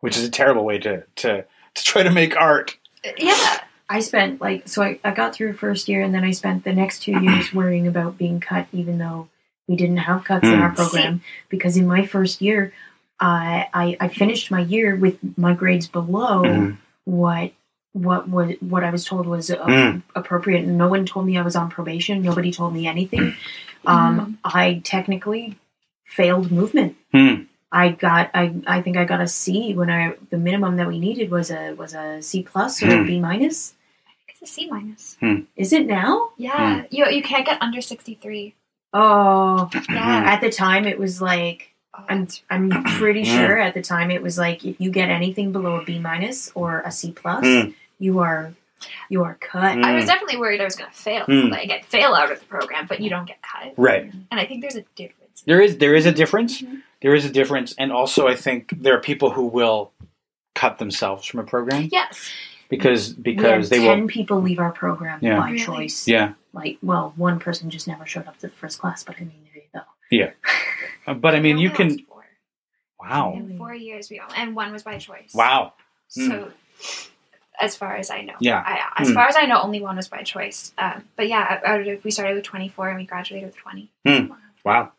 which 0.01 0.17
is 0.17 0.25
a 0.25 0.31
terrible 0.31 0.65
way 0.65 0.79
to 0.79 1.03
to 1.17 1.45
to 1.75 1.85
try 1.85 2.03
to 2.03 2.11
make 2.11 2.37
art. 2.37 2.77
Yeah. 3.19 3.61
I 3.89 3.99
spent 4.01 4.41
like 4.41 4.69
so 4.69 4.83
I, 4.83 5.01
I 5.03 5.11
got 5.11 5.35
through 5.35 5.55
first 5.55 5.89
year 5.89 6.03
and 6.03 6.15
then 6.15 6.23
I 6.23 6.31
spent 6.31 6.63
the 6.63 6.73
next 6.73 7.03
two 7.03 7.21
years 7.21 7.53
worrying 7.55 7.89
about 7.89 8.17
being 8.17 8.39
cut 8.39 8.69
even 8.73 8.99
though 8.99 9.29
we 9.67 9.75
didn't 9.75 9.97
have 9.99 10.23
cuts 10.25 10.47
in 10.47 10.55
Hmm. 10.55 10.63
our 10.63 10.73
program 10.73 11.23
because 11.49 11.77
in 11.77 11.89
my 11.89 12.07
first 12.07 12.41
year 12.41 12.73
I 13.19 13.67
I, 13.75 13.97
I 13.99 14.09
finished 14.09 14.51
my 14.53 14.61
year 14.61 14.95
with 14.95 15.19
my 15.37 15.55
grades 15.55 15.89
below 15.89 16.43
Mhm. 16.45 16.77
what 17.05 17.53
what 17.93 18.29
was 18.29 18.55
what 18.61 18.85
I 18.85 18.91
was 18.91 19.05
told 19.05 19.27
was 19.27 19.51
uh, 19.51 19.57
Mm. 19.65 20.03
appropriate 20.15 20.65
and 20.65 20.79
no 20.79 20.89
one 20.89 21.07
told 21.07 21.27
me 21.27 21.37
I 21.39 21.43
was 21.43 21.57
on 21.57 21.71
probation 21.71 22.23
nobody 22.23 22.53
told 22.53 22.73
me 22.73 22.87
anything 22.87 23.35
um, 23.87 24.39
I 24.45 24.81
technically 24.85 25.57
failed 26.05 26.51
movement 26.53 26.97
Hmm. 27.13 27.43
I 27.73 27.89
got 27.91 28.31
I 28.35 28.55
I 28.67 28.83
think 28.83 28.97
I 28.97 29.05
got 29.05 29.21
a 29.21 29.27
C 29.29 29.75
when 29.75 29.91
I 29.91 30.15
the 30.31 30.39
minimum 30.39 30.77
that 30.77 30.87
we 30.89 30.99
needed 31.01 31.31
was 31.31 31.51
a 31.51 31.73
was 31.75 31.95
a 31.95 32.21
C 32.23 32.43
plus 32.43 32.83
or 32.83 32.89
a 32.89 32.99
Hmm. 32.99 33.07
B 33.07 33.21
minus. 33.21 33.75
It's 34.29 34.43
a 34.43 34.47
C 34.47 34.69
minus. 34.71 35.17
Is 35.57 35.73
it 35.73 35.87
now? 35.87 36.31
Yeah. 36.37 36.85
You 36.91 37.07
you 37.07 37.23
can't 37.23 37.47
get 37.47 37.61
under 37.63 37.81
sixty 37.81 38.15
three. 38.15 38.55
Oh, 38.93 39.69
Yeah. 39.91 40.23
at 40.33 40.41
the 40.41 40.51
time 40.51 40.85
it 40.87 40.99
was 40.99 41.21
like 41.23 41.70
I'm 42.09 42.29
I'm 42.51 42.71
pretty 42.99 43.25
Hmm. 43.29 43.37
sure 43.37 43.59
at 43.59 43.75
the 43.75 43.83
time 43.83 44.11
it 44.11 44.23
was 44.23 44.39
like 44.39 44.65
if 44.65 44.81
you 44.81 44.91
get 44.91 45.09
anything 45.11 45.53
below 45.53 45.77
a 45.81 45.85
B 45.85 45.99
minus 45.99 46.51
or 46.55 46.81
a 46.85 46.91
C 46.91 47.13
plus, 47.13 47.45
Hmm. 47.45 47.71
you 47.99 48.19
are 48.21 48.53
you 49.11 49.23
are 49.25 49.35
cut. 49.41 49.75
Hmm. 49.77 49.85
I 49.85 49.95
was 49.95 50.07
definitely 50.07 50.39
worried 50.39 50.61
I 50.61 50.65
was 50.65 50.77
going 50.77 50.91
to 50.91 50.97
fail. 50.97 51.27
Mm. 51.27 51.51
Like 51.51 51.69
get 51.69 51.85
fail 51.85 52.15
out 52.15 52.33
of 52.33 52.41
the 52.41 52.47
program, 52.47 52.87
but 52.89 53.01
you 53.01 53.11
don't 53.11 53.27
get 53.27 53.43
cut. 53.43 53.75
Right. 53.77 54.11
And 54.31 54.41
I 54.41 54.47
think 54.47 54.63
there's 54.63 54.77
a 54.77 54.85
difference. 54.97 55.43
There 55.47 55.61
is 55.61 55.77
there 55.79 55.95
is 55.95 56.07
a 56.07 56.13
difference. 56.13 56.63
Mhm. 56.63 56.81
There 57.03 57.15
is 57.15 57.25
a 57.27 57.31
difference, 57.31 57.75
and 57.79 57.93
also 57.93 58.27
I 58.27 58.37
think 58.37 58.71
there 58.83 58.95
are 58.97 59.01
people 59.01 59.31
who 59.33 59.47
will 59.47 59.93
cut 60.55 60.79
themselves 60.79 61.27
from 61.27 61.41
a 61.41 61.45
program 61.45 61.89
Yes. 61.93 62.31
because 62.69 63.15
we 63.17 63.23
because 63.35 63.69
had 63.71 63.79
they 63.79 63.85
ten 63.87 64.01
will. 64.03 64.09
people 64.09 64.41
leave 64.43 64.59
our 64.59 64.73
program 64.73 65.19
Yeah. 65.23 65.39
by 65.39 65.51
Really? 65.51 65.59
choice. 65.65 66.07
Yeah, 66.09 66.33
Like, 66.53 66.79
well, 66.83 67.13
one 67.17 67.39
person 67.39 67.71
just 67.71 67.87
never 67.87 68.05
showed 68.05 68.27
up 68.27 68.37
to 68.41 68.49
the 68.49 68.53
first 68.53 68.79
class, 68.81 69.05
but 69.05 69.17
I 69.17 69.21
mean, 69.21 69.40
there 70.11 70.21
you 70.21 70.27
go. 70.27 71.13
Uh, 71.13 71.15
but 71.15 71.35
I 71.35 71.41
mean, 71.41 71.59
you 71.59 71.71
can. 71.71 71.99
Four. 71.99 72.25
Wow, 73.01 73.33
In 73.35 73.57
four 73.57 73.75
years, 73.75 74.11
we 74.11 74.19
all, 74.21 74.29
and 74.37 74.55
one 74.55 74.73
was 74.73 74.83
by 74.83 74.99
choice. 74.99 75.33
wow. 75.35 75.73
So, 76.09 76.51
as 77.61 77.77
far 77.77 77.97
as 77.97 78.11
I 78.11 78.23
know, 78.23 78.35
Yeah. 78.41 78.63
I, 78.65 79.03
as 79.03 79.09
Hmm. 79.09 79.15
far 79.15 79.27
as 79.29 79.37
I 79.37 79.47
know, 79.47 79.61
only 79.63 79.81
one 79.81 79.97
was 79.97 80.09
by 80.09 80.23
choice. 80.23 80.73
Um, 80.77 81.05
but 81.17 81.29
yeah, 81.29 81.61
out 81.65 81.87
of, 81.87 82.05
we 82.05 82.11
started 82.11 82.35
with 82.35 82.45
twenty 82.45 82.69
four 82.69 82.89
and 82.89 82.99
we 82.99 83.05
graduated 83.07 83.47
with 83.49 83.57
twenty. 83.57 83.91
Wow. 84.65 84.93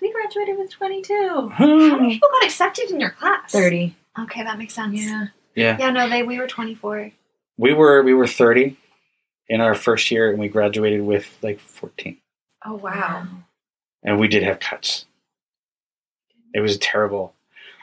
We 0.00 0.12
graduated 0.12 0.58
with 0.58 0.70
twenty 0.70 1.02
two. 1.02 1.48
How 1.52 1.66
many 1.96 2.14
people 2.14 2.28
got 2.30 2.44
accepted 2.44 2.90
in 2.90 3.00
your 3.00 3.10
class? 3.10 3.50
Thirty. 3.52 3.96
Okay, 4.18 4.42
that 4.44 4.58
makes 4.58 4.74
sense. 4.74 5.00
Yeah. 5.00 5.26
Yeah, 5.56 5.76
Yeah, 5.78 5.90
no, 5.90 6.08
they 6.08 6.22
we 6.22 6.38
were 6.38 6.46
twenty 6.46 6.74
four. 6.74 7.10
we 7.56 7.72
were 7.72 8.02
we 8.02 8.12
were 8.14 8.26
thirty 8.28 8.76
in 9.48 9.60
our 9.60 9.74
first 9.74 10.10
year, 10.10 10.30
and 10.30 10.38
we 10.38 10.48
graduated 10.48 11.02
with 11.02 11.26
like 11.42 11.58
fourteen, 11.60 12.18
Oh 12.64 12.74
wow. 12.74 13.26
And 14.04 14.18
we 14.20 14.28
did 14.28 14.42
have 14.42 14.60
cuts. 14.60 15.06
It 16.54 16.60
was 16.60 16.78
terrible. 16.78 17.34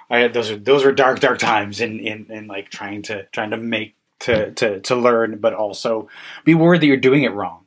I 0.09 0.19
had 0.19 0.33
those 0.33 0.51
are 0.51 0.57
those 0.57 0.83
were 0.85 0.91
dark 0.91 1.19
dark 1.19 1.39
times 1.39 1.81
in 1.81 1.99
in, 1.99 2.25
in 2.29 2.47
like 2.47 2.69
trying 2.69 3.01
to 3.03 3.23
trying 3.31 3.51
to 3.51 3.57
make 3.57 3.95
to 4.21 4.51
to 4.51 4.79
to 4.81 4.95
learn, 4.95 5.37
but 5.39 5.53
also 5.53 6.09
be 6.45 6.53
worried 6.53 6.81
that 6.81 6.87
you're 6.87 6.97
doing 6.97 7.23
it 7.23 7.33
wrong. 7.33 7.65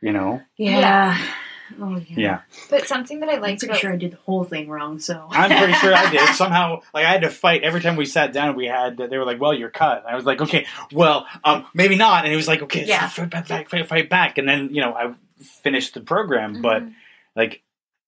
You 0.00 0.12
know. 0.12 0.42
Yeah. 0.56 1.16
Oh 1.80 1.96
yeah. 1.96 2.16
Yeah. 2.18 2.40
But 2.68 2.86
something 2.86 3.20
that 3.20 3.28
I 3.30 3.34
liked 3.34 3.36
I'm 3.36 3.42
liked 3.42 3.60
pretty 3.60 3.72
about 3.72 3.80
sure 3.80 3.92
I 3.92 3.96
did 3.96 4.12
the 4.12 4.16
whole 4.18 4.44
thing 4.44 4.68
wrong. 4.68 4.98
So 4.98 5.26
I'm 5.30 5.50
pretty 5.56 5.72
sure 5.74 5.94
I 5.94 6.10
did. 6.10 6.28
Somehow, 6.34 6.82
like 6.92 7.06
I 7.06 7.10
had 7.12 7.22
to 7.22 7.30
fight 7.30 7.62
every 7.62 7.80
time 7.80 7.96
we 7.96 8.04
sat 8.04 8.32
down. 8.32 8.56
We 8.56 8.66
had 8.66 8.96
they 8.98 9.16
were 9.16 9.24
like, 9.24 9.40
"Well, 9.40 9.54
you're 9.54 9.70
cut." 9.70 10.04
I 10.06 10.14
was 10.16 10.24
like, 10.26 10.40
"Okay, 10.42 10.66
well, 10.92 11.26
um, 11.44 11.66
maybe 11.72 11.96
not." 11.96 12.24
And 12.24 12.32
it 12.32 12.36
was 12.36 12.48
like, 12.48 12.62
"Okay, 12.62 12.84
Yeah. 12.84 13.08
fight 13.08 13.30
back, 13.30 13.46
fight, 13.46 13.70
fight, 13.70 13.88
fight 13.88 14.08
back." 14.10 14.36
And 14.38 14.46
then 14.48 14.74
you 14.74 14.80
know, 14.82 14.92
I 14.92 15.14
finished 15.62 15.94
the 15.94 16.00
program, 16.00 16.60
but 16.60 16.82
Mhm. 16.82 16.94
Like 17.36 17.62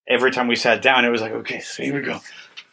every 0.08 0.30
time 0.30 0.48
we 0.48 0.56
sat 0.56 0.82
down, 0.82 1.04
it 1.04 1.10
was 1.10 1.20
like, 1.20 1.32
"Okay, 1.32 1.60
so 1.60 1.82
here 1.82 1.94
we 1.94 2.00
go." 2.02 2.20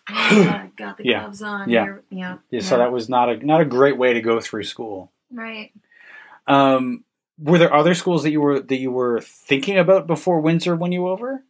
Yeah, 0.09 0.67
got 0.77 0.97
the 0.97 1.05
Yeah. 1.05 1.19
gloves 1.21 1.41
on. 1.41 1.69
Yeah. 1.69 1.97
Yeah. 2.09 2.37
Yeah, 2.49 2.61
so 2.61 2.77
that 2.77 2.91
was 2.91 3.07
not 3.09 3.29
a 3.29 3.45
not 3.45 3.61
a 3.61 3.65
great 3.65 3.97
way 3.97 4.13
to 4.13 4.21
go 4.21 4.39
through 4.39 4.63
school. 4.63 5.11
right. 5.31 5.71
Um, 6.47 7.03
were 7.39 7.57
there 7.57 7.73
other 7.73 7.93
schools 7.93 8.23
that 8.23 8.31
you 8.31 8.41
were 8.41 8.59
that 8.59 8.77
you 8.79 8.91
were 8.91 9.21
thinking 9.21 9.77
about 9.77 10.07
before 10.07 10.41
Windsor 10.41 10.75
won 10.75 10.91
you 10.91 11.07
over? 11.07 11.43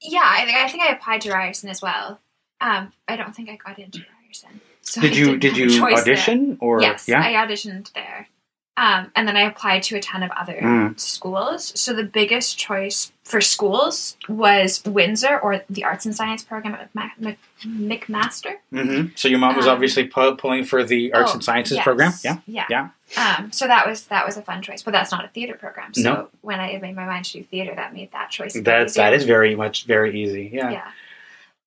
Yeah, 0.00 0.22
I 0.24 0.44
think 0.44 0.56
I 0.58 0.68
think 0.68 0.82
I 0.82 0.92
applied 0.92 1.20
to 1.22 1.30
Ryerson 1.32 1.68
as 1.70 1.80
well. 1.80 2.20
Um, 2.60 2.92
I 3.06 3.16
don't 3.16 3.34
think 3.34 3.48
I 3.48 3.56
got 3.56 3.78
into 3.78 4.00
Ryerson. 4.24 4.60
So 4.82 5.00
Did 5.00 5.12
I 5.12 5.16
you 5.16 5.36
did 5.36 5.56
you 5.56 5.68
choice 5.68 6.02
there. 6.04 6.14
audition 6.14 6.58
or 6.60 6.80
yes, 6.82 7.06
yeah? 7.08 7.20
I 7.22 7.32
auditioned 7.46 7.92
there. 7.92 8.28
Um, 8.74 9.12
and 9.14 9.28
then 9.28 9.36
I 9.36 9.42
applied 9.42 9.82
to 9.84 9.96
a 9.96 10.00
ton 10.00 10.22
of 10.22 10.30
other 10.30 10.54
Mm. 10.54 10.98
schools. 10.98 11.78
So 11.78 11.92
the 11.92 12.04
biggest 12.04 12.56
choice 12.58 13.12
for 13.22 13.42
schools 13.42 14.16
was 14.30 14.82
Windsor 14.86 15.38
or 15.38 15.62
the 15.68 15.84
Arts 15.84 16.06
and 16.06 16.16
Science 16.16 16.42
program 16.42 16.74
at 16.76 16.88
Mac- 16.94 17.18
McMaster. 17.66 18.56
hmm 18.70 19.06
So 19.14 19.28
your 19.28 19.38
mom 19.38 19.56
was 19.56 19.66
Um, 19.66 19.74
obviously 19.74 20.06
pu- 20.08 20.36
pulling 20.36 20.64
for 20.64 20.84
the 20.84 21.12
arts 21.12 21.32
Oh, 21.32 21.34
and 21.34 21.44
sciences 21.44 21.76
yes. 21.76 21.84
program. 21.84 22.12
Yeah. 22.24 22.38
yeah, 22.46 22.64
Yeah. 22.70 22.88
Um, 23.36 23.52
so 23.52 23.66
that 23.66 23.86
was 23.86 24.06
that 24.06 24.24
was 24.24 24.36
a 24.38 24.42
fun 24.42 24.62
choice, 24.62 24.82
but 24.82 24.92
that's 24.92 25.12
not 25.12 25.24
a 25.24 25.28
theater 25.28 25.54
program. 25.54 25.92
So 25.92 26.02
No. 26.02 26.28
when 26.40 26.58
I 26.58 26.78
made 26.80 26.96
my 26.96 27.04
mind 27.04 27.26
to 27.26 27.32
do 27.34 27.44
theater, 27.44 27.74
that 27.76 27.92
made 27.92 28.10
that 28.12 28.30
choice. 28.30 28.54
That 28.54 28.86
easier. 28.86 29.02
that 29.04 29.12
is 29.12 29.24
very 29.24 29.54
much 29.54 29.84
very 29.84 30.18
easy. 30.22 30.50
Yeah. 30.52 30.70
yeah. 30.70 30.88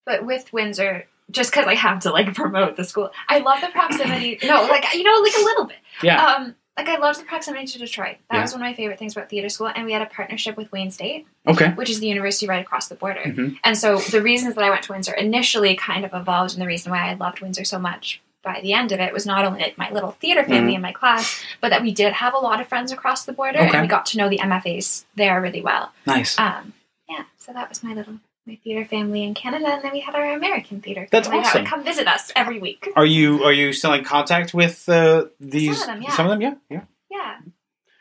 But 0.06 0.26
with 0.26 0.52
Windsor, 0.52 1.06
just 1.32 1.52
because 1.52 1.68
I 1.68 1.76
have 1.76 2.00
to 2.02 2.12
like 2.12 2.34
promote 2.34 2.78
the 2.78 2.84
school, 2.84 3.12
I 3.30 3.39
love 3.39 3.62
the 3.62 3.68
proximity. 3.68 4.39
no, 4.44 4.63
like 4.65 4.91
you 4.96 5.04
know, 5.04 5.22
like 5.22 5.34
a 5.36 5.44
little 5.44 5.65
bit. 5.65 5.78
Yeah. 6.02 6.26
Um, 6.26 6.56
like 6.78 6.90
I 6.90 6.98
loved 6.98 7.20
the 7.20 7.24
proximity 7.26 7.66
to 7.68 7.80
Detroit. 7.80 8.18
That 8.30 8.38
Yeah. 8.38 8.42
was 8.42 8.52
one 8.54 8.62
of 8.62 8.68
my 8.68 8.74
favorite 8.74 9.00
things 9.00 9.16
about 9.16 9.30
theater 9.30 9.48
school, 9.50 9.72
and 9.74 9.86
we 9.86 9.94
had 9.94 10.02
a 10.02 10.06
partnership 10.08 10.58
with 10.58 10.72
Wayne 10.72 10.92
State, 10.92 11.26
Okay. 11.48 11.70
which 11.72 11.90
is 11.90 12.00
the 12.02 12.08
university 12.08 12.48
right 12.48 12.62
across 12.62 12.88
the 12.88 12.96
border. 12.96 13.22
Mhm. 13.24 13.58
And 13.64 13.78
so 13.78 13.98
the 13.98 14.22
reasons 14.22 14.56
that 14.56 14.64
I 14.64 14.70
went 14.70 14.84
to 14.84 14.92
Windsor 14.92 15.14
initially 15.14 15.76
kind 15.76 16.04
of 16.06 16.14
evolved, 16.14 16.54
and 16.54 16.62
the 16.62 16.68
reason 16.68 16.92
why 16.92 17.10
I 17.10 17.14
loved 17.14 17.40
Windsor 17.42 17.64
so 17.64 17.80
much 17.80 18.22
by 18.44 18.60
the 18.62 18.74
end 18.74 18.92
of 18.92 19.00
it 19.00 19.12
was 19.14 19.26
not 19.26 19.44
only 19.46 19.60
like 19.62 19.78
my 19.78 19.90
little 19.90 20.12
theater 20.12 20.44
family 20.44 20.74
Mhm. 20.74 20.76
in 20.76 20.82
my 20.82 20.92
class, 20.92 21.44
but 21.62 21.70
that 21.70 21.82
we 21.82 21.92
did 21.92 22.14
have 22.14 22.34
a 22.34 22.38
lot 22.38 22.60
of 22.62 22.68
friends 22.68 22.92
across 22.92 23.24
the 23.26 23.34
border, 23.34 23.60
Okay. 23.60 23.70
and 23.72 23.82
we 23.82 23.88
got 23.88 24.06
to 24.08 24.18
know 24.18 24.30
the 24.30 24.40
MFAs 24.40 25.06
there 25.16 25.42
really 25.42 25.62
well. 25.62 25.94
Nice. 26.06 26.38
Um, 26.38 26.74
yeah, 27.10 27.24
so 27.38 27.54
that 27.54 27.70
was 27.70 27.84
my 27.84 27.94
little 27.94 28.20
my 28.45 28.58
theater 28.63 28.86
family 28.86 29.23
in 29.23 29.34
Canada, 29.34 29.67
and 29.67 29.84
then 29.84 29.91
we 29.91 29.99
had 29.99 30.15
our 30.15 30.34
American 30.34 30.81
theater. 30.81 31.08
That's 31.12 31.27
family 31.27 31.43
that 31.43 31.49
awesome. 31.49 31.62
would 31.63 31.69
come 31.69 31.84
visit 31.84 32.08
us 32.08 32.31
every 32.36 32.60
week. 32.60 32.89
Are 32.95 33.05
you 33.05 33.43
are 33.43 33.51
you 33.51 33.73
still 33.73 33.93
in 33.93 34.03
contact 34.03 34.53
with 34.53 34.88
uh, 34.88 35.25
these? 35.39 35.79
Some 35.79 35.89
of 35.89 35.95
them, 35.95 36.01
yeah. 36.03 36.15
Some 36.15 36.25
of 36.27 36.29
them, 36.31 36.41
yeah, 36.41 36.53
yeah. 36.69 36.81
Yeah, 37.10 37.38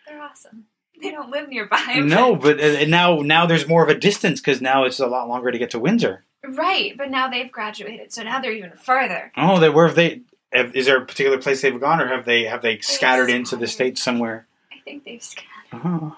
they're 0.07 0.21
awesome. 0.21 0.67
They 1.01 1.11
don't 1.11 1.31
live 1.31 1.49
nearby. 1.49 2.03
No, 2.05 2.37
but 2.37 2.61
uh, 2.61 2.63
and 2.63 2.91
now 2.91 3.21
now 3.21 3.47
there's 3.47 3.67
more 3.69 3.83
of 3.83 3.89
a 3.89 3.95
distance 3.95 4.41
because 4.41 4.61
now 4.61 4.85
it's 4.85 5.01
a 5.01 5.07
lot 5.07 5.29
longer 5.29 5.51
to 5.51 5.59
get 5.59 5.71
to 5.71 5.79
Windsor. 5.79 6.25
right, 6.47 6.97
but 6.97 7.11
now 7.11 7.29
they've 7.29 7.51
graduated, 7.51 8.13
so 8.13 8.23
now 8.23 8.41
they're 8.41 8.53
even 8.53 8.73
further. 8.73 9.33
Oh, 9.37 9.59
they 9.61 9.71
where 9.71 9.87
have 9.87 9.97
they? 9.97 10.23
Have, 10.53 10.77
is 10.77 10.87
there 10.87 10.99
a 11.03 11.07
particular 11.07 11.39
place 11.39 11.63
they've 11.63 11.81
gone, 11.81 12.01
or 12.01 12.07
have 12.07 12.25
they 12.27 12.45
have 12.45 12.63
they 12.63 12.79
scattered 12.81 13.31
into 13.31 13.57
the 13.57 13.67
states 13.67 14.03
somewhere? 14.03 14.47
I 14.73 14.77
think 14.85 15.05
they've 15.05 15.23
scattered. 15.23 15.49
Oh, 15.73 16.17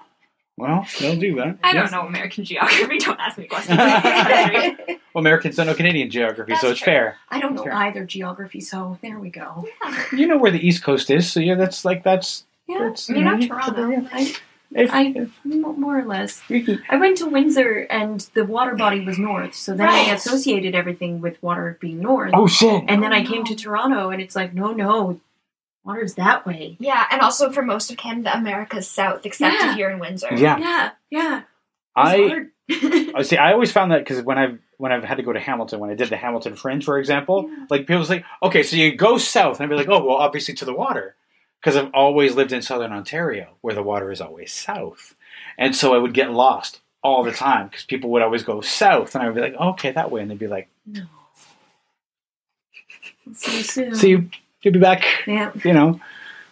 well, 0.57 0.87
they'll 1.01 1.17
do 1.17 1.35
that. 1.37 1.59
I 1.63 1.73
Yes. 1.73 1.91
don't 1.91 2.01
know 2.03 2.07
American 2.09 2.45
geography. 2.45 2.99
Don't 3.05 3.21
ask 3.21 3.39
me 3.39 3.47
questions. 3.47 3.79
Well, 5.15 5.23
Americans 5.23 5.57
don't 5.57 5.67
know 5.67 5.73
Canadian 5.73 6.11
geography, 6.11 6.55
so 6.57 6.69
it's 6.69 6.81
true. 6.81 6.93
fair. 6.93 7.17
I 7.31 7.41
don't 7.41 7.55
know 7.55 7.65
either 7.73 8.05
geography, 8.05 8.61
so 8.61 8.99
there 9.01 9.19
we 9.19 9.31
go. 9.31 9.67
You 10.13 10.27
know 10.27 10.37
where 10.37 10.51
the 10.51 10.59
East 10.61 10.83
Coast 10.83 11.09
is, 11.11 11.33
so 11.33 11.41
yeah, 11.41 11.55
that's 11.55 11.87
like 11.87 12.03
that's. 12.03 12.45
Yeah, 12.69 12.81
that's 12.81 13.09
You're 13.09 13.23
not 13.23 13.41
Toronto. 13.41 14.07
I, 14.13 14.35
If- 14.73 14.91
I 14.93 15.27
mo- 15.43 15.73
more 15.73 15.99
or 16.01 16.05
less. 16.05 16.43
I 16.51 16.97
went 17.01 17.17
to 17.19 17.27
Windsor, 17.31 17.87
and 17.89 18.21
the 18.35 18.45
water 18.45 18.75
body 18.75 19.01
was 19.07 19.19
north, 19.19 19.55
so 19.55 19.73
then 19.73 19.89
I 19.89 20.11
associated 20.13 20.75
everything 20.75 21.23
with 21.23 21.43
water 21.43 21.79
being 21.81 22.01
north. 22.01 22.33
oh 22.35 22.47
shit! 22.47 22.85
And 22.87 23.03
then 23.03 23.15
Oh, 23.15 23.17
I 23.17 23.25
came 23.25 23.41
oh. 23.41 23.45
to 23.45 23.55
Toronto, 23.57 24.11
and 24.11 24.21
it's 24.21 24.37
like, 24.37 24.53
no, 24.53 24.73
no, 24.73 25.19
water's 25.87 26.15
that 26.17 26.45
way. 26.47 26.77
Yeah, 26.81 27.05
and 27.11 27.21
also 27.23 27.51
for 27.53 27.63
most 27.63 27.91
of 27.91 27.97
Canada, 27.97 28.37
America's 28.37 28.89
south, 28.91 29.25
except 29.25 29.55
Yeah. 29.61 29.73
if 29.73 29.79
you're 29.79 29.91
in 29.91 29.99
Windsor. 30.01 30.29
Yeah, 30.35 30.59
Yeah, 30.59 30.91
yeah. 31.11 31.43
I 31.95 32.17
hard. 32.29 32.51
See. 33.27 33.37
I 33.37 33.53
always 33.53 33.73
found 33.73 33.93
that 33.93 34.01
because 34.01 34.23
when 34.23 34.37
I've 34.39 34.59
when 34.79 34.93
I've 34.93 35.05
had 35.05 35.17
to 35.17 35.23
go 35.23 35.33
to 35.33 35.41
Hamilton, 35.41 35.79
when 35.81 35.89
I 35.89 35.95
did 35.95 36.09
the 36.11 36.17
Hamilton 36.17 36.55
Fringe, 36.57 36.85
for 36.85 36.99
example, 36.99 37.49
Yeah. 37.49 37.65
like 37.71 37.87
people 37.87 38.05
say, 38.05 38.25
okay, 38.43 38.63
so 38.63 38.77
you 38.77 38.95
go 38.95 39.17
south, 39.17 39.59
and 39.61 39.65
I'd 39.65 39.71
be 39.71 39.77
like, 39.77 39.89
oh, 39.89 40.05
well, 40.05 40.17
obviously 40.17 40.53
to 40.55 40.65
the 40.67 40.75
water, 40.75 41.15
because 41.61 41.77
I've 41.77 41.91
always 41.95 42.35
lived 42.35 42.53
in 42.53 42.61
southern 42.61 42.93
Ontario, 42.93 43.55
where 43.63 43.75
the 43.75 43.83
water 43.83 44.11
is 44.11 44.21
always 44.21 44.53
south, 44.53 45.15
and 45.57 45.75
so 45.75 45.95
I 45.95 45.99
would 45.99 46.13
get 46.13 46.31
lost 46.33 46.81
all 47.03 47.23
the 47.23 47.33
time 47.33 47.69
because 47.69 47.85
people 47.85 48.11
would 48.11 48.21
always 48.23 48.43
go 48.43 48.61
south, 48.61 49.15
and 49.15 49.23
I 49.23 49.27
would 49.29 49.35
be 49.37 49.41
like, 49.41 49.55
okay, 49.55 49.93
that 49.93 50.11
way, 50.11 50.21
and 50.21 50.31
they'd 50.31 50.39
be 50.39 50.49
like, 50.49 50.69
No. 50.85 51.05
See 53.33 53.57
you 53.59 53.63
soon. 53.63 53.95
see 53.95 54.11
you, 54.11 54.31
you'll 54.67 54.75
be 54.75 54.81
back. 54.81 55.05
Yeah. 55.27 55.53
You 55.65 55.73
know, 55.73 56.01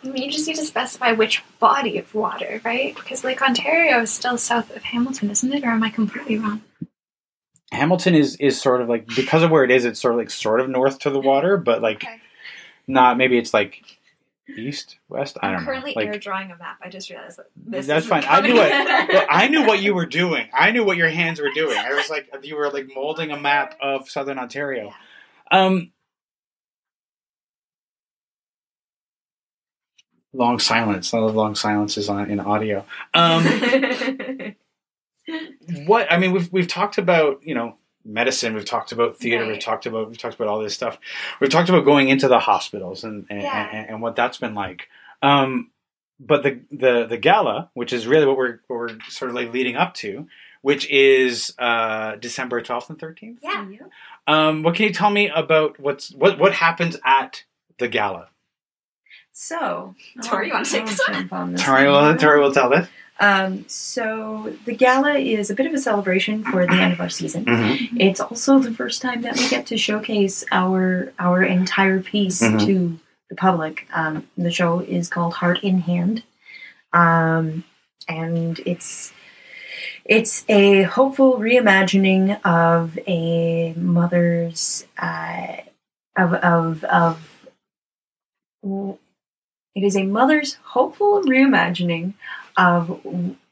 you 0.02 0.30
just 0.30 0.46
need 0.46 0.56
to 0.56 0.64
specify 0.64 1.12
which 1.12 1.42
body 1.58 1.98
of 1.98 2.14
water, 2.14 2.60
right? 2.64 2.94
Because 2.94 3.24
Lake 3.24 3.42
Ontario 3.42 4.00
is 4.02 4.10
still 4.12 4.38
south 4.38 4.74
of 4.74 4.82
Hamilton, 4.84 5.30
isn't 5.30 5.52
it? 5.52 5.64
Or 5.64 5.70
am 5.70 5.82
I 5.82 5.90
completely 5.90 6.38
wrong? 6.38 6.62
Hamilton 7.72 8.14
is 8.14 8.36
is 8.36 8.60
sort 8.60 8.80
of 8.82 8.88
like 8.88 9.06
because 9.16 9.42
of 9.42 9.50
where 9.50 9.64
it 9.64 9.70
is, 9.72 9.84
it's 9.84 10.00
sort 10.00 10.14
of 10.14 10.18
like 10.18 10.30
sort 10.30 10.60
of 10.60 10.68
north 10.70 11.00
to 11.00 11.10
the 11.10 11.18
water, 11.20 11.56
but 11.56 11.82
like 11.82 12.04
Okay. 12.04 12.20
not 12.86 13.18
maybe 13.18 13.36
it's 13.36 13.52
like 13.52 13.82
east 14.56 14.98
west. 15.08 15.38
I 15.42 15.48
I'm 15.48 15.56
don't 15.56 15.64
currently 15.64 15.94
know. 15.96 16.02
air 16.02 16.18
drawing 16.18 16.52
a 16.52 16.56
map. 16.56 16.78
I 16.84 16.88
just 16.90 17.10
realized 17.10 17.38
that 17.38 17.46
this 17.56 17.86
that's 17.86 18.06
fine. 18.06 18.24
I 18.28 18.40
knew. 18.42 18.54
Well, 18.54 19.26
I 19.28 19.48
knew 19.48 19.66
what 19.66 19.80
you 19.82 19.94
were 19.94 20.06
doing. 20.06 20.46
I 20.54 20.70
knew 20.70 20.84
what 20.84 20.96
your 20.98 21.08
hands 21.08 21.40
were 21.40 21.50
doing. 21.52 21.76
I 21.76 21.94
was 21.94 22.08
like 22.10 22.28
you 22.44 22.54
were 22.56 22.70
like 22.70 22.86
molding 22.94 23.32
a 23.32 23.40
map 23.40 23.74
of 23.80 24.08
southern 24.08 24.38
Ontario. 24.38 24.92
Um, 25.50 25.90
long 30.34 30.58
silence. 30.58 31.14
I 31.14 31.18
love 31.18 31.34
long 31.34 31.54
silences 31.54 32.08
on 32.08 32.30
in 32.30 32.40
audio. 32.40 32.84
Um, 33.14 33.44
what 35.86 36.10
I 36.12 36.18
mean, 36.18 36.32
we've 36.32 36.52
we've 36.52 36.68
talked 36.68 36.98
about 36.98 37.42
you 37.42 37.54
know 37.54 37.76
medicine. 38.04 38.54
We've 38.54 38.64
talked 38.64 38.92
about 38.92 39.18
theater. 39.18 39.46
We've 39.46 39.60
talked 39.60 39.86
about 39.86 40.08
we've 40.08 40.18
talked 40.18 40.34
about 40.34 40.48
all 40.48 40.60
this 40.60 40.74
stuff. 40.74 40.98
We've 41.40 41.50
talked 41.50 41.68
about 41.68 41.84
going 41.84 42.08
into 42.08 42.28
the 42.28 42.38
hospitals 42.40 43.04
and 43.04 43.26
and, 43.30 43.42
Yeah. 43.42 43.68
and, 43.72 43.88
and 43.90 44.02
what 44.02 44.16
that's 44.16 44.38
been 44.38 44.54
like. 44.54 44.88
Um, 45.22 45.70
but 46.20 46.42
the 46.42 46.60
the 46.70 47.06
the 47.06 47.16
gala, 47.16 47.70
which 47.74 47.92
is 47.92 48.06
really 48.06 48.26
what 48.26 48.36
we're 48.36 48.60
what 48.68 48.76
we're 48.76 49.00
sort 49.08 49.30
of 49.30 49.34
like 49.34 49.52
leading 49.52 49.76
up 49.76 49.94
to, 49.94 50.26
which 50.62 50.88
is 50.90 51.54
uh, 51.58 52.16
December 52.16 52.60
twelfth 52.60 52.90
and 52.90 52.98
thirteenth. 52.98 53.40
Yeah. 53.42 53.66
Um, 54.26 54.62
what 54.62 54.74
can 54.74 54.84
you 54.86 54.92
tell 54.92 55.10
me 55.10 55.28
about 55.28 55.78
what's 55.80 56.10
what 56.12 56.38
what 56.38 56.52
happens 56.54 56.96
at 57.04 57.44
the 57.78 57.88
gala? 57.88 58.28
So, 59.34 59.94
Tori, 60.24 60.46
you 60.46 60.52
wanna 60.54 60.64
take 60.64 60.82
I'll 60.82 60.86
this 60.86 61.00
one? 61.08 61.28
on 61.32 61.52
this 61.52 61.62
Tori 61.62 61.90
one. 61.90 62.06
will 62.12 62.16
Tori 62.16 62.40
will 62.40 62.52
tell 62.52 62.70
this. 62.70 62.88
Um, 63.20 63.64
so 63.68 64.52
the 64.64 64.74
gala 64.74 65.14
is 65.18 65.48
a 65.50 65.54
bit 65.54 65.66
of 65.66 65.74
a 65.74 65.78
celebration 65.78 66.42
for 66.42 66.66
the 66.66 66.72
end 66.72 66.92
of 66.94 67.00
our 67.00 67.08
season. 67.08 67.44
Mm-hmm. 67.44 68.00
It's 68.00 68.20
also 68.20 68.58
the 68.58 68.72
first 68.72 69.02
time 69.02 69.22
that 69.22 69.36
we 69.36 69.48
get 69.48 69.66
to 69.66 69.76
showcase 69.76 70.44
our 70.50 71.12
our 71.18 71.42
entire 71.42 72.00
piece 72.00 72.42
Mhm. 72.42 72.64
to 72.66 72.98
the 73.30 73.36
public. 73.36 73.86
Um, 73.92 74.26
the 74.36 74.50
show 74.50 74.80
is 74.80 75.08
called 75.08 75.34
Heart 75.34 75.62
in 75.62 75.78
Hand, 75.80 76.24
um, 76.92 77.62
and 78.08 78.58
it's 78.66 79.12
it's 80.04 80.44
a 80.48 80.82
hopeful 80.82 81.38
reimagining 81.38 82.40
of 82.44 82.98
a 83.06 83.74
mother's 83.74 84.86
uh, 84.98 85.56
of 86.16 86.34
of 86.34 86.84
of. 86.84 87.30
It 89.74 89.82
is 89.82 89.96
a 89.96 90.04
mother's 90.04 90.54
hopeful 90.62 91.22
reimagining 91.22 92.14
of 92.56 93.00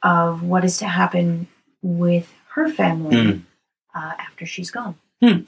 of 0.02 0.42
what 0.42 0.64
is 0.64 0.78
to 0.78 0.86
happen 0.86 1.48
with 1.82 2.32
her 2.54 2.68
family 2.68 3.16
Mm. 3.16 3.42
uh, 3.94 4.12
after 4.18 4.46
she's 4.46 4.70
gone. 4.70 4.94
Hmm. 5.20 5.40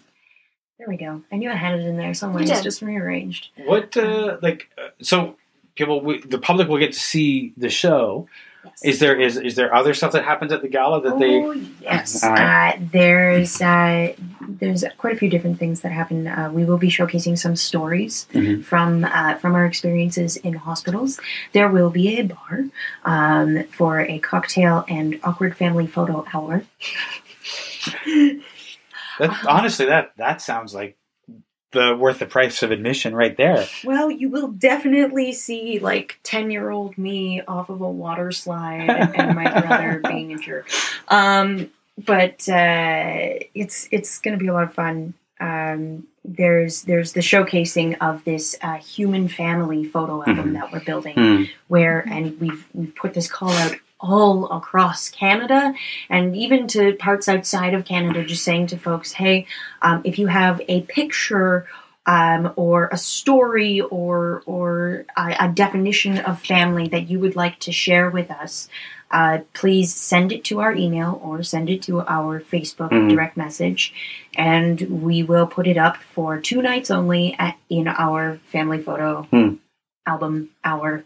There 0.79 0.89
we 0.89 0.97
go. 0.97 1.22
I 1.31 1.37
knew 1.37 1.51
I 1.51 1.55
had 1.55 1.79
it 1.79 1.87
in 1.87 1.97
there 1.97 2.14
somewhere. 2.14 2.43
It's 2.43 2.61
just 2.62 2.83
rearranged. 2.83 3.51
What 3.64 3.97
uh, 3.97 4.39
like 4.43 4.68
uh, 4.77 4.89
so 5.01 5.37
people 5.77 6.01
we, 6.01 6.20
the 6.20 6.39
public 6.39 6.68
will 6.68 6.79
get 6.79 6.93
to 6.93 6.99
see 7.01 7.53
the 7.57 7.68
show. 7.68 8.29
Yes. 8.65 8.85
Is 8.85 8.99
there 9.01 9.21
is 9.21 9.37
is 9.37 9.55
there 9.57 9.75
other 9.75 9.93
stuff 9.95 10.12
that 10.12 10.25
happens 10.25 10.53
at 10.53 10.62
the 10.62 10.69
gala 10.69 11.01
that 11.03 11.19
they? 11.19 11.43
Oh 11.43 11.53
yes. 11.81 12.23
All 12.25 12.31
right. 12.31 12.75
Uh, 12.77 12.79
there's 12.93 13.61
uh, 13.61 14.15
there's 14.49 14.85
quite 14.99 15.12
a 15.15 15.17
few 15.17 15.29
different 15.29 15.59
things 15.59 15.83
that 15.83 15.93
happen. 15.93 16.27
Uh, 16.27 16.51
we 16.53 16.65
will 16.65 16.79
be 16.79 16.89
showcasing 16.89 17.39
some 17.39 17.57
stories 17.57 18.27
Mhm. 18.33 18.65
from 18.65 19.05
uh, 19.05 19.35
from 19.37 19.55
our 19.55 19.67
experiences 19.67 20.37
in 20.37 20.55
hospitals. 20.55 21.21
There 21.53 21.69
will 21.69 21.91
be 21.91 22.19
a 22.19 22.23
bar 22.23 22.65
um, 23.05 23.65
for 23.65 24.01
a 24.01 24.19
cocktail 24.21 24.85
and 24.89 25.21
awkward 25.25 25.57
family 25.57 25.87
photo 25.87 26.25
hour. 26.33 26.62
That, 29.19 29.31
honestly, 29.47 29.87
that 29.87 30.12
that 30.17 30.41
sounds 30.43 30.75
like 30.75 30.97
the 31.75 31.95
worth 31.95 32.18
the 32.20 32.27
price 32.27 32.62
of 32.62 32.70
admission 32.70 33.14
right 33.14 33.37
there. 33.37 33.66
Well, 33.85 34.11
you 34.11 34.31
will 34.31 34.49
definitely 34.49 35.33
see 35.33 35.79
like 35.79 36.18
ten 36.22 36.51
year 36.51 36.70
old 36.70 36.97
me 36.97 37.43
off 37.47 37.68
of 37.68 37.81
a 37.83 37.91
water 37.91 38.33
slide 38.33 38.89
and 38.89 39.37
my 39.37 39.61
brother 39.61 40.01
being 40.09 40.33
a 40.33 40.39
jerk. 40.39 40.68
Um, 41.09 41.70
but 42.03 42.49
uh, 42.49 43.45
it's 43.55 43.87
it's 43.91 44.18
going 44.20 44.37
to 44.39 44.43
be 44.43 44.49
a 44.49 44.53
lot 44.55 44.64
of 44.64 44.75
fun. 44.75 45.14
Um, 45.41 46.07
there's 46.25 46.83
there's 46.83 47.12
the 47.12 47.20
showcasing 47.20 47.97
of 48.01 48.25
this 48.25 48.57
uh, 48.62 48.77
human 48.79 49.29
family 49.29 49.85
photo 49.85 50.20
album 50.25 50.51
Mhm. 50.51 50.53
that 50.55 50.72
we're 50.72 50.81
building, 50.85 51.14
Hmm. 51.14 51.43
where 51.68 52.01
and 52.01 52.41
we've 52.41 52.66
we've 52.72 52.95
put 52.97 53.12
this 53.14 53.31
call 53.31 53.51
out 53.51 53.75
all 54.01 54.51
across 54.51 55.09
Canada 55.09 55.73
and 56.11 56.37
even 56.37 56.67
to 56.69 56.95
parts 56.95 57.29
outside 57.29 57.75
of 57.75 57.85
Canada, 57.85 58.25
just 58.25 58.45
saying 58.45 58.67
to 58.69 58.77
folks, 58.77 59.13
hey, 59.13 59.47
um, 59.83 60.03
if 60.05 60.19
you 60.19 60.27
have 60.27 60.61
a 60.69 60.83
picture 60.83 61.67
um, 62.07 62.53
or 62.57 62.89
a 62.93 62.99
story 62.99 63.81
or 63.81 64.43
or 64.45 65.07
a, 65.17 65.37
a 65.47 65.49
definition 65.49 66.19
of 66.19 66.39
family 66.41 66.87
that 66.89 67.09
you 67.09 67.19
would 67.19 67.35
like 67.35 67.59
to 67.61 67.73
share 67.73 68.11
with 68.11 68.31
us, 68.31 68.69
uh, 69.11 69.39
please 69.55 69.95
send 69.95 70.31
it 70.31 70.45
to 70.45 70.61
our 70.61 70.75
email 70.75 71.19
or 71.25 71.43
send 71.43 71.71
it 71.71 71.81
to 71.83 72.03
our 72.03 72.41
Facebook 72.41 72.91
Mhm. 72.91 73.09
direct 73.09 73.37
message, 73.39 73.95
and 74.37 74.81
we 75.03 75.23
will 75.23 75.47
put 75.47 75.67
it 75.67 75.79
up 75.79 75.97
for 75.97 76.39
two 76.39 76.61
nights 76.61 76.91
only 76.91 77.35
at, 77.39 77.57
in 77.71 77.89
our 77.89 78.39
family 78.53 78.83
photo 78.83 79.23
Hmm. 79.31 79.55
album 80.07 80.51
hour. 80.63 81.05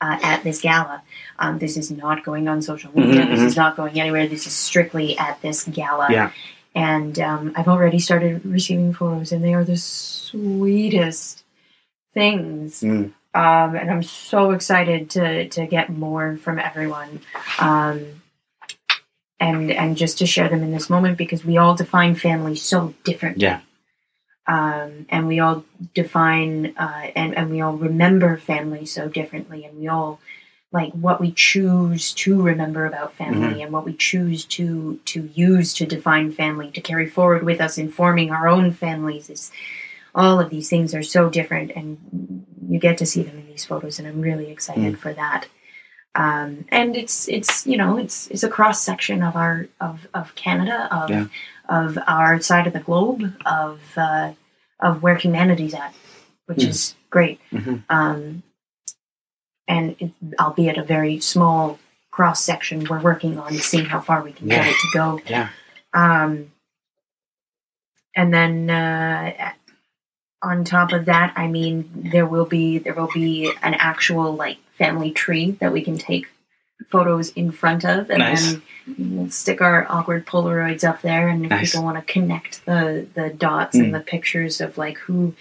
Uh, 0.00 0.16
at 0.22 0.44
this 0.44 0.60
gala, 0.60 1.02
um, 1.40 1.58
this 1.58 1.76
is 1.76 1.90
not 1.90 2.22
going 2.22 2.46
on 2.46 2.62
social 2.62 2.92
media. 2.94 3.22
Mhm, 3.22 3.30
This 3.30 3.40
is 3.40 3.56
not 3.56 3.76
going 3.76 3.98
anywhere. 3.98 4.28
This 4.28 4.46
is 4.46 4.52
strictly 4.52 5.18
at 5.18 5.42
this 5.42 5.64
gala 5.64 6.06
Yeah. 6.08 6.30
and 6.72 7.18
um, 7.18 7.52
I've 7.56 7.66
already 7.66 7.98
started 7.98 8.46
receiving 8.46 8.94
photos, 8.94 9.32
and 9.32 9.42
they 9.42 9.54
are 9.54 9.64
the 9.64 9.76
sweetest 9.76 11.42
things. 12.14 12.80
Mm. 12.80 13.12
Um, 13.34 13.74
and 13.74 13.90
I'm 13.90 14.02
so 14.04 14.52
excited 14.52 15.10
to 15.10 15.48
to 15.48 15.66
get 15.66 15.90
more 15.90 16.36
from 16.36 16.58
everyone, 16.60 17.20
um, 17.58 18.22
and 19.40 19.70
and 19.72 19.96
just 19.96 20.18
to 20.18 20.26
share 20.26 20.48
them 20.48 20.62
in 20.62 20.70
this 20.72 20.88
moment 20.88 21.18
because 21.18 21.44
we 21.44 21.58
all 21.58 21.74
define 21.74 22.14
family 22.14 22.54
so 22.56 22.94
differently. 23.04 23.42
Yeah. 23.44 23.60
Um, 24.48 25.06
and 25.10 25.28
we 25.28 25.40
all 25.40 25.64
define 25.94 26.74
uh, 26.76 27.10
and 27.14 27.36
and 27.36 27.50
we 27.50 27.60
all 27.60 27.76
remember 27.76 28.38
family 28.38 28.86
so 28.86 29.06
differently, 29.06 29.64
and 29.64 29.78
we 29.78 29.88
all 29.88 30.20
like 30.72 30.92
what 30.92 31.20
we 31.20 31.32
choose 31.32 32.12
to 32.12 32.40
remember 32.42 32.84
about 32.84 33.14
family 33.14 33.62
and 33.62 33.72
what 33.72 33.84
we 33.84 33.94
choose 33.94 34.44
to 34.44 34.98
to 35.06 35.30
use 35.34 35.72
to 35.74 35.86
define 35.86 36.32
family 36.32 36.70
to 36.70 36.80
carry 36.80 37.08
forward 37.08 37.42
with 37.42 37.60
us 37.60 37.78
in 37.78 37.90
forming 37.90 38.30
our 38.30 38.48
own 38.48 38.70
families 38.72 39.30
is 39.30 39.50
all 40.14 40.40
of 40.40 40.50
these 40.50 40.68
things 40.68 40.94
are 40.94 41.02
so 41.02 41.30
different 41.30 41.70
and 41.74 42.44
you 42.68 42.78
get 42.78 42.98
to 42.98 43.06
see 43.06 43.22
them 43.22 43.38
in 43.38 43.46
these 43.46 43.64
photos 43.64 43.98
and 43.98 44.06
i'm 44.06 44.20
really 44.20 44.50
excited 44.50 44.98
for 44.98 45.12
that 45.14 45.46
um, 46.14 46.64
and 46.70 46.96
it's 46.96 47.28
it's 47.28 47.66
you 47.66 47.76
know 47.76 47.96
it's 47.98 48.26
it's 48.28 48.42
a 48.42 48.48
cross 48.48 48.82
section 48.82 49.22
of 49.22 49.36
our 49.36 49.68
of 49.80 50.06
of 50.14 50.34
canada 50.34 50.88
of 50.94 51.10
Yeah. 51.10 51.26
of 51.68 51.98
our 52.06 52.40
side 52.40 52.66
of 52.66 52.72
the 52.72 52.80
globe 52.80 53.34
of 53.46 53.80
uh, 53.96 54.32
of 54.80 55.02
where 55.02 55.16
humanity's 55.16 55.74
at 55.74 55.94
which 56.46 56.58
Mm. 56.58 56.68
is 56.68 56.94
great 57.10 57.40
Mhm. 57.52 57.82
um, 57.90 58.42
and 59.66 59.96
it, 59.98 60.12
albeit 60.40 60.78
a 60.78 60.82
very 60.82 61.20
small 61.20 61.78
cross 62.10 62.42
section, 62.42 62.84
we're 62.88 63.00
working 63.00 63.38
on 63.38 63.52
seeing 63.54 63.84
how 63.84 64.00
far 64.00 64.22
we 64.22 64.32
can 64.32 64.48
get 64.48 64.66
it 64.66 64.74
to 64.74 64.88
go. 64.94 65.20
Yeah. 65.26 65.50
Um, 65.92 66.50
and 68.16 68.32
then 68.34 68.70
uh, 68.70 69.52
on 70.42 70.64
top 70.64 70.92
of 70.92 71.04
that, 71.04 71.32
I 71.36 71.46
mean, 71.48 72.10
there 72.12 72.26
will 72.26 72.46
be 72.46 72.78
there 72.78 72.94
will 72.94 73.10
be 73.12 73.52
an 73.62 73.74
actual 73.74 74.32
like 74.34 74.56
family 74.78 75.10
tree 75.10 75.52
that 75.60 75.72
we 75.72 75.82
can 75.82 75.98
take 75.98 76.26
photos 76.88 77.30
in 77.30 77.50
front 77.50 77.84
of, 77.84 78.08
and 78.10 78.20
Nice. 78.20 78.52
then 78.52 78.62
we'll 78.98 79.30
stick 79.30 79.60
our 79.60 79.84
awkward 79.90 80.24
Polaroids 80.26 80.84
up 80.84 81.02
there. 81.02 81.28
And 81.28 81.44
if 81.44 81.50
Nice. 81.50 81.72
people 81.72 81.84
want 81.84 81.96
to 81.98 82.12
connect 82.12 82.64
the 82.66 83.06
the 83.14 83.30
dots 83.30 83.76
Mm. 83.76 83.84
and 83.84 83.94
the 83.94 84.00
pictures 84.00 84.60
of 84.60 84.78
like 84.78 84.96
who 84.98 85.34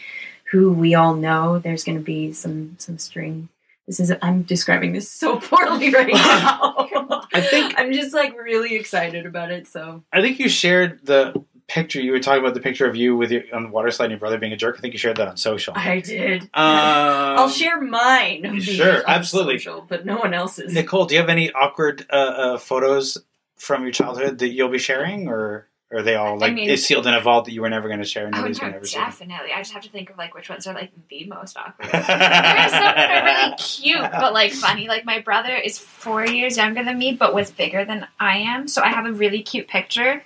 who 0.52 0.72
we 0.72 0.96
all 0.96 1.14
know, 1.16 1.60
there's 1.60 1.84
going 1.84 1.98
to 1.98 2.04
be 2.04 2.34
some 2.34 2.76
some 2.80 2.98
string. 2.98 3.50
This 3.86 4.00
is 4.00 4.12
I'm 4.22 4.42
describing 4.44 4.92
this 4.94 5.10
so 5.10 5.38
poorly 5.40 5.92
right 5.94 6.12
now. 6.14 7.26
I 7.34 7.42
think 7.42 7.76
I'm 7.78 7.94
just 7.94 8.14
like 8.14 8.36
really 8.38 8.76
excited 8.76 9.26
about 9.26 9.52
it. 9.52 9.68
So 9.68 10.04
I 10.12 10.22
think 10.22 10.40
you 10.40 10.50
shared 10.50 11.00
the 11.06 11.42
picture. 11.68 12.02
You 12.02 12.12
were 12.12 12.20
talking 12.20 12.42
about 12.42 12.54
the 12.54 12.60
picture 12.60 12.86
of 12.86 12.96
you 12.96 13.16
with 13.16 13.32
your 13.32 13.44
on 13.54 13.72
water 13.72 13.92
slide 13.92 14.06
and 14.06 14.12
your 14.12 14.20
brother 14.20 14.38
being 14.38 14.54
a 14.54 14.58
jerk. 14.58 14.76
I 14.78 14.82
think 14.82 14.94
you 14.94 14.98
shared 14.98 15.18
that 15.18 15.28
on 15.28 15.38
social. 15.38 15.74
I 15.76 16.00
did. 16.00 16.44
Um, 16.44 16.50
I'll 16.54 17.50
share 17.50 17.80
mine. 17.82 18.60
sure, 18.62 19.04
absolutely. 19.08 19.60
social, 19.60 19.86
but 19.88 20.06
no 20.06 20.18
one 20.18 20.34
else's. 20.34 20.74
Nicole, 20.74 21.06
do 21.06 21.16
you 21.16 21.22
have 21.22 21.30
any 21.30 21.52
awkward 21.52 22.06
uh, 22.10 22.16
uh, 22.16 22.58
photos 22.58 23.18
from 23.56 23.84
your 23.84 23.92
childhood 23.92 24.40
that 24.40 24.50
you'll 24.50 24.70
be 24.70 24.80
sharing, 24.80 25.28
or 25.28 25.68
are 25.90 26.02
they 26.02 26.16
all 26.16 26.38
like 26.38 26.54
mean- 26.54 26.70
it's 26.70 26.84
sealed 26.84 27.08
in 27.08 27.14
a 27.14 27.22
vault 27.22 27.46
that 27.46 27.54
you 27.54 27.62
were 27.62 27.70
never 27.70 27.88
going 27.88 28.00
to 28.00 28.06
share? 28.06 28.26
and 28.26 28.36
Oh, 28.36 28.40
Nobody's 28.40 28.62
no, 28.62 28.72
going 28.72 28.84
to 28.84 28.92
definitely. 28.92 29.52
I 29.54 29.60
just 29.60 29.72
have 29.74 29.84
to 29.84 29.90
think 29.90 30.10
of 30.10 30.18
like 30.18 30.34
which 30.36 30.50
ones 30.50 30.68
are 30.68 30.74
like 30.74 30.92
the 31.10 31.26
most 31.28 31.58
awkward. 31.58 31.90
there 31.92 32.02
are 32.02 32.70
some 32.70 32.80
that 32.82 33.10
are 33.24 33.46
really 33.48 33.56
cute, 33.58 34.02
but 34.12 34.34
like 34.34 34.52
funny. 34.52 34.88
Like 34.90 35.06
my 35.06 35.22
brother 35.22 35.56
is 35.56 35.80
four 35.80 36.26
years 36.26 36.58
younger 36.58 36.84
than 36.84 36.98
me, 36.98 37.14
but 37.14 37.34
was 37.34 37.52
bigger 37.52 37.86
than 37.86 38.06
I 38.20 38.38
am. 38.40 38.68
So 38.68 38.82
I 38.82 38.90
have 38.90 39.06
a 39.06 39.14
really 39.14 39.42
cute 39.42 39.68
picture 39.70 40.22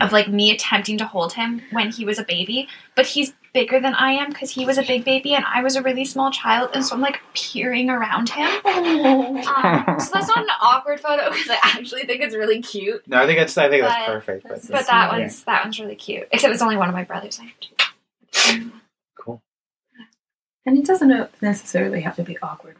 of 0.00 0.12
like 0.12 0.28
me 0.28 0.52
attempting 0.52 0.98
to 0.98 1.06
hold 1.06 1.32
him 1.32 1.62
when 1.72 1.90
he 1.90 2.04
was 2.04 2.18
a 2.18 2.24
baby, 2.24 2.68
but 2.94 3.06
he's 3.06 3.32
bigger 3.52 3.80
than 3.80 3.94
I 3.94 4.12
am 4.12 4.30
because 4.30 4.50
he 4.50 4.64
was 4.64 4.78
a 4.78 4.82
big 4.82 5.04
baby 5.04 5.34
and 5.34 5.44
I 5.44 5.62
was 5.62 5.76
a 5.76 5.82
really 5.82 6.04
small 6.04 6.30
child, 6.30 6.70
and 6.74 6.84
so 6.84 6.94
I'm 6.94 7.00
like 7.00 7.20
peering 7.34 7.90
around 7.90 8.28
him. 8.30 8.48
Um, 9.50 9.98
so 10.00 10.10
that's 10.12 10.28
not 10.28 10.38
an 10.38 10.46
awkward 10.60 11.00
photo 11.00 11.30
because 11.30 11.48
I 11.50 11.58
actually 11.62 12.04
think 12.04 12.20
it's 12.22 12.34
really 12.34 12.60
cute. 12.62 13.06
No, 13.08 13.18
I 13.22 13.26
think 13.26 13.38
that's 13.38 13.56
I 13.58 13.68
think 13.68 13.82
that's 13.82 14.06
perfect. 14.06 14.44
But, 14.48 14.60
But 14.70 14.86
that 14.86 15.10
Yeah. 15.12 15.18
one's 15.18 15.42
that 15.44 15.64
one's 15.64 15.78
really 15.80 15.96
cute. 15.96 16.28
Except 16.32 16.52
it's 16.52 16.62
only 16.62 16.76
one 16.76 16.88
of 16.88 16.94
my 16.94 17.04
brothers. 17.04 17.40
I 17.40 17.44
have 17.44 17.60
two. 17.60 18.70
cool. 19.18 19.42
And 20.66 20.78
it 20.78 20.84
doesn't 20.84 21.30
necessarily 21.42 22.00
have 22.02 22.16
to 22.16 22.22
be 22.22 22.38
awkward. 22.42 22.76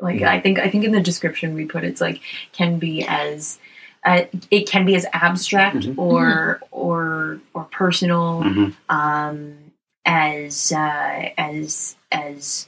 Like 0.00 0.20
Yeah. 0.20 0.30
I 0.32 0.40
think 0.40 0.58
I 0.58 0.68
think 0.70 0.84
in 0.84 0.92
the 0.92 1.00
description 1.00 1.54
we 1.54 1.66
put 1.66 1.84
it's 1.84 2.00
like 2.00 2.20
can 2.52 2.78
be 2.78 3.04
as 3.06 3.58
uh, 4.04 4.22
it 4.50 4.68
can 4.68 4.84
be 4.84 4.94
as 4.96 5.06
abstract 5.12 5.76
Mhm. 5.78 5.98
or 5.98 6.60
or 6.70 7.40
or 7.54 7.64
personal 7.64 8.42
Mhm. 8.42 8.74
um, 8.88 9.63
as 10.04 10.72
uh, 10.72 11.30
as 11.38 11.96
as 12.12 12.66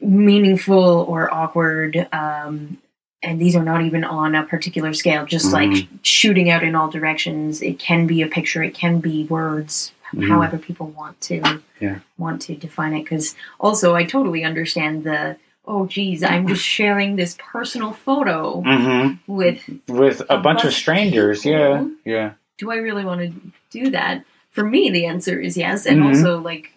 meaningful 0.00 1.04
or 1.08 1.32
awkward. 1.32 2.08
Um, 2.12 2.78
and 3.22 3.40
these 3.40 3.56
are 3.56 3.62
not 3.64 3.82
even 3.82 4.04
on 4.04 4.34
a 4.34 4.42
particular 4.44 4.92
scale, 4.92 5.24
just 5.24 5.52
like 5.52 5.70
Mm-hmm. 5.70 5.96
shooting 6.02 6.50
out 6.50 6.62
in 6.62 6.74
all 6.74 6.90
directions. 6.90 7.62
It 7.62 7.78
can 7.78 8.06
be 8.06 8.20
a 8.22 8.26
picture, 8.26 8.62
it 8.62 8.74
can 8.74 8.98
be 9.00 9.24
words, 9.24 9.92
Mhm. 10.12 10.28
however 10.28 10.58
people 10.58 10.88
want 10.88 11.18
to 11.22 11.60
Yeah. 11.80 12.00
want 12.18 12.42
to 12.42 12.54
define 12.54 12.92
it. 12.94 13.04
Because 13.04 13.34
also, 13.58 13.94
I 13.94 14.04
totally 14.04 14.44
understand 14.44 15.04
the 15.04 15.36
oh, 15.66 15.86
geez, 15.86 16.22
I'm 16.22 16.46
just 16.46 16.62
sharing 16.62 17.16
this 17.16 17.38
personal 17.38 17.92
photo 17.94 18.60
Mhm. 18.60 19.18
with 19.26 19.62
with 19.88 20.20
a, 20.20 20.24
A 20.24 20.26
bunch 20.36 20.42
bunch 20.42 20.64
of 20.64 20.74
strangers. 20.74 21.42
Yeah, 21.46 21.86
yeah. 22.04 22.32
do 22.58 22.70
I 22.70 22.76
really 22.76 23.04
want 23.06 23.20
to 23.22 23.32
do 23.70 23.90
that? 23.92 24.22
For 24.54 24.64
me, 24.64 24.88
the 24.90 25.04
answer 25.06 25.38
is 25.40 25.56
yes, 25.56 25.84
and 25.84 26.00
Mhm. 26.00 26.06
also 26.08 26.38
like 26.40 26.72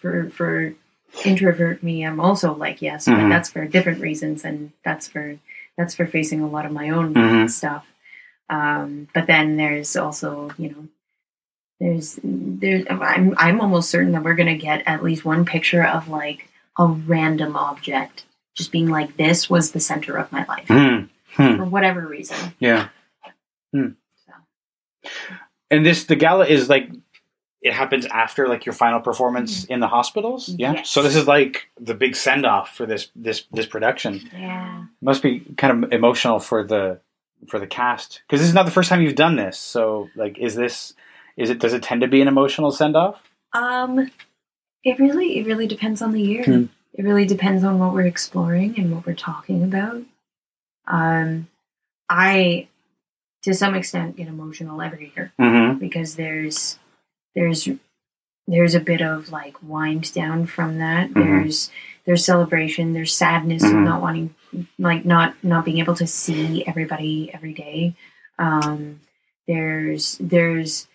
for 0.00 0.30
for 0.30 0.74
introvert 1.24 1.82
me, 1.82 2.04
I'm 2.04 2.18
also 2.18 2.54
like 2.54 2.80
yes, 2.82 3.06
Mhm. 3.06 3.14
but 3.22 3.28
that's 3.28 3.50
for 3.50 3.64
different 3.66 4.00
reasons, 4.00 4.44
and 4.44 4.72
that's 4.84 5.06
for 5.06 5.36
that's 5.76 5.94
for 5.94 6.06
facing 6.06 6.40
a 6.40 6.48
lot 6.48 6.66
of 6.66 6.72
my 6.72 6.88
own 6.90 7.14
Mhm. 7.14 7.50
stuff. 7.50 7.86
Um, 8.50 9.08
but 9.14 9.26
then 9.26 9.56
there's 9.56 9.96
also 9.96 10.50
you 10.58 10.70
know 10.70 10.88
there's 11.78 12.18
there 12.24 12.84
I'm 12.90 13.34
I'm 13.36 13.60
almost 13.60 13.90
certain 13.90 14.12
that 14.12 14.22
we're 14.24 14.34
gonna 14.34 14.56
get 14.56 14.82
at 14.86 15.04
least 15.04 15.24
one 15.26 15.44
picture 15.44 15.84
of 15.84 16.08
like 16.08 16.48
a 16.78 16.86
random 16.86 17.54
object 17.56 18.24
just 18.54 18.72
being 18.72 18.88
like 18.88 19.16
this 19.16 19.50
was 19.50 19.72
the 19.72 19.80
center 19.80 20.16
of 20.16 20.30
my 20.32 20.44
life 20.48 20.68
Hmm. 20.68 21.04
Hmm. 21.36 21.56
for 21.56 21.64
whatever 21.64 22.06
reason. 22.06 22.54
Yeah. 22.58 22.88
Hmm. 23.72 23.88
And 25.70 25.84
this 25.84 26.04
the 26.04 26.16
gala 26.16 26.46
is 26.46 26.68
like 26.68 26.90
it 27.62 27.72
happens 27.72 28.04
after 28.06 28.46
like 28.48 28.66
your 28.66 28.74
final 28.74 29.00
performance 29.00 29.64
in 29.64 29.80
the 29.80 29.88
hospitals. 29.88 30.48
Yeah. 30.50 30.74
Yes. 30.74 30.90
So 30.90 31.02
this 31.02 31.16
is 31.16 31.26
like 31.26 31.68
the 31.80 31.94
big 31.94 32.14
send 32.14 32.44
off 32.44 32.76
for 32.76 32.86
this 32.86 33.10
this 33.16 33.44
this 33.52 33.66
production. 33.66 34.20
Yeah. 34.32 34.84
Must 35.00 35.22
be 35.22 35.40
kind 35.56 35.84
of 35.84 35.92
emotional 35.92 36.40
for 36.40 36.62
the 36.64 37.00
for 37.48 37.58
the 37.58 37.66
cast 37.66 38.22
because 38.26 38.40
this 38.40 38.48
is 38.48 38.54
not 38.54 38.64
the 38.64 38.72
first 38.72 38.88
time 38.88 39.02
you've 39.02 39.14
done 39.14 39.36
this. 39.36 39.58
So 39.58 40.08
like, 40.14 40.38
is 40.38 40.54
this 40.54 40.94
is 41.36 41.50
it 41.50 41.58
does 41.58 41.72
it 41.72 41.82
tend 41.82 42.02
to 42.02 42.08
be 42.08 42.20
an 42.20 42.28
emotional 42.28 42.70
send 42.70 42.96
off? 42.96 43.22
Um, 43.52 44.10
it 44.82 44.98
really, 44.98 45.38
it 45.38 45.46
really 45.46 45.66
depends 45.66 46.02
on 46.02 46.12
the 46.12 46.20
year. 46.20 46.44
Hmm. 46.44 46.64
It 46.92 47.04
really 47.04 47.24
depends 47.24 47.64
on 47.64 47.78
what 47.78 47.92
we're 47.92 48.06
exploring 48.06 48.78
and 48.78 48.94
what 48.94 49.06
we're 49.06 49.14
talking 49.14 49.64
about. 49.64 50.02
Um, 50.86 51.48
I, 52.08 52.68
to 53.44 53.54
some 53.54 53.74
extent, 53.74 54.16
get 54.16 54.26
emotional 54.28 54.80
every 54.82 55.12
year 55.16 55.32
Mm-hmm. 55.40 55.78
because 55.78 56.16
there's, 56.16 56.78
there's, 57.34 57.68
there's 58.46 58.74
a 58.74 58.80
bit 58.80 59.00
of 59.00 59.30
like 59.30 59.56
wind 59.62 60.12
down 60.12 60.46
from 60.46 60.78
that. 60.78 61.10
Mhm. 61.10 61.14
There's, 61.14 61.70
there's 62.06 62.24
celebration. 62.24 62.92
There's 62.92 63.16
sadness 63.16 63.62
of 63.64 63.70
Mhm. 63.72 63.84
not 63.84 64.02
wanting, 64.02 64.34
like 64.78 65.04
not 65.04 65.34
not 65.42 65.64
being 65.64 65.78
able 65.78 65.94
to 65.96 66.06
see 66.06 66.64
everybody 66.66 67.30
every 67.32 67.54
day. 67.54 67.94
Um, 68.38 69.00
there's, 69.48 70.18
there's 70.20 70.86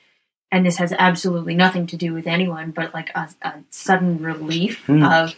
and 0.52 0.66
this 0.66 0.78
has 0.78 0.92
absolutely 0.98 1.54
nothing 1.56 1.86
to 1.88 1.98
do 1.98 2.14
with 2.14 2.26
anyone, 2.26 2.72
but 2.72 2.94
like 2.94 3.10
a, 3.16 3.30
a 3.44 3.54
sudden 3.70 4.22
relief 4.24 4.86
Hmm. 4.86 5.04
of 5.04 5.36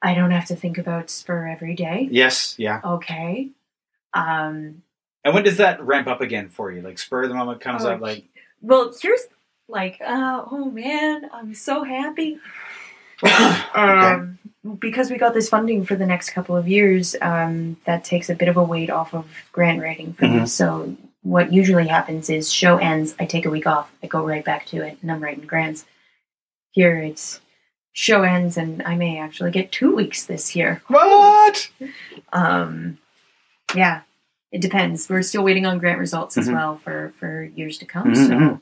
I 0.00 0.14
don't 0.14 0.30
have 0.32 0.46
to 0.46 0.56
think 0.56 0.78
about 0.78 1.10
Spur 1.10 1.46
every 1.48 1.74
day. 1.76 2.08
Yes. 2.10 2.56
Yeah. 2.58 2.80
Okay. 2.84 3.50
Um, 4.14 4.82
And 5.24 5.34
when 5.34 5.44
does 5.44 5.58
that 5.58 5.80
ramp 5.82 6.08
up 6.08 6.20
again 6.20 6.48
for 6.48 6.70
you? 6.72 6.82
Like 6.82 6.98
spur 6.98 7.22
of 7.24 7.28
the 7.28 7.34
moment 7.34 7.60
comes 7.60 7.84
Oh, 7.84 7.90
up 7.92 8.00
like 8.00 8.24
well, 8.60 8.94
here's 9.00 9.22
like, 9.68 10.00
uh, 10.04 10.44
oh 10.50 10.70
man, 10.70 11.28
I'm 11.32 11.54
so 11.54 11.82
happy. 11.84 12.38
okay. 13.24 13.30
Um, 13.74 14.38
because 14.78 15.10
we 15.10 15.18
got 15.18 15.34
this 15.34 15.48
funding 15.48 15.84
for 15.84 15.96
the 15.96 16.06
next 16.06 16.30
couple 16.30 16.56
of 16.56 16.68
years, 16.68 17.16
um, 17.20 17.76
that 17.84 18.04
takes 18.04 18.30
a 18.30 18.34
bit 18.34 18.48
of 18.48 18.56
a 18.56 18.62
weight 18.62 18.90
off 18.90 19.14
of 19.14 19.26
grant 19.52 19.80
writing 19.80 20.12
for 20.12 20.24
me. 20.26 20.40
Mhm. 20.40 20.48
So 20.48 20.96
what 21.22 21.52
usually 21.52 21.86
happens 21.88 22.30
is 22.30 22.52
show 22.52 22.76
ends, 22.78 23.14
I 23.18 23.26
take 23.26 23.44
a 23.46 23.50
week 23.50 23.66
off, 23.66 23.90
I 24.02 24.06
go 24.08 24.24
right 24.24 24.44
back 24.44 24.66
to 24.66 24.82
it, 24.82 24.98
and 25.02 25.10
I'm 25.10 25.20
writing 25.22 25.46
grants. 25.46 25.84
Here 26.72 26.96
it's 26.98 27.40
show 27.92 28.22
ends, 28.22 28.56
and 28.56 28.82
I 28.82 28.96
may 28.96 29.18
actually 29.18 29.50
get 29.50 29.72
two 29.72 29.94
weeks 29.94 30.24
this 30.26 30.54
year. 30.56 30.82
what? 30.88 31.68
Um, 32.32 32.98
yeah, 33.74 34.02
it 34.52 34.60
depends. 34.60 35.08
We're 35.08 35.22
still 35.22 35.42
waiting 35.42 35.66
on 35.66 35.78
grant 35.78 35.98
results 35.98 36.36
as 36.38 36.48
Mhm. 36.48 36.52
well 36.54 36.78
for 36.84 37.12
for 37.18 37.42
years 37.42 37.78
to 37.78 37.86
come. 37.86 38.12
Mhm, 38.12 38.16
So 38.28 38.32
mhm. 38.34 38.60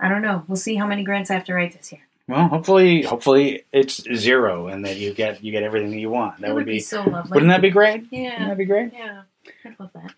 I 0.00 0.08
don't 0.08 0.22
know. 0.22 0.44
We'll 0.48 0.56
see 0.56 0.74
how 0.74 0.86
many 0.86 1.04
grants 1.04 1.30
I 1.30 1.34
have 1.34 1.44
to 1.44 1.54
write 1.54 1.74
this 1.76 1.92
year. 1.92 2.00
Well, 2.28 2.48
hopefully, 2.48 3.02
hopefully 3.02 3.64
it's 3.72 4.02
zero, 4.14 4.68
and 4.68 4.84
that 4.86 4.96
you 4.96 5.12
get 5.12 5.44
you 5.44 5.52
get 5.52 5.62
everything 5.62 5.90
that 5.90 5.98
you 6.00 6.10
want. 6.10 6.40
That 6.40 6.50
It 6.50 6.54
would 6.54 6.66
be. 6.66 6.80
so 6.80 7.02
lovely. 7.02 7.34
Wouldn't 7.36 7.50
that 7.50 7.60
be 7.62 7.70
great? 7.70 8.02
Wouldn't 8.10 8.12
Yeah, 8.12 8.48
that 8.48 8.58
be 8.58 8.64
great? 8.64 8.92
yeah. 8.92 9.22
I'd 9.64 9.78
love 9.78 9.90
that. 9.94 10.14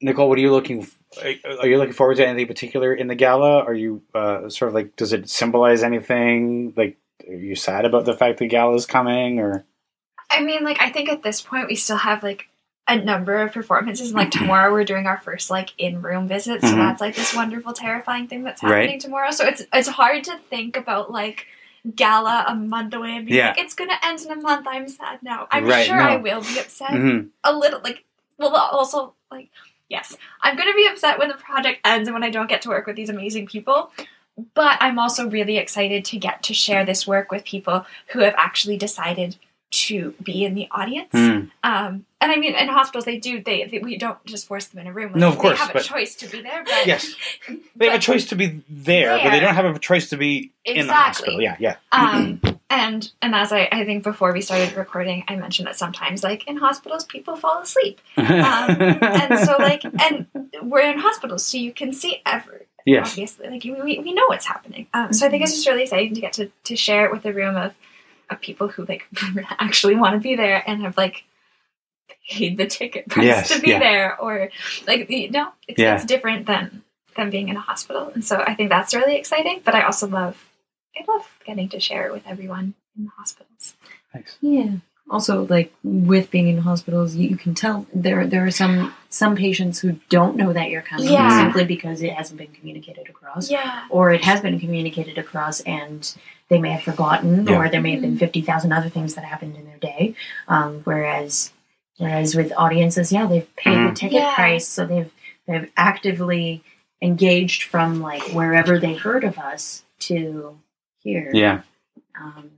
Nicole, 0.00 0.28
what 0.28 0.38
are 0.38 0.42
you 0.42 0.50
looking? 0.52 0.82
f- 0.82 0.98
Are 1.60 1.66
you 1.66 1.78
looking 1.78 1.94
forward 1.94 2.16
to 2.18 2.26
anything 2.26 2.46
particular 2.46 2.92
in 2.92 3.06
the 3.06 3.14
gala? 3.14 3.62
Are 3.64 3.72
you 3.74 4.02
uh, 4.14 4.48
sort 4.50 4.68
of 4.68 4.74
like? 4.74 4.96
Does 4.96 5.12
it 5.14 5.30
symbolize 5.30 5.82
anything? 5.82 6.74
Like, 6.76 6.98
are 7.26 7.34
you 7.34 7.54
sad 7.54 7.84
about 7.86 8.04
the 8.04 8.14
fact 8.14 8.38
the 8.38 8.46
gala 8.48 8.74
is 8.74 8.84
coming, 8.84 9.38
or? 9.40 9.64
I 10.30 10.42
mean, 10.42 10.64
like, 10.64 10.78
I 10.80 10.90
think 10.90 11.08
at 11.08 11.22
this 11.22 11.40
point 11.40 11.68
we 11.68 11.74
still 11.76 11.96
have 11.96 12.22
like 12.22 12.48
a 12.88 12.96
number 12.96 13.36
of 13.42 13.52
performances. 13.52 14.08
And 14.10 14.16
like 14.16 14.30
tomorrow 14.40 14.72
we're 14.72 14.84
doing 14.84 15.06
our 15.06 15.18
first 15.18 15.50
like 15.50 15.72
in 15.78 16.02
room 16.02 16.28
visit, 16.28 16.60
so 16.62 16.68
Mhm. 16.68 16.76
that's 16.76 17.00
like 17.00 17.14
this 17.16 17.34
wonderful, 17.34 17.72
terrifying 17.72 18.28
thing 18.28 18.44
that's 18.44 18.62
Right. 18.62 18.80
happening 18.82 19.00
tomorrow. 19.00 19.30
So 19.30 19.46
it's 19.46 19.62
it's 19.72 19.88
hard 19.88 20.24
to 20.24 20.38
think 20.50 20.76
about 20.76 21.10
like 21.10 21.46
gala 21.94 22.44
a 22.48 22.54
month 22.54 22.94
away 22.94 23.16
and 23.16 23.26
be 23.26 23.34
Yeah. 23.34 23.48
like, 23.48 23.58
it's 23.58 23.74
gonna 23.74 23.98
end 24.02 24.20
in 24.22 24.30
a 24.32 24.36
month. 24.36 24.66
I'm 24.68 24.88
sad 24.88 25.22
now. 25.22 25.46
I'm 25.50 25.64
Right, 25.66 25.86
sure 25.86 25.96
no. 25.96 26.02
I 26.04 26.16
will 26.16 26.40
be 26.40 26.58
upset 26.58 26.90
Mhm. 26.90 27.28
a 27.44 27.52
little. 27.52 27.80
Like, 27.82 28.04
well, 28.38 28.54
also 28.54 29.14
like. 29.30 29.48
Yes, 29.88 30.16
I'm 30.42 30.56
to 30.56 30.72
be 30.74 30.88
upset 30.88 31.16
when 31.16 31.28
the 31.28 31.34
project 31.34 31.78
ends 31.84 32.08
and 32.08 32.14
when 32.14 32.24
I 32.24 32.30
don't 32.30 32.48
get 32.48 32.60
to 32.62 32.68
work 32.70 32.88
with 32.88 32.96
these 32.96 33.08
amazing 33.08 33.46
people. 33.46 33.92
But 34.54 34.78
I'm 34.80 34.98
also 34.98 35.30
really 35.30 35.58
excited 35.58 36.04
to 36.06 36.18
get 36.18 36.42
to 36.42 36.54
share 36.54 36.84
this 36.84 37.06
work 37.06 37.30
with 37.30 37.44
people 37.44 37.86
who 38.08 38.18
have 38.18 38.34
actually 38.36 38.76
decided 38.76 39.36
to 39.84 40.14
be 40.22 40.44
in 40.44 40.54
the 40.54 40.68
audience. 40.70 41.12
Mm. 41.12 41.50
Um, 41.62 42.06
and 42.20 42.32
I 42.32 42.36
mean, 42.36 42.54
in 42.54 42.68
hospitals, 42.68 43.04
they 43.04 43.18
do. 43.18 43.42
They, 43.42 43.64
they 43.64 43.78
we 43.78 43.98
don't 43.98 44.22
just 44.24 44.46
force 44.46 44.66
them 44.66 44.80
in 44.80 44.86
a 44.86 44.92
room. 44.92 45.12
Like, 45.12 45.20
No, 45.20 45.28
of 45.28 45.38
course, 45.38 45.58
they 45.58 45.64
have 45.64 45.72
but- 45.74 45.82
a 45.82 45.88
choice 45.88 46.14
to 46.16 46.28
be 46.28 46.42
there. 46.42 46.64
But 46.64 46.86
Yes, 46.86 47.14
they 47.76 47.86
have 47.86 47.96
a 47.96 48.02
choice 48.02 48.26
to 48.26 48.36
be 48.36 48.62
there, 48.68 49.18
but 49.18 49.30
they 49.30 49.40
don't 49.40 49.54
have 49.54 49.64
a 49.64 49.78
choice 49.78 50.08
to 50.10 50.16
be 50.16 50.52
in 50.64 50.86
the 50.86 50.92
hospital. 50.92 51.40
Yeah, 51.40 51.56
yeah. 51.58 51.76
um, 51.92 52.40
and 52.70 53.10
and 53.20 53.34
as 53.34 53.52
I, 53.52 53.68
I 53.70 53.84
think 53.84 54.02
before 54.02 54.32
we 54.32 54.40
started 54.40 54.76
recording, 54.76 55.24
I 55.28 55.36
mentioned 55.36 55.68
that 55.68 55.76
sometimes, 55.76 56.24
like 56.24 56.46
in 56.46 56.56
hospitals, 56.56 57.04
people 57.04 57.36
fall 57.36 57.60
asleep, 57.60 58.00
um, 58.16 58.24
and 58.26 59.38
so 59.40 59.56
like, 59.58 59.84
and 59.84 60.26
we're 60.62 60.80
in 60.80 60.98
hospitals, 60.98 61.44
so 61.44 61.58
you 61.58 61.72
can 61.72 61.92
see 61.92 62.22
every 62.24 62.66
yes. 62.86 63.10
obviously 63.10 63.48
like 63.50 63.64
we, 63.64 63.98
we 63.98 64.14
know 64.14 64.24
what's 64.28 64.46
happening 64.46 64.86
um, 64.94 65.12
so 65.12 65.26
i 65.26 65.28
think 65.28 65.42
it's 65.42 65.52
just 65.52 65.66
really 65.66 65.82
exciting 65.82 66.14
to 66.14 66.20
get 66.20 66.32
to, 66.32 66.50
to 66.64 66.76
share 66.76 67.04
it 67.04 67.12
with 67.12 67.26
a 67.26 67.32
room 67.32 67.56
of, 67.56 67.74
of 68.30 68.40
people 68.40 68.68
who 68.68 68.84
like 68.86 69.04
actually 69.58 69.96
want 69.96 70.14
to 70.14 70.20
be 70.20 70.36
there 70.36 70.62
and 70.66 70.82
have 70.82 70.96
like 70.96 71.24
paid 72.30 72.56
the 72.58 72.66
ticket 72.66 73.08
price 73.08 73.24
Yes, 73.24 73.48
to 73.54 73.60
be 73.60 73.70
yeah. 73.70 73.78
there 73.78 74.20
or 74.20 74.50
like 74.86 75.08
you 75.10 75.30
know 75.30 75.48
it's, 75.68 75.78
Yeah. 75.78 75.94
it's 75.96 76.04
different 76.04 76.46
than 76.46 76.82
than 77.16 77.30
being 77.30 77.48
in 77.48 77.56
a 77.56 77.60
hospital 77.60 78.10
and 78.14 78.24
so 78.24 78.40
i 78.40 78.54
think 78.54 78.68
that's 78.70 78.94
really 78.94 79.16
exciting 79.16 79.60
but 79.64 79.74
i 79.74 79.82
also 79.82 80.06
love 80.06 80.44
i 80.96 81.04
love 81.10 81.26
getting 81.44 81.68
to 81.70 81.80
share 81.80 82.06
it 82.06 82.12
with 82.12 82.26
everyone 82.26 82.74
in 82.96 83.04
the 83.04 83.10
hospitals 83.16 83.74
Thanks. 84.12 84.38
Yeah. 84.40 84.76
Also, 85.10 85.46
like 85.46 85.72
with 85.84 86.30
being 86.32 86.48
in 86.48 86.56
hospitals, 86.58 87.14
you, 87.14 87.28
you 87.28 87.36
can 87.36 87.54
tell 87.54 87.86
there 87.94 88.26
there 88.26 88.44
are 88.46 88.50
some 88.50 88.92
some 89.10 89.36
patients 89.36 89.78
who 89.78 90.00
don't 90.08 90.36
know 90.36 90.52
that 90.54 90.70
you're 90.70 90.82
coming 90.82 91.12
Yeah. 91.12 91.38
simply 91.44 91.64
because 91.64 92.02
it 92.02 92.12
hasn't 92.12 92.38
been 92.38 92.50
communicated 92.52 93.08
across, 93.08 93.48
Yeah. 93.50 93.86
or 93.90 94.10
it 94.12 94.24
has 94.24 94.40
been 94.40 94.58
communicated 94.58 95.16
across 95.18 95.60
and 95.60 96.12
they 96.48 96.58
may 96.58 96.70
have 96.70 96.82
forgotten, 96.82 97.46
Yeah. 97.46 97.56
or 97.58 97.68
there 97.68 97.80
may 97.80 97.92
have 97.92 98.00
been 98.02 98.18
fifty 98.18 98.40
thousand 98.40 98.72
other 98.72 98.88
things 98.88 99.14
that 99.14 99.24
happened 99.24 99.56
in 99.56 99.66
their 99.66 99.78
day. 99.78 100.14
Um, 100.48 100.80
whereas, 100.84 101.52
whereas 101.98 102.34
with 102.34 102.52
audiences, 102.56 103.12
yeah, 103.12 103.26
they've 103.26 103.54
paid 103.56 103.76
Mhm. 103.76 103.88
the 103.90 103.94
ticket 103.96 104.20
Yeah. 104.20 104.34
price, 104.34 104.66
so 104.68 104.86
they've 104.86 105.10
they've 105.46 105.70
actively 105.76 106.62
engaged 107.02 107.62
from 107.64 108.00
like 108.00 108.22
wherever 108.32 108.78
they 108.78 108.94
heard 108.94 109.22
of 109.24 109.38
us 109.38 109.84
to 110.00 110.58
here. 111.02 111.30
Yeah. 111.32 111.62
Um, 112.20 112.50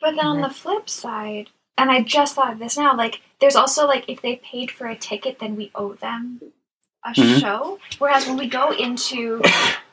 But 0.00 0.16
then 0.16 0.26
on 0.26 0.40
the 0.40 0.50
flip 0.50 0.88
side, 0.90 1.50
and 1.78 1.90
I 1.90 2.00
just 2.02 2.34
thought 2.34 2.52
of 2.52 2.58
this 2.58 2.76
now, 2.76 2.96
like 2.96 3.20
there's 3.40 3.54
also 3.56 3.86
like 3.86 4.04
if 4.08 4.20
they 4.22 4.36
paid 4.36 4.70
for 4.70 4.86
a 4.86 4.96
ticket, 4.96 5.38
then 5.38 5.54
we 5.56 5.70
owe 5.74 5.92
them 5.94 6.40
a 7.04 7.10
Mhm. 7.12 7.40
show. 7.40 7.78
Whereas 7.98 8.26
when 8.26 8.36
we 8.36 8.46
go 8.46 8.70
into 8.72 9.42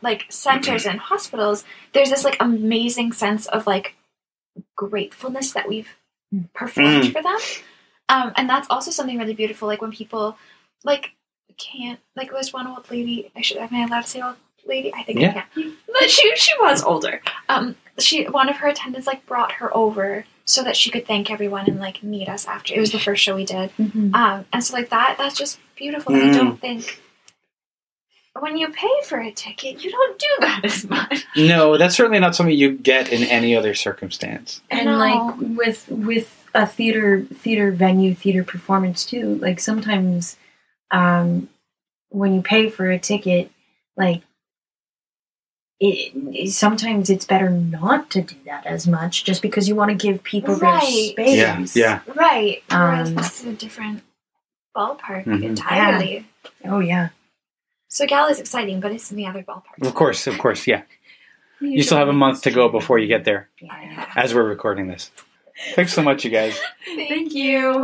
like 0.02 0.26
centers 0.30 0.86
and 0.86 1.00
hospitals, 1.00 1.64
there's 1.94 2.10
this 2.10 2.24
like 2.24 2.38
amazing 2.40 3.14
sense 3.14 3.46
of 3.48 3.66
like 3.68 3.96
gratefulness 4.76 5.52
that 5.54 5.68
we've 5.68 5.90
performed 6.54 7.06
Mm. 7.06 7.12
for 7.14 7.22
them. 7.24 7.38
Um, 8.10 8.34
and 8.36 8.50
that's 8.50 8.68
also 8.70 8.92
something 8.92 9.18
really 9.18 9.34
beautiful. 9.34 9.68
Like 9.68 9.82
when 9.82 9.92
people 9.92 10.38
like 10.84 11.12
can't 11.58 12.00
like 12.16 12.32
there's 12.32 12.54
one 12.54 12.68
old 12.68 12.90
lady. 12.90 13.32
I 13.36 13.42
should 13.42 13.58
am 13.58 13.70
I 13.74 13.84
allowed 13.86 14.02
to 14.04 14.08
say 14.08 14.22
old 14.22 14.36
lady? 14.66 14.94
I 14.94 15.04
think 15.04 15.20
Yeah. 15.20 15.30
I 15.30 15.62
can. 15.62 15.78
But 15.92 16.10
she 16.10 16.34
she 16.38 16.54
was 16.60 16.84
older. 16.84 17.22
Um, 17.50 17.76
she 17.98 18.26
one 18.26 18.48
of 18.50 18.58
her 18.58 18.68
attendants 18.68 19.08
like 19.08 19.26
brought 19.26 19.54
her 19.54 19.76
over 19.76 20.26
so 20.46 20.64
that 20.64 20.76
she 20.78 20.90
could 20.90 21.06
thank 21.06 21.30
everyone 21.30 21.68
and 21.68 21.80
like 21.80 22.02
meet 22.02 22.30
us 22.30 22.48
after. 22.48 22.74
It 22.74 22.80
was 22.80 22.92
the 22.92 23.00
first 23.00 23.22
show 23.22 23.36
we 23.36 23.46
did. 23.46 23.72
Um, 23.80 24.46
and 24.54 24.64
so 24.64 24.74
like 24.74 24.90
that 24.90 25.16
that's 25.18 25.38
just 25.38 25.60
beautiful. 25.80 26.14
I 26.16 26.20
Mm. 26.20 26.34
don't 26.36 26.62
think 26.62 27.02
when 28.40 28.56
you 28.58 28.70
pay 28.70 28.92
for 29.06 29.20
a 29.20 29.32
ticket, 29.32 29.84
you 29.84 29.90
don't 29.92 30.20
do 30.20 30.28
that 30.42 30.62
as 30.70 30.88
much. 30.88 31.26
No, 31.36 31.78
that's 31.78 31.96
certainly 31.96 32.20
not 32.20 32.36
something 32.36 32.56
you 32.56 32.72
get 32.72 33.12
in 33.12 33.24
any 33.24 33.56
other 33.56 33.74
circumstance. 33.74 34.62
and 34.70 34.86
No. 34.86 34.98
like 34.98 35.36
with 35.58 35.88
with 35.90 36.36
a 36.54 36.66
theater 36.68 37.26
theater 37.34 37.72
venue 37.72 38.14
theater 38.16 38.44
performance 38.44 39.06
too 39.06 39.36
like 39.36 39.60
sometimes 39.60 40.36
um 40.90 41.48
when 42.10 42.34
you 42.34 42.42
pay 42.42 42.70
for 42.72 42.90
a 42.90 42.98
ticket 42.98 43.52
like 43.96 44.24
it, 45.80 46.12
it- 46.34 46.52
sometimes 46.52 47.10
it's 47.12 47.26
better 47.26 47.50
not 47.52 48.10
to 48.12 48.22
do 48.24 48.36
that 48.46 48.66
as 48.66 48.88
much 48.88 49.24
just 49.24 49.42
because 49.44 49.68
you 49.70 49.76
want 49.76 49.90
to 49.92 49.96
give 50.08 50.24
people 50.24 50.56
Right. 50.56 51.14
their 51.16 51.36
space 51.36 51.76
Yeah, 51.76 52.00
yeah. 52.08 52.14
Right. 52.16 52.64
Whereas 52.70 53.10
Um, 53.10 53.16
this 53.16 53.42
is 53.42 53.46
a 53.46 53.54
different 53.54 54.02
ballpark 54.76 55.26
Mhm. 55.26 55.44
entirely. 55.44 56.26
oh 56.66 56.80
yeah 56.80 57.10
So 57.88 58.06
Gala 58.06 58.30
is 58.30 58.40
exciting, 58.40 58.80
but 58.80 58.92
it's 58.92 59.10
in 59.12 59.18
the 59.18 59.26
other 59.26 59.42
ballpark. 59.44 59.82
Of 59.86 59.94
course, 59.96 60.28
of 60.28 60.38
course, 60.38 60.68
yeah. 60.68 60.84
You 61.62 61.84
still 61.84 61.98
have 61.98 62.08
a 62.08 62.14
month 62.14 62.44
to 62.44 62.52
go 62.52 62.70
before 62.70 63.00
you 63.00 63.08
get 63.08 63.26
there 63.26 63.50
yeah. 63.60 64.06
as 64.16 64.34
we're 64.34 64.48
recording 64.48 64.88
this. 64.88 65.12
Thanks 65.76 65.92
so 65.92 66.02
much, 66.02 66.24
you 66.24 66.32
guys. 66.32 66.58
Thank 66.86 67.34
you. 67.34 67.84